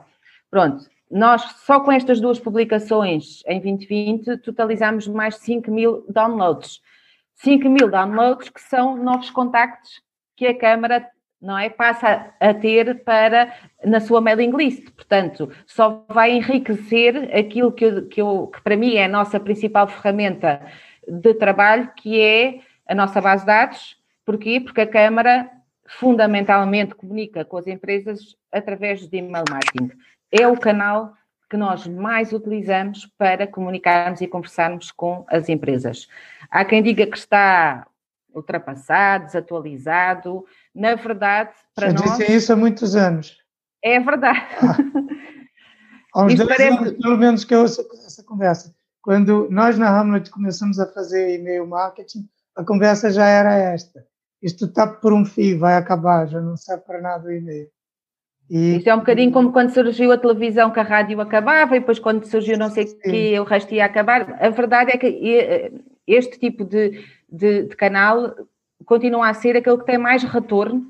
Pronto. 0.50 0.86
Nós, 1.10 1.42
só 1.66 1.80
com 1.80 1.92
estas 1.92 2.22
duas 2.22 2.40
publicações 2.40 3.42
em 3.48 3.60
2020, 3.60 4.38
totalizamos 4.38 5.08
mais 5.08 5.36
de 5.36 5.42
5 5.42 5.72
mil 5.72 6.06
downloads. 6.08 6.82
5 7.36 7.68
mil 7.70 7.90
downloads 7.90 8.50
que 8.50 8.62
são 8.62 8.96
novos 8.96 9.30
contactos 9.30 10.02
que 10.36 10.46
a 10.46 10.58
Câmara 10.58 11.08
não 11.42 11.58
é? 11.58 11.70
Passa 11.70 12.34
a 12.40 12.54
ter 12.54 13.04
para 13.04 13.54
na 13.84 14.00
sua 14.00 14.22
mailing 14.22 14.56
list. 14.56 14.90
Portanto, 14.92 15.50
só 15.66 16.04
vai 16.10 16.32
enriquecer 16.32 17.36
aquilo 17.36 17.72
que, 17.72 17.86
eu, 17.86 18.08
que, 18.08 18.22
eu, 18.22 18.48
que 18.48 18.62
para 18.62 18.76
mim 18.76 18.96
é 18.96 19.06
a 19.06 19.10
nossa 19.10 19.40
principal 19.40 19.88
ferramenta 19.88 20.62
de 21.08 21.34
trabalho, 21.34 21.92
que 21.96 22.20
é 22.22 22.60
a 22.88 22.94
nossa 22.94 23.22
base 23.22 23.44
de 23.44 23.48
dados. 23.48 23.98
Porquê? 24.26 24.60
Porque 24.60 24.82
a 24.82 24.88
Câmara 24.88 25.50
fundamentalmente 25.88 26.94
comunica 26.94 27.44
com 27.44 27.58
as 27.58 27.66
empresas 27.66 28.36
através 28.52 29.08
de 29.08 29.18
email 29.18 29.44
marketing. 29.50 29.92
É 30.32 30.48
o 30.48 30.58
canal 30.58 31.14
que 31.50 31.58
nós 31.58 31.88
mais 31.88 32.32
utilizamos 32.32 33.08
para 33.18 33.48
comunicarmos 33.48 34.22
e 34.22 34.28
conversarmos 34.28 34.92
com 34.92 35.26
as 35.28 35.50
empresas. 35.50 36.08
Há 36.52 36.64
quem 36.64 36.84
diga 36.84 37.08
que 37.08 37.18
está 37.18 37.88
ultrapassado, 38.34 39.26
desatualizado. 39.26 40.46
Na 40.76 40.96
verdade, 40.96 41.52
para 41.76 41.90
Já 41.90 41.94
nós. 41.94 42.18
disse 42.18 42.32
isso 42.32 42.54
há 42.54 42.56
muitos 42.56 42.96
anos. 42.96 43.38
É 43.84 44.00
verdade. 44.00 44.40
Ah. 44.62 44.78
Há 46.14 46.24
uns 46.24 46.36
10 46.36 46.50
parece... 46.50 46.78
anos, 46.78 46.92
pelo 46.94 47.18
menos, 47.18 47.44
que 47.46 47.54
eu 47.54 47.62
ouço 47.62 47.88
essa 48.06 48.24
conversa. 48.24 48.74
Quando 49.02 49.48
nós 49.52 49.78
na 49.78 49.90
Hamlet 49.90 50.30
começamos 50.32 50.80
a 50.80 50.88
fazer 50.88 51.36
e-mail 51.36 51.68
marketing, 51.68 52.28
a 52.56 52.64
conversa 52.64 53.12
já 53.12 53.26
era 53.26 53.54
esta. 53.54 54.04
Isto 54.42 54.66
está 54.66 54.88
por 54.88 55.14
um 55.14 55.24
fio, 55.24 55.60
vai 55.60 55.76
acabar, 55.76 56.28
já 56.28 56.42
não 56.42 56.58
serve 56.58 56.84
para 56.84 57.00
nada 57.00 57.28
o 57.28 57.32
e-mail. 57.32 57.68
E... 58.50 58.78
Isto 58.78 58.90
é 58.90 58.96
um 58.96 59.00
bocadinho 59.00 59.32
como 59.32 59.52
quando 59.52 59.70
surgiu 59.70 60.12
a 60.12 60.18
televisão 60.18 60.72
que 60.72 60.80
a 60.80 60.84
rádio 60.84 61.22
acabava 61.22 61.76
e 61.76 61.80
depois 61.80 62.00
quando 62.00 62.26
surgiu 62.26 62.58
não 62.58 62.70
sei 62.70 62.86
o 62.86 63.00
que, 63.00 63.40
o 63.40 63.44
resto 63.44 63.74
ia 63.74 63.86
acabar. 63.86 64.38
A 64.44 64.50
verdade 64.50 64.92
é 64.92 64.98
que 64.98 65.72
este 66.08 66.40
tipo 66.40 66.66
de, 66.66 67.06
de, 67.32 67.64
de, 67.64 67.76
canal 67.76 68.34
continua 68.86 69.30
a 69.30 69.34
ser 69.34 69.56
aquele 69.58 69.78
que 69.78 69.86
tem 69.86 69.98
mais 69.98 70.24
retorno 70.24 70.86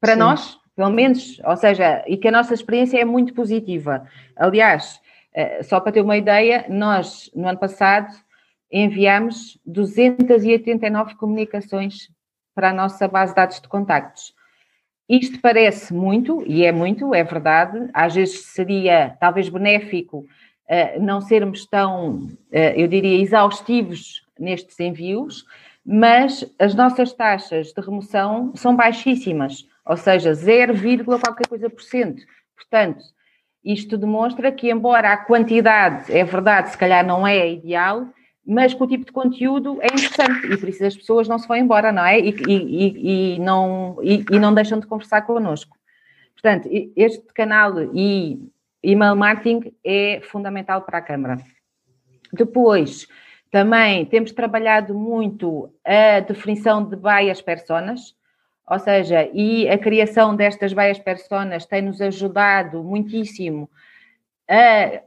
para 0.00 0.12
Sim. 0.12 0.18
nós, 0.18 0.58
pelo 0.74 0.90
menos, 0.90 1.40
ou 1.44 1.56
seja, 1.56 2.04
e 2.06 2.16
que 2.16 2.28
a 2.28 2.32
nossa 2.32 2.54
experiência 2.54 2.98
é 2.98 3.04
muito 3.04 3.32
positiva. 3.34 4.06
Aliás, 4.36 5.00
eh, 5.32 5.62
só 5.62 5.80
para 5.80 5.92
ter 5.92 6.00
uma 6.00 6.16
ideia, 6.16 6.66
nós 6.68 7.30
no 7.34 7.48
ano 7.48 7.58
passado 7.58 8.12
enviamos 8.70 9.58
289 9.64 11.14
comunicações 11.14 12.10
para 12.54 12.70
a 12.70 12.72
nossa 12.72 13.06
base 13.06 13.32
de 13.32 13.36
dados 13.36 13.60
de 13.60 13.68
contactos. 13.68 14.34
Isto 15.08 15.40
parece 15.40 15.94
muito, 15.94 16.42
e 16.46 16.64
é 16.64 16.72
muito, 16.72 17.14
é 17.14 17.22
verdade, 17.22 17.88
às 17.94 18.14
vezes 18.14 18.46
seria 18.46 19.16
talvez 19.20 19.48
benéfico 19.48 20.18
uh, 20.18 21.00
não 21.00 21.20
sermos 21.20 21.64
tão, 21.66 22.16
uh, 22.16 22.74
eu 22.74 22.88
diria, 22.88 23.22
exaustivos 23.22 24.26
nestes 24.38 24.80
envios, 24.80 25.44
mas 25.86 26.44
as 26.58 26.74
nossas 26.74 27.12
taxas 27.12 27.72
de 27.72 27.80
remoção 27.80 28.52
são 28.56 28.74
baixíssimas, 28.74 29.64
ou 29.84 29.96
seja, 29.96 30.34
0, 30.34 30.74
qualquer 31.04 31.46
coisa 31.46 31.70
por 31.70 31.80
cento. 31.80 32.24
Portanto, 32.56 33.04
isto 33.64 33.96
demonstra 33.96 34.50
que, 34.50 34.68
embora 34.68 35.12
a 35.12 35.16
quantidade, 35.16 36.12
é 36.12 36.24
verdade, 36.24 36.70
se 36.70 36.78
calhar 36.78 37.06
não 37.06 37.24
é 37.24 37.52
ideal, 37.52 38.08
mas 38.44 38.74
que 38.74 38.82
o 38.82 38.86
tipo 38.86 39.04
de 39.04 39.12
conteúdo 39.12 39.78
é 39.80 39.86
interessante 39.86 40.52
e 40.52 40.56
por 40.56 40.68
isso 40.68 40.84
as 40.84 40.96
pessoas 40.96 41.28
não 41.28 41.38
se 41.38 41.46
vão 41.46 41.56
embora, 41.56 41.92
não 41.92 42.04
é? 42.04 42.18
E, 42.18 42.34
e, 42.48 43.34
e 43.34 43.38
não, 43.38 43.98
e, 44.02 44.24
e, 44.30 44.38
não 44.40 44.52
deixam 44.54 44.80
de 44.80 44.86
conversar 44.86 45.22
connosco. 45.22 45.76
Portanto, 46.34 46.68
este 46.96 47.22
canal 47.32 47.72
e 47.94 48.40
email 48.82 49.16
marketing 49.16 49.72
é 49.84 50.20
fundamental 50.22 50.82
para 50.82 50.98
a 50.98 51.02
Câmara. 51.02 51.38
Depois, 52.32 53.08
também 53.56 54.04
temos 54.04 54.32
trabalhado 54.32 54.92
muito 54.94 55.72
a 55.82 56.20
definição 56.20 56.84
de 56.84 56.94
bias 56.94 57.40
personas, 57.40 58.14
ou 58.68 58.78
seja, 58.78 59.30
e 59.32 59.66
a 59.66 59.78
criação 59.78 60.36
destas 60.36 60.74
bias 60.74 60.98
personas 60.98 61.64
tem-nos 61.64 62.02
ajudado 62.02 62.84
muitíssimo 62.84 63.66
a 64.46 65.00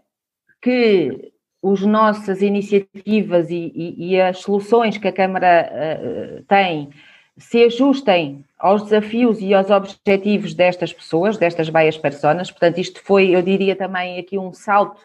que 0.59 1.31
as 1.63 1.81
nossas 1.81 2.41
iniciativas 2.41 3.51
e, 3.51 3.71
e, 3.75 4.13
e, 4.13 4.19
as 4.19 4.39
soluções 4.39 4.97
que 4.97 5.07
a 5.07 5.13
Câmara 5.13 5.69
uh, 5.71 6.43
tem 6.45 6.89
se 7.37 7.63
ajustem 7.65 8.43
aos 8.57 8.81
desafios 8.81 9.39
e 9.41 9.53
aos 9.53 9.69
objetivos 9.69 10.55
destas 10.55 10.91
pessoas, 10.91 11.37
destas 11.37 11.69
bias 11.69 11.99
personas. 11.99 12.49
Portanto, 12.49 12.79
isto 12.79 12.99
foi, 13.03 13.29
eu 13.29 13.43
diria 13.43 13.75
também 13.75 14.17
aqui 14.17 14.39
um 14.39 14.51
salto 14.51 15.01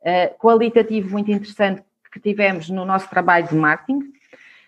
uh, 0.00 0.36
qualitativo 0.40 1.08
muito 1.10 1.30
interessante 1.30 1.84
que 2.12 2.20
tivemos 2.20 2.68
no 2.68 2.84
nosso 2.84 3.08
trabalho 3.08 3.48
de 3.48 3.54
marketing. 3.54 4.00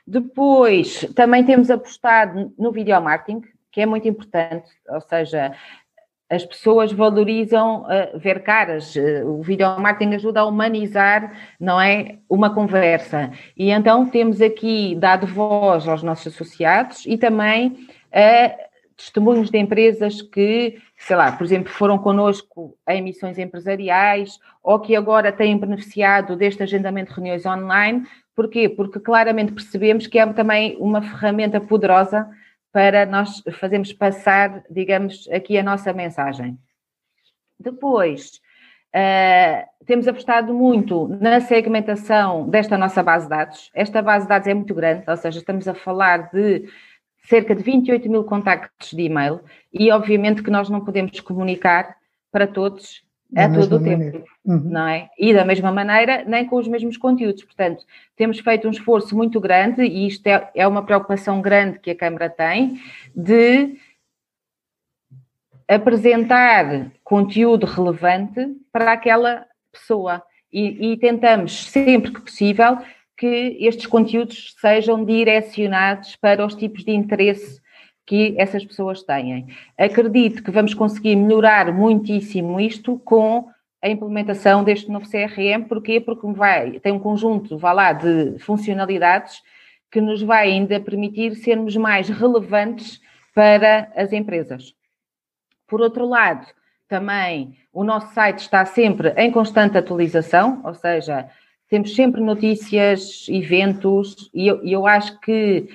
Depois, 0.07 1.09
também 1.15 1.45
temos 1.45 1.71
apostado 1.71 2.53
no 2.59 2.73
video 2.73 3.01
marketing, 3.01 3.43
que 3.71 3.81
é 3.81 3.87
muito 3.87 4.07
importante, 4.09 4.69
ou 4.89 5.01
seja, 5.01 5.55
as 6.29 6.45
pessoas 6.45 6.91
valorizam 6.93 7.83
uh, 7.83 8.19
ver 8.19 8.43
caras. 8.43 8.97
Uh, 8.97 9.27
o 9.27 9.43
video 9.43 9.79
marketing 9.79 10.15
ajuda 10.15 10.41
a 10.41 10.47
humanizar, 10.47 11.33
não 11.61 11.81
é, 11.81 12.19
uma 12.29 12.55
conversa. 12.55 13.31
E 13.57 13.71
então 13.71 14.07
temos 14.07 14.41
aqui 14.41 14.95
dado 14.97 15.27
voz 15.27 15.87
aos 15.87 16.03
nossos 16.03 16.35
associados 16.35 17.05
e 17.07 17.19
também 17.19 17.87
a 18.13 18.72
testemunhos 18.97 19.51
de 19.51 19.59
empresas 19.59 20.23
que, 20.23 20.81
sei 20.97 21.17
lá, 21.17 21.33
por 21.33 21.45
exemplo, 21.45 21.73
foram 21.73 21.99
connosco 21.99 22.77
em 22.89 23.03
missões 23.03 23.39
empresariais 23.39 24.39
ou 24.63 24.79
que 24.81 24.95
agora 24.97 25.33
têm 25.33 25.59
beneficiado 25.59 26.37
deste 26.37 26.63
agendamento 26.63 27.11
de 27.11 27.17
reuniões 27.17 27.45
online. 27.47 28.07
Porquê? 28.35 28.69
Porque 28.69 29.01
claramente 29.01 29.53
percebemos 29.53 30.07
que 30.07 30.19
é 30.19 30.33
também 30.33 30.77
uma 30.79 31.03
ferramenta 31.03 31.61
poderosa 31.61 32.29
para 32.73 33.05
nós 33.05 33.43
fazermos 33.61 33.93
passar, 33.93 34.65
digamos, 34.71 35.29
aqui 35.31 35.59
a 35.59 35.63
nossa 35.63 35.93
mensagem. 35.93 36.59
Depois, 37.61 38.41
uh, 38.95 39.85
temos 39.85 40.09
apostado 40.09 40.55
muito 40.55 41.07
na 41.21 41.41
segmentação 41.41 42.49
desta 42.49 42.79
nossa 42.79 43.03
base 43.03 43.27
de 43.27 43.31
dados. 43.31 43.71
Esta 43.75 44.01
base 44.01 44.25
de 44.25 44.31
dados 44.31 44.49
é 44.49 44.55
muito 44.55 44.75
grande, 44.75 45.05
ou 45.07 45.17
seja, 45.17 45.39
estamos 45.39 45.69
a 45.69 45.75
falar 45.75 46.31
de 46.31 46.69
cerca 47.23 47.55
de 47.55 47.63
28 47.63 48.11
mil 48.11 48.25
contactos 48.25 48.91
de 48.91 49.03
e-mail 49.03 49.41
e, 49.73 49.91
obviamente, 49.91 50.43
que 50.43 50.51
nós 50.51 50.69
não 50.69 50.85
podemos 50.85 51.19
comunicar 51.21 51.97
para 52.31 52.47
todos 52.47 53.03
a 53.35 53.49
todo 53.49 53.77
o 53.77 53.83
tempo, 53.83 54.25
uhum. 54.45 54.59
não 54.59 54.87
é? 54.87 55.09
E 55.19 55.33
da 55.33 55.45
mesma 55.45 55.73
maneira, 55.73 56.23
nem 56.27 56.45
com 56.45 56.57
os 56.57 56.69
mesmos 56.69 56.99
conteúdos. 56.99 57.43
Portanto, 57.43 57.85
temos 58.15 58.39
feito 58.39 58.69
um 58.69 58.71
esforço 58.71 59.17
muito 59.17 59.41
grande 59.41 59.83
e 59.83 60.07
isto 60.07 60.27
é, 60.27 60.51
é 60.55 60.67
uma 60.67 60.85
preocupação 60.85 61.41
grande 61.41 61.79
que 61.79 61.91
a 61.91 61.97
Câmara 61.97 62.29
tem 62.29 62.79
de 63.17 63.79
apresentar 65.67 66.93
conteúdo 67.03 67.65
relevante 67.65 68.55
para 68.71 68.93
aquela 68.93 69.47
pessoa 69.73 70.23
e, 70.53 70.93
e 70.93 70.97
tentamos 70.99 71.65
sempre 71.65 72.13
que 72.13 72.21
possível 72.21 72.77
que 73.23 73.57
estes 73.61 73.87
conteúdos 73.87 74.57
sejam 74.61 75.05
direcionados 75.05 76.17
para 76.17 76.45
os 76.45 76.57
tipos 76.57 76.85
de 76.85 76.91
interesse 76.91 77.63
que 78.05 78.35
essas 78.37 78.65
pessoas 78.65 79.05
têm. 79.05 79.47
Acredito 79.79 80.43
que 80.43 80.51
vamos 80.51 80.75
conseguir 80.75 81.15
melhorar 81.15 81.73
muitíssimo 81.73 82.59
isto 82.59 82.99
com 82.99 83.49
a 83.81 83.89
implementação 83.89 84.65
deste 84.65 84.91
novo 84.91 85.09
CRM. 85.09 85.69
Porquê? 85.69 86.01
Porque 86.01 86.27
vai, 86.33 86.81
tem 86.81 86.91
um 86.91 86.99
conjunto, 86.99 87.57
vá 87.57 87.71
lá, 87.71 87.93
de 87.93 88.41
funcionalidades 88.41 89.41
que 89.89 90.01
nos 90.01 90.21
vai 90.21 90.49
ainda 90.49 90.81
permitir 90.81 91.37
sermos 91.37 91.77
mais 91.77 92.09
relevantes 92.09 93.01
para 93.33 93.93
as 93.95 94.13
empresas. 94.13 94.75
Por 95.69 95.81
outro 95.81 96.09
lado, 96.09 96.45
também 96.89 97.57
o 97.73 97.85
nosso 97.85 98.13
site 98.15 98.41
está 98.41 98.65
sempre 98.65 99.11
em 99.17 99.31
constante 99.31 99.79
atualização, 99.79 100.61
ou 100.65 100.75
seja, 100.75 101.31
temos 101.73 101.95
sempre 101.95 102.21
notícias, 102.21 103.27
eventos, 103.31 104.31
e 104.35 104.47
eu, 104.47 104.63
eu 104.63 104.87
acho 104.87 105.19
que 105.21 105.71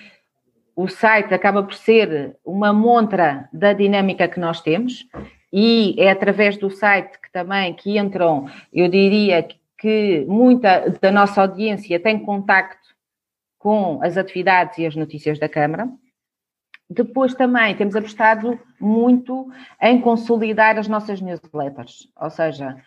o 0.75 0.87
site 0.87 1.33
acaba 1.33 1.63
por 1.63 1.73
ser 1.73 2.37
uma 2.45 2.71
montra 2.71 3.49
da 3.51 3.73
dinâmica 3.73 4.27
que 4.27 4.39
nós 4.39 4.61
temos 4.61 5.07
e 5.51 5.95
é 5.97 6.11
através 6.11 6.55
do 6.55 6.69
site 6.69 7.19
que 7.19 7.31
também 7.31 7.73
que 7.73 7.97
entram, 7.97 8.47
eu 8.71 8.87
diria 8.87 9.47
que 9.75 10.23
muita 10.27 10.87
da 11.01 11.11
nossa 11.11 11.41
audiência 11.41 11.99
tem 11.99 12.19
contacto 12.19 12.89
com 13.57 13.99
as 14.03 14.17
atividades 14.17 14.77
e 14.77 14.85
as 14.85 14.95
notícias 14.95 15.39
da 15.39 15.49
Câmara. 15.49 15.89
Depois 16.87 17.33
também 17.33 17.75
temos 17.75 17.95
apostado 17.95 18.59
muito 18.79 19.51
em 19.81 19.99
consolidar 19.99 20.77
as 20.77 20.87
nossas 20.87 21.19
newsletters, 21.21 22.07
ou 22.15 22.29
seja, 22.29 22.77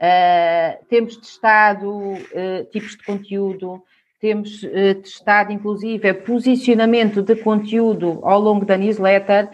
Uh, 0.00 0.82
temos 0.88 1.14
testado 1.18 1.90
uh, 1.90 2.64
tipos 2.72 2.96
de 2.96 3.04
conteúdo, 3.04 3.82
temos 4.18 4.62
uh, 4.62 4.94
testado, 5.02 5.52
inclusive, 5.52 6.14
posicionamento 6.14 7.22
de 7.22 7.36
conteúdo 7.36 8.18
ao 8.22 8.40
longo 8.40 8.64
da 8.64 8.78
newsletter. 8.78 9.50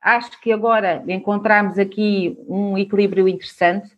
Acho 0.00 0.40
que 0.40 0.52
agora 0.52 1.02
encontramos 1.08 1.80
aqui 1.80 2.38
um 2.48 2.78
equilíbrio 2.78 3.26
interessante, 3.28 3.90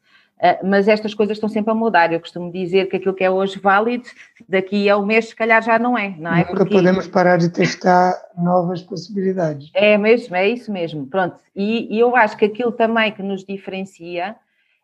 mas 0.65 0.89
estas 0.89 1.13
coisas 1.13 1.37
estão 1.37 1.51
sempre 1.51 1.71
a 1.71 1.75
mudar. 1.75 2.11
Eu 2.11 2.19
costumo 2.19 2.51
dizer 2.51 2.87
que 2.87 2.97
aquilo 2.97 3.13
que 3.13 3.23
é 3.23 3.31
hoje 3.31 3.61
válido, 3.61 4.05
daqui 4.49 4.89
a 4.89 4.97
um 4.97 5.05
mês, 5.05 5.29
se 5.29 5.37
calhar 5.37 5.63
já 5.63 5.79
não 5.79 5.99
é. 5.99 6.15
Não 6.19 6.33
é? 6.35 6.39
Nunca 6.39 6.57
Porque... 6.57 6.73
podemos 6.73 7.07
parar 7.07 7.37
de 7.37 7.51
testar 7.51 8.15
novas 8.39 8.81
possibilidades. 8.83 9.71
É 9.75 9.99
mesmo, 9.99 10.35
é 10.35 10.49
isso 10.49 10.73
mesmo. 10.73 11.07
Pronto. 11.07 11.37
E, 11.55 11.95
e 11.95 12.01
eu 12.01 12.17
acho 12.17 12.39
que 12.39 12.47
aquilo 12.47 12.73
também 12.73 13.13
que 13.13 13.23
nos 13.23 13.45
diferencia 13.45 14.35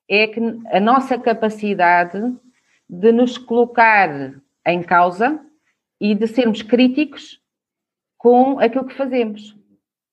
é 0.09 0.27
que 0.27 0.41
a 0.71 0.81
nossa 0.81 1.19
capacidade 1.19 2.21
de 2.89 3.13
nos 3.13 3.37
colocar 3.37 4.35
em 4.65 4.83
causa 4.83 5.41
e 6.01 6.15
de 6.15 6.27
sermos 6.27 6.63
críticos 6.63 7.41
com 8.17 8.59
aquilo 8.59 8.87
que 8.87 8.95
fazemos. 8.95 9.57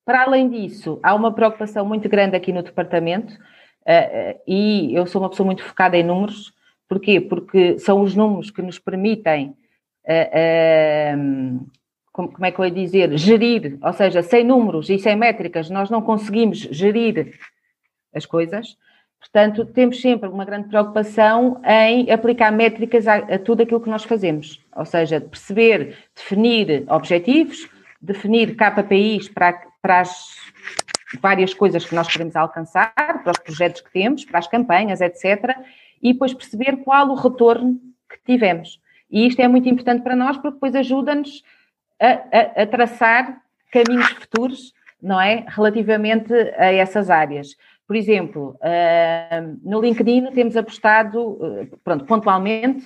Para 0.05 0.23
além 0.23 0.49
disso, 0.49 0.99
há 1.01 1.13
uma 1.15 1.33
preocupação 1.33 1.85
muito 1.85 2.09
grande 2.09 2.35
aqui 2.35 2.51
no 2.51 2.63
departamento 2.63 3.33
uh, 3.33 4.39
e 4.47 4.93
eu 4.93 5.05
sou 5.05 5.21
uma 5.21 5.29
pessoa 5.29 5.45
muito 5.45 5.63
focada 5.63 5.97
em 5.97 6.03
números. 6.03 6.53
Porquê? 6.87 7.21
Porque 7.21 7.79
são 7.79 8.01
os 8.01 8.15
números 8.15 8.51
que 8.51 8.61
nos 8.61 8.77
permitem, 8.77 9.55
como, 12.11 12.31
como 12.31 12.45
é 12.45 12.51
que 12.51 12.59
eu 12.59 12.65
ia 12.65 12.71
dizer, 12.71 13.17
gerir, 13.17 13.79
ou 13.81 13.93
seja, 13.93 14.21
sem 14.21 14.43
números 14.43 14.89
e 14.89 14.99
sem 14.99 15.15
métricas, 15.15 15.69
nós 15.69 15.89
não 15.89 16.01
conseguimos 16.01 16.59
gerir 16.59 17.39
as 18.13 18.25
coisas. 18.25 18.77
Portanto, 19.23 19.65
temos 19.65 20.01
sempre 20.01 20.27
uma 20.27 20.43
grande 20.43 20.67
preocupação 20.67 21.61
em 21.65 22.11
aplicar 22.11 22.51
métricas 22.51 23.07
a, 23.07 23.15
a, 23.15 23.39
tudo 23.39 23.63
aquilo 23.63 23.79
que 23.79 23.89
nós 23.89 24.03
fazemos, 24.03 24.59
ou 24.75 24.85
seja, 24.85 25.21
perceber, 25.21 25.95
definir 26.13 26.83
objetivos, 26.89 27.69
definir 28.01 28.57
KPIs 28.57 29.29
para, 29.29 29.63
para 29.81 30.01
as 30.01 30.35
várias 31.21 31.53
coisas 31.53 31.85
que 31.85 31.95
nós 31.95 32.07
queremos 32.07 32.35
alcançar, 32.35 32.93
para 32.93 33.31
os 33.31 33.39
projetos 33.39 33.81
que 33.81 33.91
temos, 33.91 34.25
para 34.25 34.39
as 34.39 34.47
campanhas, 34.47 34.99
etc. 34.99 35.55
E 36.01 36.11
depois 36.11 36.33
perceber 36.33 36.77
qual 36.83 37.07
o 37.07 37.15
retorno 37.15 37.79
que 38.09 38.19
tivemos. 38.25 38.81
E 39.09 39.25
isto 39.25 39.39
é 39.39 39.47
muito 39.47 39.69
importante 39.69 40.03
para 40.03 40.17
nós 40.17 40.35
porque 40.35 40.55
depois 40.55 40.75
ajuda-nos 40.75 41.43
a, 41.97 42.07
a, 42.59 42.63
a 42.63 42.67
traçar 42.67 43.41
caminhos 43.71 44.09
futuros, 44.09 44.73
não 45.01 45.19
é? 45.19 45.45
Relativamente 45.47 46.33
a 46.33 46.73
essas 46.73 47.09
áreas. 47.09 47.55
Por 47.85 47.95
exemplo, 47.95 48.57
no 49.61 49.81
LinkedIn 49.81 50.31
temos 50.31 50.55
apostado, 50.55 51.31
uh, 51.31 51.79
pronto, 51.83 52.05
pontualmente, 52.05 52.85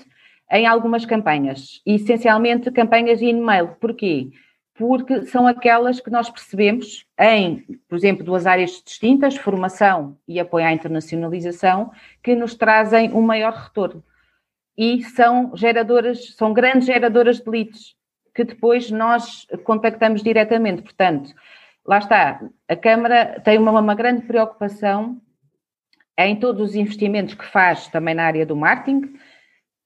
em 0.52 0.66
algumas 0.66 1.06
campanhas, 1.06 1.82
essencialmente 1.86 2.72
campanhas 2.72 3.22
em 3.22 3.30
e-mail. 3.30 3.76
Porquê? 3.80 4.30
Porque 4.74 5.26
são 5.26 5.48
aquelas 5.48 6.00
que 6.00 6.10
nós 6.10 6.30
percebemos 6.30 7.06
em, 7.20 7.66
por 7.89 7.95
exemplo, 7.95 8.24
duas 8.24 8.45
áreas 8.45 8.82
distintas, 8.84 9.36
formação 9.36 10.18
e 10.28 10.39
apoio 10.39 10.66
à 10.66 10.72
internacionalização, 10.72 11.91
que 12.24 12.36
nos 12.36 12.56
trazem 12.56 13.12
um 13.14 13.22
maior 13.22 13.54
retorno. 13.54 14.04
E 14.78 15.04
são 15.04 15.56
geradoras, 15.56 16.36
são 16.36 16.54
grandes 16.54 16.86
geradoras 16.86 17.39
de 17.39 17.50
leads, 17.50 17.95
que 18.34 18.43
depois 18.43 18.91
nós 18.91 19.48
contactamos 19.64 20.22
diretamente. 20.22 20.84
Portanto, 20.84 21.34
lá 21.88 21.99
está, 21.99 22.41
a 22.67 22.75
Câmara 22.75 23.39
tem 23.39 23.57
uma, 23.57 23.71
uma 23.79 23.95
grande 23.95 24.23
preocupação 24.23 25.21
em 26.17 26.35
todos 26.35 26.69
os 26.69 26.75
investimentos 26.75 27.33
que 27.33 27.45
faz 27.45 27.88
também 27.88 28.13
na 28.13 28.25
área 28.25 28.45
do 28.45 28.55
marketing, 28.55 29.13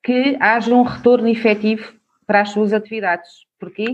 que 0.04 0.36
haja 0.40 0.74
um 0.74 0.82
retorno 0.82 1.28
efetivo 1.28 1.94
para 2.26 2.42
as 2.42 2.50
suas 2.50 2.74
atividades. 2.74 3.46
Porquê? 3.60 3.94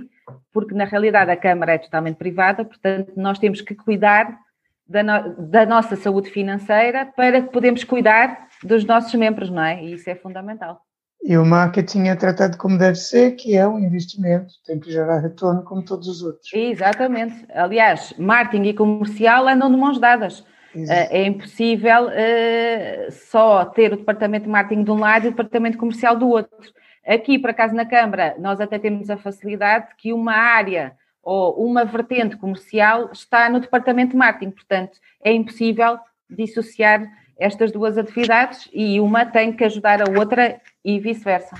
Porque 0.53 0.73
na 0.73 0.85
realidade 0.85 1.31
a 1.31 1.35
Câmara 1.35 1.73
é 1.73 1.77
totalmente 1.77 2.15
privada, 2.15 2.63
portanto 2.63 3.11
nós 3.17 3.39
temos 3.39 3.59
que 3.59 3.75
cuidar 3.75 4.39
da, 4.87 5.03
no, 5.03 5.49
da 5.49 5.65
nossa 5.65 5.95
saúde 5.97 6.29
financeira 6.29 7.05
para 7.05 7.41
que 7.41 7.51
podemos 7.51 7.83
cuidar 7.83 8.47
dos 8.63 8.85
nossos 8.85 9.13
membros, 9.15 9.49
não 9.49 9.63
é? 9.63 9.83
E 9.83 9.93
isso 9.93 10.09
é 10.09 10.15
fundamental. 10.15 10.86
E 11.29 11.37
o 11.37 11.45
marketing 11.45 12.07
é 12.07 12.15
tratado 12.15 12.57
como 12.57 12.77
deve 12.77 12.95
ser, 12.95 13.31
que 13.31 13.53
é 13.53 13.67
um 13.67 13.77
investimento, 13.77 14.53
tem 14.65 14.79
que 14.79 14.89
gerar 14.89 15.19
retorno 15.19 15.61
como 15.61 15.83
todos 15.83 16.07
os 16.07 16.23
outros. 16.23 16.49
Exatamente. 16.53 17.45
Aliás, 17.53 18.13
marketing 18.17 18.69
e 18.69 18.73
comercial 18.73 19.45
andam 19.45 19.69
de 19.69 19.75
mãos 19.75 19.99
dadas. 19.99 20.45
Exato. 20.73 21.13
É 21.13 21.25
impossível 21.25 22.05
uh, 22.05 23.11
só 23.11 23.65
ter 23.65 23.91
o 23.91 23.97
departamento 23.97 24.45
de 24.45 24.49
marketing 24.49 24.85
de 24.85 24.91
um 24.91 24.99
lado 24.99 25.25
e 25.25 25.27
o 25.27 25.31
departamento 25.31 25.77
comercial 25.77 26.15
do 26.15 26.29
outro. 26.29 26.71
Aqui, 27.05 27.37
por 27.37 27.49
acaso, 27.49 27.75
na 27.75 27.85
Câmara, 27.85 28.37
nós 28.39 28.61
até 28.61 28.79
temos 28.79 29.09
a 29.09 29.17
facilidade 29.17 29.87
que 29.97 30.13
uma 30.13 30.31
área 30.31 30.93
ou 31.21 31.61
uma 31.61 31.83
vertente 31.83 32.37
comercial 32.37 33.09
está 33.11 33.49
no 33.49 33.59
departamento 33.59 34.11
de 34.11 34.17
marketing, 34.17 34.51
portanto, 34.51 34.97
é 35.21 35.33
impossível 35.33 35.99
dissociar 36.29 37.05
estas 37.39 37.71
duas 37.71 37.97
atividades 37.97 38.67
e 38.73 38.99
uma 38.99 39.25
tem 39.25 39.53
que 39.53 39.63
ajudar 39.63 40.01
a 40.01 40.19
outra 40.19 40.59
e 40.83 40.99
vice-versa. 40.99 41.55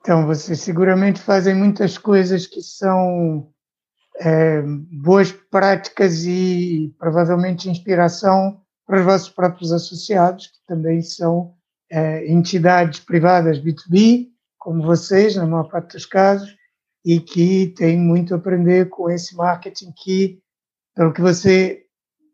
Então, 0.00 0.26
vocês 0.26 0.60
seguramente 0.60 1.20
fazem 1.20 1.54
muitas 1.54 1.98
coisas 1.98 2.46
que 2.46 2.62
são 2.62 3.48
é, 4.20 4.62
boas 4.62 5.32
práticas 5.32 6.24
e 6.24 6.94
provavelmente 6.98 7.68
inspiração 7.68 8.60
para 8.86 9.00
os 9.00 9.04
vossos 9.04 9.28
próprios 9.28 9.72
associados, 9.72 10.46
que 10.46 10.64
também 10.66 11.02
são 11.02 11.54
é, 11.90 12.30
entidades 12.30 13.00
privadas 13.00 13.58
B2B, 13.58 14.28
como 14.58 14.82
vocês, 14.82 15.36
na 15.36 15.46
maior 15.46 15.68
parte 15.68 15.94
dos 15.94 16.06
casos, 16.06 16.54
e 17.04 17.20
que 17.20 17.74
têm 17.76 17.98
muito 17.98 18.34
a 18.34 18.36
aprender 18.36 18.88
com 18.88 19.10
esse 19.10 19.34
marketing 19.36 19.92
que, 19.92 20.40
pelo 20.94 21.12
que 21.12 21.20
você 21.20 21.85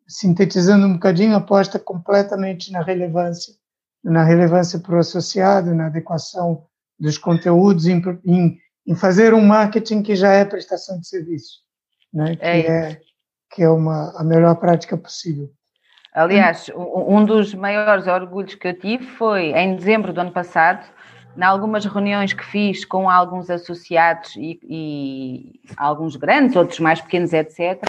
sintetizando 0.06 0.86
um 0.86 0.94
bocadinho, 0.94 1.36
aposta 1.36 1.78
completamente 1.78 2.70
na 2.72 2.82
relevância, 2.82 3.54
na 4.02 4.24
relevância 4.24 4.78
para 4.78 4.96
o 4.96 4.98
associado, 4.98 5.74
na 5.74 5.86
adequação 5.86 6.64
dos 6.98 7.18
conteúdos, 7.18 7.86
em, 7.86 8.02
em, 8.24 8.58
em 8.86 8.94
fazer 8.94 9.34
um 9.34 9.44
marketing 9.44 10.02
que 10.02 10.14
já 10.14 10.32
é 10.32 10.44
prestação 10.44 10.98
de 10.98 11.08
serviço, 11.08 11.60
né? 12.12 12.36
que, 12.36 12.44
é, 12.44 12.60
é 12.60 13.00
que 13.50 13.62
é 13.62 13.68
uma, 13.68 14.12
a 14.18 14.24
melhor 14.24 14.54
prática 14.56 14.96
possível. 14.96 15.50
Aliás, 16.14 16.70
um 16.76 17.24
dos 17.24 17.54
maiores 17.54 18.06
orgulhos 18.06 18.54
que 18.54 18.68
eu 18.68 18.78
tive 18.78 19.04
foi 19.04 19.52
em 19.52 19.76
dezembro 19.76 20.12
do 20.12 20.20
ano 20.20 20.30
passado, 20.30 20.86
em 21.36 21.42
algumas 21.42 21.86
reuniões 21.86 22.34
que 22.34 22.44
fiz 22.44 22.84
com 22.84 23.08
alguns 23.08 23.48
associados 23.48 24.36
e, 24.36 24.60
e 24.62 25.60
alguns 25.76 26.16
grandes, 26.16 26.54
outros 26.54 26.80
mais 26.80 27.00
pequenos, 27.00 27.32
etc., 27.32 27.80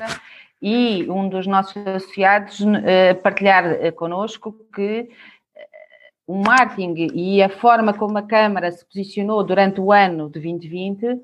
e 0.63 1.05
um 1.09 1.27
dos 1.27 1.45
nossos 1.45 1.75
associados 1.85 2.61
uh, 2.61 3.21
partilhar 3.21 3.65
uh, 3.65 3.91
connosco 3.91 4.55
que 4.73 5.01
uh, 5.01 5.07
o 6.25 6.41
marketing 6.41 7.09
e 7.13 7.43
a 7.43 7.49
forma 7.49 7.93
como 7.93 8.17
a 8.17 8.21
Câmara 8.21 8.71
se 8.71 8.85
posicionou 8.85 9.43
durante 9.43 9.81
o 9.81 9.91
ano 9.91 10.27
de 10.27 10.39
2020 10.39 11.19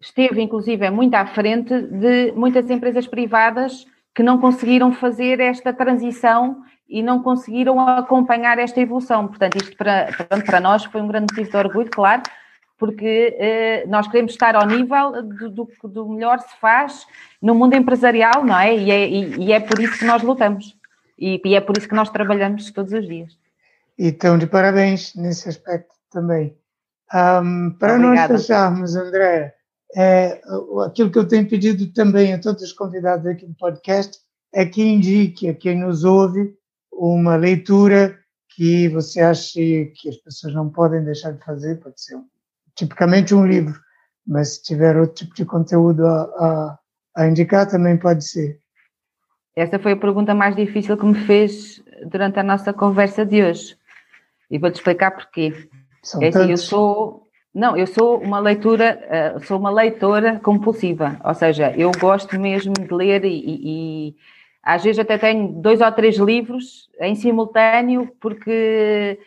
esteve, 0.00 0.40
inclusive, 0.40 0.88
muito 0.88 1.14
à 1.14 1.26
frente 1.26 1.78
de 1.78 2.32
muitas 2.32 2.70
empresas 2.70 3.06
privadas 3.06 3.86
que 4.14 4.22
não 4.22 4.38
conseguiram 4.38 4.92
fazer 4.92 5.40
esta 5.40 5.70
transição 5.70 6.62
e 6.88 7.02
não 7.02 7.22
conseguiram 7.22 7.78
acompanhar 7.80 8.58
esta 8.58 8.80
evolução. 8.80 9.28
Portanto, 9.28 9.56
isto 9.56 9.76
para, 9.76 10.08
para 10.46 10.60
nós 10.60 10.84
foi 10.84 11.02
um 11.02 11.08
grande 11.08 11.26
motivo 11.34 11.50
de 11.50 11.56
orgulho, 11.56 11.90
claro, 11.90 12.22
porque 12.78 13.36
eh, 13.38 13.86
nós 13.86 14.08
queremos 14.08 14.32
estar 14.32 14.56
ao 14.56 14.66
nível 14.66 15.22
do, 15.22 15.50
do, 15.50 15.68
do, 15.84 16.08
melhor 16.08 16.40
se 16.40 16.56
faz 16.60 17.06
no 17.40 17.54
mundo 17.54 17.74
empresarial, 17.74 18.44
não 18.44 18.58
é? 18.58 18.76
E, 18.76 18.90
é? 18.90 19.08
e, 19.08 19.52
é 19.52 19.60
por 19.60 19.78
isso 19.80 19.98
que 19.98 20.04
nós 20.04 20.22
lutamos 20.22 20.76
e, 21.18 21.40
e, 21.44 21.54
é 21.54 21.60
por 21.60 21.76
isso 21.78 21.88
que 21.88 21.94
nós 21.94 22.10
trabalhamos 22.10 22.70
todos 22.70 22.92
os 22.92 23.06
dias. 23.06 23.38
E 23.96 24.08
estão 24.08 24.36
de 24.36 24.46
parabéns 24.46 25.14
nesse 25.14 25.48
aspecto 25.48 25.94
também. 26.10 26.56
Um, 27.14 27.70
para 27.78 27.94
Obrigada. 27.94 28.32
nós 28.32 28.42
fecharmos, 28.42 28.96
André, 28.96 29.54
é, 29.96 30.40
aquilo 30.84 31.10
que 31.10 31.18
eu 31.18 31.28
tenho 31.28 31.48
pedido 31.48 31.86
também 31.92 32.34
a 32.34 32.40
todos 32.40 32.62
os 32.62 32.72
convidados 32.72 33.26
aqui 33.26 33.46
do 33.46 33.54
podcast 33.54 34.18
é 34.52 34.66
que 34.66 34.82
indique 34.82 35.48
a 35.48 35.54
quem 35.54 35.78
nos 35.78 36.02
ouve 36.02 36.54
uma 36.92 37.36
leitura 37.36 38.18
que 38.56 38.88
você 38.88 39.20
acha 39.20 39.54
que 39.54 40.08
as 40.08 40.16
pessoas 40.16 40.54
não 40.54 40.70
podem 40.70 41.04
deixar 41.04 41.32
de 41.32 41.44
fazer, 41.44 41.80
pode 41.80 42.00
ser 42.00 42.16
um 42.16 42.24
tipicamente 42.74 43.34
um 43.34 43.46
livro, 43.46 43.78
mas 44.26 44.56
se 44.56 44.62
tiver 44.62 44.96
outro 44.96 45.14
tipo 45.14 45.34
de 45.34 45.44
conteúdo 45.44 46.06
a, 46.06 46.22
a, 46.22 46.78
a 47.16 47.26
indicar, 47.26 47.68
também 47.68 47.96
pode 47.96 48.26
ser. 48.26 48.58
Essa 49.56 49.78
foi 49.78 49.92
a 49.92 49.96
pergunta 49.96 50.34
mais 50.34 50.56
difícil 50.56 50.96
que 50.96 51.06
me 51.06 51.14
fez 51.14 51.82
durante 52.06 52.38
a 52.38 52.42
nossa 52.42 52.72
conversa 52.72 53.24
de 53.24 53.42
hoje. 53.42 53.76
E 54.50 54.58
vou-te 54.58 54.76
explicar 54.76 55.12
porquê. 55.12 55.68
São 56.02 56.22
é 56.22 56.28
assim, 56.28 56.50
eu 56.50 56.56
sou 56.56 57.24
não, 57.54 57.76
eu 57.76 57.86
sou 57.86 58.18
uma 58.18 58.40
leitura, 58.40 59.36
uh, 59.36 59.44
sou 59.44 59.56
uma 59.56 59.70
leitora 59.70 60.40
compulsiva, 60.40 61.20
ou 61.24 61.32
seja, 61.34 61.72
eu 61.76 61.92
gosto 62.00 62.38
mesmo 62.38 62.72
de 62.72 62.92
ler 62.92 63.24
e, 63.24 64.08
e, 64.08 64.16
às 64.60 64.82
vezes 64.82 64.98
até 64.98 65.16
tenho 65.16 65.52
dois 65.62 65.80
ou 65.80 65.92
três 65.92 66.16
livros 66.16 66.90
em 67.00 67.14
simultâneo 67.14 68.12
porque 68.20 69.20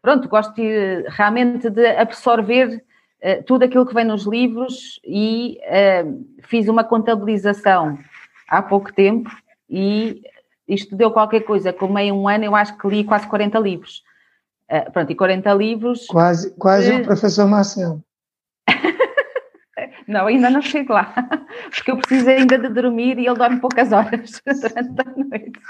pronto, 0.00 0.28
gosto 0.28 0.54
de, 0.54 1.04
realmente 1.08 1.68
de 1.70 1.86
absorver 1.96 2.82
uh, 3.22 3.42
tudo 3.44 3.64
aquilo 3.64 3.86
que 3.86 3.94
vem 3.94 4.04
nos 4.04 4.24
livros 4.26 5.00
e 5.04 5.58
uh, 5.64 6.26
fiz 6.42 6.68
uma 6.68 6.84
contabilização 6.84 7.98
há 8.48 8.62
pouco 8.62 8.92
tempo 8.92 9.30
e 9.68 10.22
isto 10.68 10.96
deu 10.96 11.10
qualquer 11.10 11.40
coisa, 11.40 11.72
com 11.72 11.88
meio 11.88 12.14
um 12.14 12.28
ano 12.28 12.44
eu 12.44 12.54
acho 12.54 12.76
que 12.76 12.88
li 12.88 13.04
quase 13.04 13.26
40 13.26 13.58
livros. 13.58 14.02
Uh, 14.70 14.90
pronto, 14.90 15.12
e 15.12 15.14
40 15.14 15.52
livros. 15.54 16.06
Quase, 16.06 16.50
quase 16.56 16.90
de... 16.90 17.02
o 17.02 17.04
professor 17.04 17.46
Marcelo. 17.46 18.02
não, 20.08 20.26
ainda 20.26 20.50
não 20.50 20.60
chego 20.60 20.92
lá, 20.92 21.12
porque 21.70 21.90
eu 21.90 21.96
preciso 21.98 22.28
ainda 22.28 22.58
de 22.58 22.68
dormir 22.68 23.18
e 23.18 23.26
ele 23.26 23.38
dorme 23.38 23.60
poucas 23.60 23.92
horas 23.92 24.40
durante 24.46 25.00
a 25.00 25.14
noite. 25.16 25.60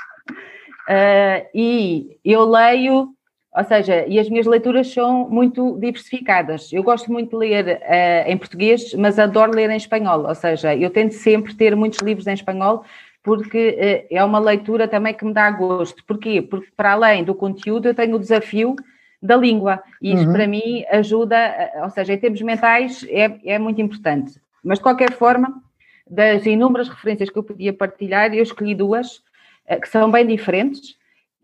E 1.55 2.19
eu 2.25 2.45
leio, 2.49 3.15
ou 3.57 3.65
seja, 3.65 4.05
e 4.07 4.19
as 4.19 4.29
minhas 4.29 4.45
leituras 4.45 4.93
são 4.93 5.29
muito 5.31 5.79
diversificadas. 5.79 6.71
Eu 6.73 6.83
gosto 6.83 7.11
muito 7.11 7.31
de 7.31 7.37
ler 7.37 7.81
uh, 7.81 8.31
em 8.31 8.37
português, 8.37 8.93
mas 8.93 9.19
adoro 9.19 9.55
ler 9.55 9.71
em 9.71 9.77
espanhol, 9.77 10.27
ou 10.27 10.35
seja, 10.35 10.77
eu 10.77 10.91
tento 10.91 11.13
sempre 11.13 11.55
ter 11.55 11.75
muitos 11.75 12.01
livros 12.01 12.27
em 12.27 12.35
espanhol, 12.35 12.85
porque 13.23 14.05
uh, 14.11 14.15
é 14.15 14.23
uma 14.23 14.39
leitura 14.39 14.87
também 14.87 15.15
que 15.15 15.25
me 15.25 15.33
dá 15.33 15.51
gosto. 15.51 16.05
Porquê? 16.05 16.43
Porque 16.43 16.69
para 16.77 16.93
além 16.93 17.25
do 17.25 17.35
conteúdo, 17.35 17.89
eu 17.89 17.95
tenho 17.95 18.17
o 18.17 18.19
desafio 18.19 18.77
da 19.23 19.37
língua, 19.37 19.83
e 20.03 20.13
isso 20.13 20.27
uhum. 20.27 20.33
para 20.35 20.47
mim 20.47 20.85
ajuda, 20.91 21.73
ou 21.83 21.89
seja, 21.89 22.13
em 22.13 22.19
termos 22.19 22.43
mentais 22.43 23.07
é, 23.09 23.55
é 23.55 23.59
muito 23.59 23.81
importante. 23.81 24.39
Mas 24.63 24.79
de 24.79 24.83
qualquer 24.83 25.13
forma, 25.13 25.63
das 26.09 26.45
inúmeras 26.45 26.89
referências 26.89 27.31
que 27.31 27.39
eu 27.39 27.43
podia 27.43 27.73
partilhar, 27.73 28.35
eu 28.35 28.43
escolhi 28.43 28.75
duas 28.75 29.23
eh, 29.67 29.81
que 29.81 29.89
são 29.89 30.11
bem 30.11 30.27
diferentes, 30.27 30.95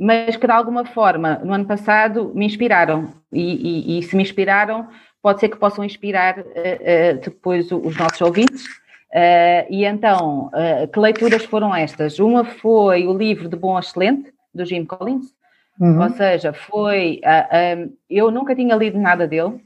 mas 0.03 0.37
que 0.37 0.49
de 0.49 0.53
alguma 0.53 0.85
forma, 0.85 1.41
no 1.45 1.53
ano 1.53 1.65
passado, 1.65 2.33
me 2.35 2.45
inspiraram. 2.45 3.15
E, 3.33 3.95
e, 3.95 3.99
e 3.99 4.03
se 4.03 4.17
me 4.17 4.23
inspiraram, 4.25 4.89
pode 5.23 5.39
ser 5.39 5.49
que 5.49 5.57
possam 5.57 5.85
inspirar 5.85 6.41
uh, 6.41 6.43
uh, 6.43 7.21
depois 7.23 7.71
os 7.71 7.97
nossos 7.97 8.21
ouvintes. 8.21 8.67
Uh, 8.67 9.63
e 9.71 9.85
então, 9.85 10.51
que 10.93 10.99
leituras 10.99 11.45
foram 11.45 11.73
estas? 11.73 12.19
Uma 12.19 12.45
foi 12.45 13.07
o 13.07 13.17
livro 13.17 13.49
de 13.49 13.55
Bom 13.55 13.77
a 13.77 13.81
Excelente, 13.81 14.35
do 14.53 14.65
Jim 14.65 14.85
Collins, 14.85 15.27
uhum. 15.79 16.03
ou 16.03 16.11
seja, 16.11 16.53
foi. 16.53 17.21
eu 18.11 18.31
nunca 18.31 18.57
tinha 18.57 18.75
lido 18.75 18.99
nada 18.99 19.27
dele 19.29 19.61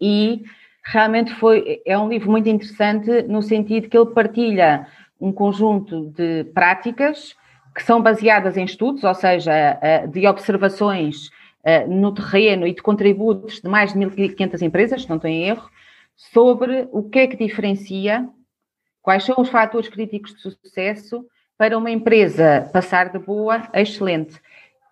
e 0.00 0.44
realmente 0.84 1.34
foi. 1.34 1.82
É 1.84 1.98
um 1.98 2.08
livro 2.08 2.30
muito 2.30 2.48
interessante 2.48 3.22
no 3.22 3.42
sentido 3.42 3.88
que 3.88 3.98
ele 3.98 4.10
partilha 4.10 4.86
um 5.20 5.32
conjunto 5.32 6.10
de 6.10 6.44
práticas 6.54 7.34
que 7.76 7.82
são 7.82 8.00
baseadas 8.00 8.56
em 8.56 8.64
estudos, 8.64 9.04
ou 9.04 9.14
seja, 9.14 9.52
eh, 9.82 10.06
de 10.06 10.26
observações 10.26 11.30
eh, 11.62 11.86
no 11.86 12.10
terreno 12.10 12.66
e 12.66 12.74
de 12.74 12.80
contributos 12.80 13.60
de 13.60 13.68
mais 13.68 13.92
de 13.92 13.98
1.500 13.98 14.62
empresas, 14.62 15.06
não 15.06 15.16
estou 15.16 15.28
em 15.30 15.42
erro, 15.42 15.70
sobre 16.16 16.88
o 16.90 17.02
que 17.02 17.18
é 17.18 17.26
que 17.26 17.36
diferencia, 17.36 18.26
quais 19.02 19.24
são 19.24 19.36
os 19.38 19.50
fatores 19.50 19.90
críticos 19.90 20.34
de 20.34 20.40
sucesso 20.40 21.26
para 21.58 21.76
uma 21.76 21.90
empresa 21.90 22.66
passar 22.72 23.10
de 23.10 23.18
boa 23.18 23.68
a 23.70 23.82
excelente. 23.82 24.40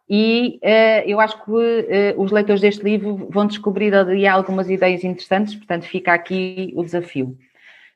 E 0.09 0.61
uh, 0.63 1.09
eu 1.09 1.19
acho 1.21 1.43
que 1.43 1.51
uh, 1.51 2.23
os 2.23 2.31
leitores 2.31 2.61
deste 2.61 2.85
livro 2.85 3.29
vão 3.31 3.47
descobrir 3.47 3.95
ali 3.95 4.27
algumas 4.27 4.69
ideias 4.69 5.03
interessantes, 5.03 5.55
portanto, 5.55 5.85
fica 5.85 6.13
aqui 6.13 6.71
o 6.77 6.85
desafio. 6.85 7.35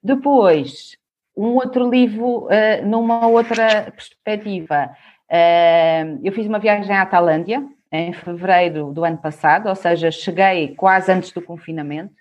Depois, 0.03 0.98
um 1.39 1.55
outro 1.55 1.89
livro 1.89 2.47
uh, 2.47 2.85
numa 2.85 3.29
outra 3.29 3.93
perspectiva. 3.93 4.91
Uh, 5.31 6.19
eu 6.25 6.33
fiz 6.33 6.45
uma 6.47 6.59
viagem 6.59 6.97
à 6.97 7.07
Tailândia 7.07 7.65
em 7.93 8.13
fevereiro 8.13 8.93
do 8.93 9.05
ano 9.05 9.19
passado, 9.19 9.69
ou 9.69 9.75
seja, 9.77 10.11
cheguei 10.11 10.75
quase 10.75 11.13
antes 11.13 11.31
do 11.31 11.41
confinamento 11.41 12.13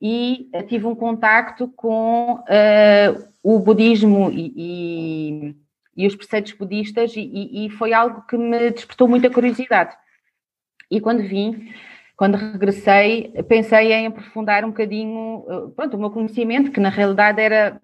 e 0.00 0.48
tive 0.66 0.86
um 0.86 0.94
contacto 0.94 1.68
com 1.76 2.36
uh, 2.36 3.28
o 3.42 3.58
budismo 3.58 4.30
e, 4.30 4.52
e, 4.56 5.56
e, 5.94 6.06
os 6.06 6.16
preceitos 6.16 6.52
budistas 6.52 7.14
e, 7.16 7.66
e 7.66 7.70
foi 7.70 7.92
algo 7.92 8.22
que 8.22 8.36
me 8.36 8.70
despertou 8.70 9.06
muita 9.06 9.28
curiosidade. 9.28 9.94
E 10.90 11.00
quando 11.00 11.22
vim, 11.22 11.68
quando 12.16 12.36
regressei, 12.36 13.30
pensei 13.46 13.92
em 13.92 14.06
aprofundar 14.06 14.64
um 14.64 14.68
bocadinho 14.68 15.44
pronto, 15.76 15.96
o 15.96 16.00
meu 16.00 16.10
conhecimento, 16.10 16.70
que 16.70 16.80
na 16.80 16.88
realidade 16.88 17.40
era 17.40 17.80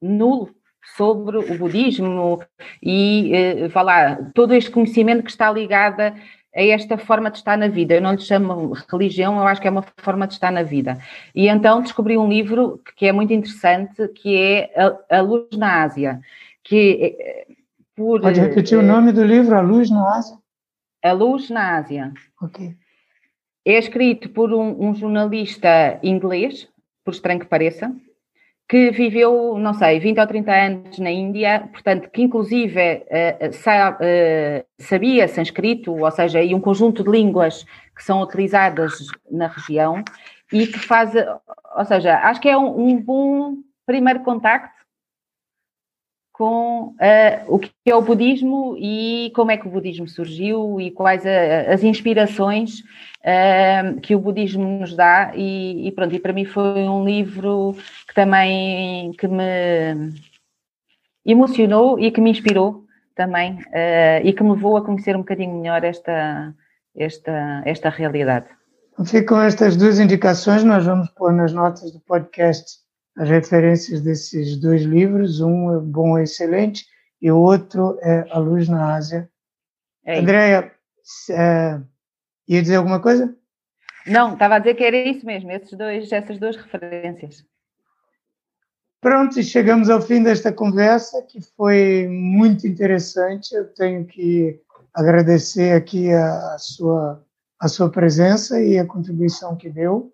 nulo 0.00 0.54
sobre 0.96 1.38
o 1.38 1.58
budismo 1.58 2.40
e, 2.82 3.32
eh, 3.34 3.82
lá, 3.82 4.16
todo 4.34 4.54
este 4.54 4.70
conhecimento 4.70 5.22
que 5.22 5.30
está 5.30 5.50
ligado 5.50 6.00
a 6.00 6.62
esta 6.62 6.98
forma 6.98 7.30
de 7.30 7.38
estar 7.38 7.56
na 7.56 7.68
vida. 7.68 7.94
Eu 7.94 8.00
não 8.00 8.12
lhe 8.12 8.20
chamo 8.20 8.72
religião, 8.90 9.36
eu 9.36 9.46
acho 9.46 9.60
que 9.60 9.68
é 9.68 9.70
uma 9.70 9.84
forma 9.98 10.26
de 10.26 10.34
estar 10.34 10.50
na 10.50 10.62
vida. 10.62 10.98
E 11.34 11.48
então 11.48 11.82
descobri 11.82 12.18
um 12.18 12.28
livro 12.28 12.80
que 12.96 13.06
é 13.06 13.12
muito 13.12 13.32
interessante, 13.32 14.08
que 14.08 14.36
é 14.36 14.72
A, 14.76 15.18
a 15.18 15.20
Luz 15.20 15.56
na 15.56 15.82
Ásia. 15.82 16.20
Que, 16.62 17.16
eh, 17.18 17.46
por, 17.94 18.20
Pode 18.20 18.40
repetir 18.40 18.76
é, 18.76 18.80
o 18.80 18.82
nome 18.82 19.12
do 19.12 19.24
livro, 19.24 19.54
A 19.54 19.60
Luz 19.60 19.90
na 19.90 20.16
Ásia? 20.16 20.36
A 21.02 21.12
Luz 21.12 21.48
na 21.50 21.76
Ásia. 21.76 22.12
Ok. 22.40 22.74
É 23.64 23.78
escrito 23.78 24.30
por 24.30 24.52
um, 24.52 24.88
um 24.88 24.94
jornalista 24.94 26.00
inglês, 26.02 26.68
por 27.04 27.12
estranho 27.12 27.40
que 27.40 27.46
pareça, 27.46 27.94
que 28.70 28.92
viveu, 28.92 29.58
não 29.58 29.74
sei, 29.74 29.98
20 29.98 30.20
ou 30.20 30.26
30 30.28 30.52
anos 30.52 30.98
na 31.00 31.10
Índia, 31.10 31.68
portanto, 31.72 32.08
que 32.08 32.22
inclusive 32.22 33.02
uh, 33.02 33.52
sa 33.52 33.98
uh, 33.98 34.64
sabia 34.78 35.26
sânscrito, 35.26 35.92
ou 35.92 36.10
seja, 36.12 36.40
e 36.40 36.54
um 36.54 36.60
conjunto 36.60 37.02
de 37.02 37.10
línguas 37.10 37.64
que 37.96 38.04
são 38.04 38.22
utilizadas 38.22 38.92
na 39.28 39.48
região, 39.48 40.04
e 40.52 40.68
que 40.68 40.78
faz, 40.78 41.12
ou 41.76 41.84
seja, 41.84 42.16
acho 42.20 42.40
que 42.40 42.48
é 42.48 42.56
um, 42.56 42.90
um 42.90 43.02
bom 43.02 43.56
primeiro 43.84 44.20
contacto 44.20 44.79
com 46.40 46.94
uh, 46.94 46.94
o 47.48 47.58
que 47.58 47.70
é 47.84 47.94
o 47.94 48.00
budismo 48.00 48.74
e 48.78 49.30
como 49.36 49.50
é 49.50 49.58
que 49.58 49.68
o 49.68 49.70
budismo 49.70 50.08
surgiu 50.08 50.80
e 50.80 50.90
quais 50.90 51.22
a, 51.26 51.70
as 51.70 51.84
inspirações 51.84 52.80
uh, 52.80 54.00
que 54.00 54.14
o 54.14 54.18
budismo 54.18 54.80
nos 54.80 54.96
dá 54.96 55.32
e, 55.34 55.86
e, 55.86 55.92
pronto, 55.92 56.14
e 56.14 56.18
para 56.18 56.32
mim 56.32 56.46
foi 56.46 56.88
um 56.88 57.04
livro 57.04 57.76
que 58.08 58.14
também 58.14 59.12
que 59.18 59.28
me 59.28 60.14
emocionou 61.26 62.00
e 62.00 62.10
que 62.10 62.22
me 62.22 62.30
inspirou 62.30 62.86
também 63.14 63.56
uh, 63.56 64.24
e 64.24 64.32
que 64.32 64.42
me 64.42 64.52
levou 64.52 64.78
a 64.78 64.82
conhecer 64.82 65.14
um 65.14 65.20
bocadinho 65.20 65.60
melhor 65.60 65.84
esta, 65.84 66.54
esta, 66.96 67.60
esta 67.66 67.90
realidade. 67.90 68.46
Ficam 69.04 69.42
estas 69.42 69.76
duas 69.76 70.00
indicações, 70.00 70.64
nós 70.64 70.86
vamos 70.86 71.10
pôr 71.10 71.34
nas 71.34 71.52
notas 71.52 71.92
do 71.92 72.00
podcast 72.00 72.79
as 73.20 73.28
referências 73.28 74.00
desses 74.00 74.56
dois 74.56 74.80
livros, 74.80 75.42
um 75.42 75.76
é 75.76 75.78
bom 75.78 76.18
e 76.18 76.22
excelente 76.22 76.86
e 77.20 77.30
o 77.30 77.36
outro 77.36 77.98
é 78.00 78.26
A 78.30 78.38
Luz 78.38 78.66
na 78.66 78.94
Ásia. 78.94 79.28
É 80.06 80.20
Andréia, 80.20 80.72
é, 81.30 81.80
ia 82.48 82.62
dizer 82.62 82.76
alguma 82.76 82.98
coisa? 82.98 83.36
Não, 84.06 84.32
estava 84.32 84.54
a 84.54 84.58
dizer 84.58 84.74
que 84.74 84.84
era 84.84 84.96
isso 84.96 85.26
mesmo, 85.26 85.52
esses 85.52 85.76
dois, 85.76 86.10
essas 86.10 86.38
duas 86.38 86.56
referências. 86.56 87.44
Pronto, 89.02 89.38
e 89.38 89.44
chegamos 89.44 89.90
ao 89.90 90.00
fim 90.00 90.22
desta 90.22 90.50
conversa, 90.50 91.20
que 91.20 91.42
foi 91.54 92.08
muito 92.08 92.66
interessante. 92.66 93.54
Eu 93.54 93.66
tenho 93.74 94.06
que 94.06 94.58
agradecer 94.94 95.72
aqui 95.72 96.10
a, 96.10 96.54
a 96.54 96.58
sua, 96.58 97.22
a 97.60 97.68
sua 97.68 97.90
presença 97.90 98.62
e 98.62 98.78
a 98.78 98.86
contribuição 98.86 99.58
que 99.58 99.68
deu. 99.68 100.10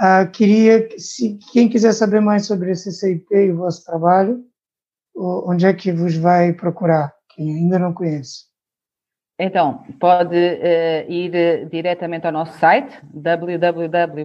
Uh, 0.00 0.28
queria, 0.32 0.88
se 0.98 1.38
quem 1.52 1.68
quiser 1.68 1.92
saber 1.92 2.20
mais 2.20 2.46
sobre 2.46 2.72
esse 2.72 2.90
CIP 2.90 3.32
e 3.32 3.52
o 3.52 3.58
vosso 3.58 3.84
trabalho, 3.84 4.44
onde 5.16 5.66
é 5.66 5.72
que 5.72 5.92
vos 5.92 6.16
vai 6.16 6.52
procurar? 6.52 7.14
Quem 7.28 7.54
ainda 7.54 7.78
não 7.78 7.94
conhece. 7.94 8.52
Então, 9.38 9.84
pode 9.98 10.36
uh, 10.36 11.10
ir 11.10 11.30
uh, 11.34 11.68
diretamente 11.68 12.26
ao 12.26 12.32
nosso 12.32 12.58
site 12.58 12.98
www.ccip.pt, 13.02 14.16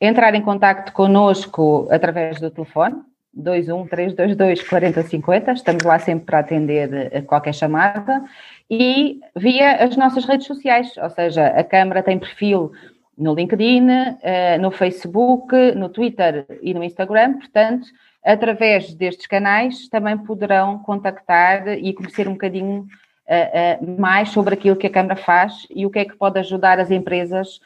entrar 0.00 0.34
em 0.34 0.42
contato 0.42 0.92
conosco 0.92 1.88
através 1.90 2.40
do 2.40 2.50
telefone 2.50 3.02
21 3.34 3.86
322 3.86 4.62
4050, 4.62 5.52
estamos 5.52 5.84
lá 5.84 5.98
sempre 5.98 6.26
para 6.26 6.40
atender 6.40 7.24
qualquer 7.24 7.54
chamada. 7.54 8.22
E 8.70 9.20
via 9.36 9.76
as 9.84 9.96
nossas 9.96 10.24
redes 10.24 10.46
sociais, 10.46 10.96
ou 10.96 11.10
seja, 11.10 11.46
a 11.46 11.64
Câmara 11.64 12.02
tem 12.02 12.18
perfil 12.18 12.72
no 13.16 13.34
LinkedIn, 13.34 13.88
eh, 14.22 14.58
no 14.58 14.70
Facebook, 14.70 15.54
no 15.72 15.88
Twitter 15.88 16.46
e 16.62 16.72
no 16.74 16.82
Instagram, 16.82 17.34
portanto, 17.34 17.86
através 18.24 18.94
destes 18.94 19.26
canais 19.26 19.88
também 19.88 20.16
poderão 20.16 20.78
contactar 20.78 21.68
e 21.68 21.92
conhecer 21.92 22.28
um 22.28 22.32
bocadinho 22.32 22.86
eh, 23.26 23.50
eh, 23.52 23.78
mais 23.98 24.30
sobre 24.30 24.54
aquilo 24.54 24.76
que 24.76 24.86
a 24.86 24.90
Câmara 24.90 25.16
faz 25.16 25.66
e 25.70 25.84
o 25.86 25.90
que 25.90 25.98
é 25.98 26.04
que 26.04 26.16
pode 26.16 26.38
ajudar 26.38 26.78
as 26.78 26.90
empresas 26.90 27.60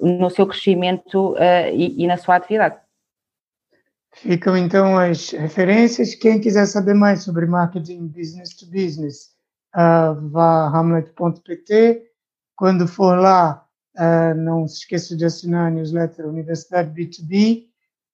no 0.00 0.28
seu 0.28 0.44
crescimento 0.44 1.36
e 1.72 2.04
na 2.08 2.16
sua 2.16 2.34
atividade. 2.34 2.74
Ficam 4.12 4.56
então 4.56 4.98
as 4.98 5.30
referências. 5.30 6.14
Quem 6.14 6.40
quiser 6.40 6.66
saber 6.66 6.94
mais 6.94 7.22
sobre 7.22 7.46
marketing 7.46 8.08
business 8.08 8.54
to 8.56 8.66
business, 8.66 9.30
uh, 9.74 10.28
vá 10.28 10.64
a 10.64 10.68
hamlet.pt. 10.68 12.02
Quando 12.56 12.88
for 12.88 13.18
lá, 13.18 13.64
uh, 13.96 14.34
não 14.34 14.66
se 14.66 14.80
esqueça 14.80 15.16
de 15.16 15.24
assinar 15.24 15.68
a 15.68 15.70
newsletter 15.70 16.26
Universidade 16.26 16.90
B2B. 16.90 17.66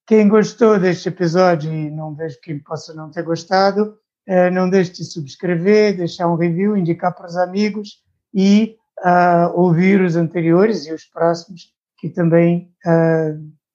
Quem 0.07 0.29
gostou 0.29 0.79
deste 0.79 1.09
episódio, 1.09 1.73
e 1.73 1.91
não 1.91 2.15
vejo 2.15 2.39
quem 2.41 2.59
possa 2.59 2.95
não 2.95 3.11
ter 3.11 3.23
gostado, 3.23 3.99
uh, 4.29 4.51
não 4.53 4.69
deixe 4.69 4.93
de 4.93 5.05
subscrever, 5.05 5.97
deixar 5.97 6.29
um 6.29 6.37
review, 6.37 6.77
indicar 6.77 7.15
para 7.15 7.27
os 7.27 7.37
amigos 7.37 8.05
e 8.35 8.77
ouvir 9.55 10.01
os 10.01 10.17
anteriores 10.17 10.87
e 10.87 10.93
os 10.93 11.05
próximos, 11.05 11.71
que 11.99 12.09
também 12.09 12.73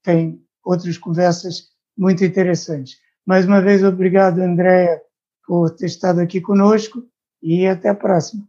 têm 0.04 0.44
outras 0.64 0.98
conversas 0.98 1.71
muito 1.98 2.24
interessantes. 2.24 2.98
Mais 3.26 3.46
uma 3.46 3.62
vez, 3.62 3.84
obrigado, 3.84 4.40
Andréa, 4.40 5.02
por 5.46 5.70
ter 5.72 5.86
estado 5.86 6.20
aqui 6.20 6.42
conosco 6.42 7.04
e 7.42 7.68
até 7.68 7.90
a 7.90 7.96
próxima. 7.96 8.44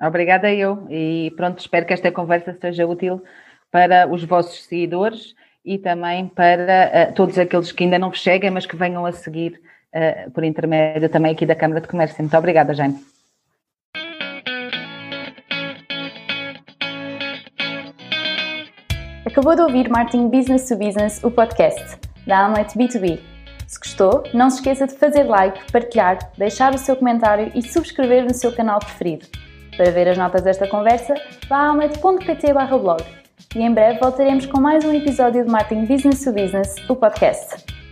Obrigada 0.00 0.52
eu 0.52 0.86
e 0.90 1.32
pronto, 1.36 1.60
espero 1.60 1.86
que 1.86 1.92
esta 1.92 2.10
conversa 2.10 2.56
seja 2.60 2.86
útil 2.86 3.22
para 3.70 4.08
os 4.08 4.24
vossos 4.24 4.64
seguidores 4.64 5.34
e 5.64 5.78
também 5.78 6.28
para 6.28 7.10
uh, 7.10 7.14
todos 7.14 7.38
aqueles 7.38 7.72
que 7.72 7.84
ainda 7.84 7.98
não 7.98 8.10
vos 8.10 8.22
seguem, 8.22 8.50
mas 8.50 8.66
que 8.66 8.76
venham 8.76 9.06
a 9.06 9.12
seguir 9.12 9.60
uh, 9.94 10.30
por 10.32 10.44
intermédio 10.44 11.08
também 11.08 11.32
aqui 11.32 11.46
da 11.46 11.54
Câmara 11.54 11.80
de 11.80 11.88
Comércio. 11.88 12.20
Muito 12.20 12.36
obrigada, 12.36 12.74
Jaime. 12.74 12.98
Acabou 19.24 19.56
de 19.56 19.62
ouvir 19.62 19.88
Marketing 19.88 20.28
Business 20.28 20.68
to 20.68 20.76
Business, 20.76 21.22
o 21.24 21.30
podcast 21.30 22.13
da 22.26 22.46
Amlet 22.46 22.76
B2B. 22.76 23.20
Se 23.66 23.78
gostou, 23.78 24.24
não 24.32 24.50
se 24.50 24.56
esqueça 24.56 24.86
de 24.86 24.94
fazer 24.94 25.24
like, 25.24 25.72
partilhar, 25.72 26.18
deixar 26.36 26.74
o 26.74 26.78
seu 26.78 26.96
comentário 26.96 27.50
e 27.54 27.62
subscrever 27.62 28.24
no 28.24 28.34
seu 28.34 28.52
canal 28.52 28.78
preferido. 28.78 29.26
Para 29.76 29.90
ver 29.90 30.08
as 30.08 30.18
notas 30.18 30.42
desta 30.42 30.68
conversa, 30.68 31.14
vá 31.48 31.56
a 31.56 31.68
almet.pt 31.68 32.52
blog. 32.52 33.02
E 33.54 33.62
em 33.62 33.72
breve 33.72 33.98
voltaremos 33.98 34.46
com 34.46 34.60
mais 34.60 34.84
um 34.84 34.92
episódio 34.92 35.44
de 35.44 35.50
Marketing 35.50 35.86
Business 35.86 36.22
to 36.22 36.32
Business, 36.32 36.76
o 36.88 36.94
podcast. 36.94 37.83